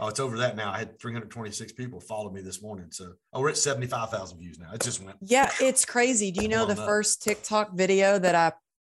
Oh, 0.00 0.08
it's 0.08 0.18
over 0.18 0.38
that 0.38 0.56
now. 0.56 0.72
I 0.72 0.78
had 0.78 0.98
326 0.98 1.72
people 1.72 2.00
follow 2.00 2.28
me 2.28 2.40
this 2.40 2.60
morning. 2.60 2.86
So, 2.90 3.12
oh, 3.32 3.40
we're 3.40 3.50
at 3.50 3.56
75,000 3.56 4.38
views 4.38 4.58
now. 4.58 4.72
It 4.74 4.82
just 4.82 5.00
went. 5.00 5.16
Yeah, 5.20 5.50
it's 5.60 5.84
crazy. 5.84 6.32
Do 6.32 6.42
you 6.42 6.48
know 6.48 6.66
the 6.66 6.72
up. 6.72 6.86
first 6.86 7.22
TikTok 7.22 7.74
video 7.74 8.18
that 8.18 8.34
I 8.34 8.52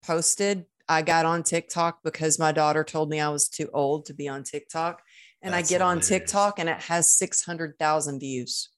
posted 0.07 0.65
I 0.89 1.03
got 1.03 1.27
on 1.27 1.43
TikTok 1.43 2.01
because 2.03 2.39
my 2.39 2.53
daughter 2.53 2.85
told 2.85 3.11
me 3.11 3.21
I 3.21 3.29
was 3.29 3.49
too 3.49 3.69
old 3.73 4.07
to 4.07 4.15
be 4.15 4.29
on 4.29 4.45
TikTok. 4.45 5.03
And 5.43 5.53
That's 5.53 5.69
I 5.69 5.75
get 5.75 5.81
hilarious. 5.81 6.11
on 6.11 6.19
TikTok 6.19 6.59
and 6.59 6.69
it 6.69 6.81
has 6.83 7.13
600,000 7.13 8.21
views. 8.21 8.71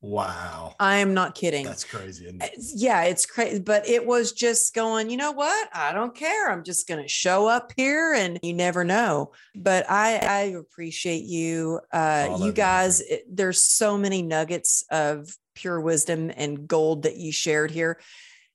Wow. 0.00 0.74
I 0.78 0.98
am 0.98 1.14
not 1.14 1.34
kidding. 1.34 1.64
That's 1.64 1.84
crazy. 1.84 2.26
It? 2.26 2.52
Yeah, 2.74 3.04
it's 3.04 3.26
crazy. 3.26 3.60
But 3.60 3.88
it 3.88 4.06
was 4.06 4.32
just 4.32 4.74
going, 4.74 5.10
you 5.10 5.16
know 5.16 5.32
what? 5.32 5.68
I 5.72 5.92
don't 5.92 6.14
care. 6.14 6.50
I'm 6.50 6.64
just 6.64 6.86
going 6.86 7.02
to 7.02 7.08
show 7.08 7.48
up 7.48 7.72
here 7.76 8.14
and 8.14 8.38
you 8.42 8.52
never 8.52 8.84
know. 8.84 9.32
But 9.54 9.90
I, 9.90 10.18
I 10.18 10.40
appreciate 10.58 11.24
you. 11.24 11.80
Uh, 11.92 12.38
you 12.40 12.52
guys, 12.52 13.00
it, 13.00 13.24
there's 13.28 13.62
so 13.62 13.96
many 13.98 14.22
nuggets 14.22 14.84
of 14.90 15.28
pure 15.54 15.80
wisdom 15.80 16.30
and 16.36 16.68
gold 16.68 17.04
that 17.04 17.16
you 17.16 17.32
shared 17.32 17.70
here 17.70 17.98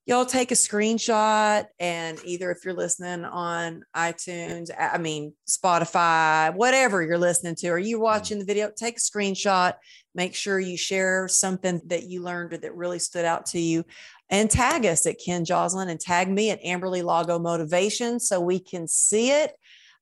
y'all 0.05 0.25
take 0.25 0.51
a 0.51 0.55
screenshot 0.55 1.65
and 1.79 2.19
either 2.25 2.51
if 2.51 2.65
you're 2.65 2.73
listening 2.73 3.23
on 3.23 3.83
iTunes, 3.95 4.69
I 4.77 4.97
mean, 4.97 5.33
Spotify, 5.47 6.53
whatever 6.55 7.03
you're 7.03 7.17
listening 7.17 7.55
to, 7.55 7.69
or 7.69 7.77
you 7.77 7.99
mm. 7.99 8.01
watching 8.01 8.39
the 8.39 8.45
video, 8.45 8.71
take 8.75 8.97
a 8.97 8.99
screenshot, 8.99 9.73
make 10.15 10.33
sure 10.33 10.59
you 10.59 10.75
share 10.75 11.27
something 11.27 11.81
that 11.85 12.03
you 12.03 12.23
learned 12.23 12.53
or 12.53 12.57
that 12.57 12.75
really 12.75 12.99
stood 12.99 13.25
out 13.25 13.45
to 13.47 13.59
you 13.59 13.83
and 14.29 14.49
tag 14.49 14.85
us 14.85 15.05
at 15.05 15.19
Ken 15.23 15.45
Joslin 15.45 15.89
and 15.89 15.99
tag 15.99 16.29
me 16.29 16.49
at 16.49 16.63
Amberly 16.63 17.03
Lago 17.03 17.37
Motivation 17.37 18.19
so 18.19 18.39
we 18.39 18.59
can 18.59 18.87
see 18.87 19.29
it 19.29 19.53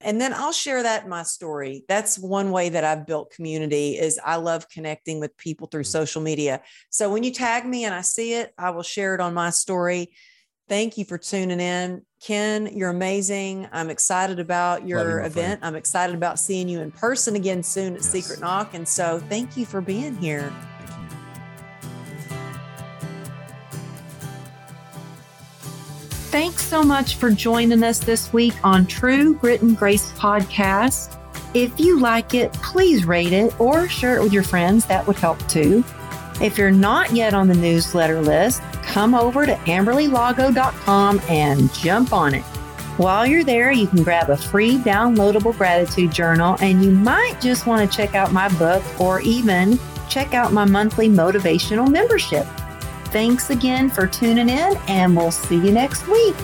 and 0.02 0.20
then 0.20 0.34
I'll 0.34 0.54
share 0.54 0.84
that 0.84 1.04
in 1.04 1.10
my 1.10 1.24
story. 1.24 1.84
That's 1.88 2.18
one 2.18 2.52
way 2.52 2.70
that 2.70 2.84
I've 2.84 3.06
built 3.06 3.32
community 3.32 3.97
is 3.97 4.20
I 4.24 4.38
love 4.38 4.70
connecting 4.70 5.20
with 5.20 5.36
people 5.38 5.68
through 5.68 5.84
mm-hmm. 5.84 5.91
social 5.91 6.22
media. 6.22 6.62
So 6.89 7.12
when 7.12 7.24
you 7.24 7.32
tag 7.32 7.66
me 7.66 7.86
and 7.86 7.93
I 7.93 8.02
see 8.02 8.34
it, 8.34 8.54
I 8.58 8.70
will 8.70 8.84
share 8.84 9.16
it 9.16 9.22
on 9.22 9.34
my 9.34 9.50
story. 9.50 10.12
Thank 10.70 10.97
you 10.97 11.04
for 11.04 11.18
tuning 11.18 11.60
in. 11.60 12.04
Ken, 12.22 12.70
you're 12.72 12.91
amazing. 12.91 13.68
I'm 13.72 13.89
excited 13.89 14.39
about 14.39 14.88
your 14.88 15.20
event. 15.22 15.34
Friend. 15.34 15.60
I'm 15.64 15.76
excited 15.76 16.16
about 16.16 16.38
seeing 16.38 16.70
you 16.70 16.80
in 16.80 16.91
person 16.91 17.36
again 17.36 17.64
soon 17.64 17.95
at 17.95 18.02
yes. 18.02 18.12
Secret 18.12 18.39
Knock. 18.39 18.76
And 18.76 18.88
so 18.88 19.20
thank 19.30 19.58
you 19.58 19.66
for 19.66 19.82
being 19.82 20.16
here. 20.18 20.54
Thanks 26.30 26.61
so 26.61 26.84
much 26.84 27.15
for 27.15 27.32
joining 27.32 27.82
us 27.82 27.97
this 27.97 28.32
week 28.32 28.53
on 28.63 28.86
True 28.86 29.34
Grit 29.34 29.63
and 29.63 29.75
Grace 29.75 30.11
podcast. 30.11 31.17
If 31.55 31.80
you 31.80 31.99
like 31.99 32.36
it, 32.36 32.53
please 32.53 33.03
rate 33.03 33.34
it 33.34 33.59
or 33.59 33.89
share 33.89 34.15
it 34.15 34.21
with 34.21 34.32
your 34.32 34.43
friends. 34.43 34.86
That 34.86 35.07
would 35.07 35.15
help 35.15 35.39
too. 35.47 35.84
If 36.39 36.55
you're 36.55 36.69
not 36.69 37.13
yet 37.13 37.34
on 37.34 37.47
the 37.47 37.55
newsletter 37.55 38.21
list, 38.21 38.61
come 38.84 39.15
over 39.15 39.47
to 39.47 39.55
amberlylago.com 39.55 41.19
and 41.27 41.73
jump 41.73 42.13
on 42.13 42.36
it. 42.36 42.43
While 42.97 43.25
you're 43.25 43.43
there, 43.43 43.71
you 43.71 43.88
can 43.88 44.03
grab 44.03 44.30
a 44.30 44.38
free 44.38 44.77
downloadable 44.77 45.57
gratitude 45.57 46.11
journal, 46.11 46.57
and 46.61 46.86
you 46.86 46.91
might 46.91 47.41
just 47.41 47.65
want 47.65 47.89
to 47.89 47.97
check 47.97 48.13
out 48.13 48.32
my 48.32 48.49
book 48.59 48.84
or 49.01 49.19
even 49.21 49.80
check 50.09 50.36
out 50.36 50.53
my 50.53 50.65
monthly 50.65 51.09
motivational 51.09 51.89
membership. 51.89 52.45
Thanks 53.12 53.49
again 53.49 53.89
for 53.89 54.05
tuning 54.05 54.49
in, 54.49 54.78
and 54.88 55.18
we'll 55.18 55.32
see 55.32 55.55
you 55.55 55.72
next 55.72 56.07
week. 56.07 56.36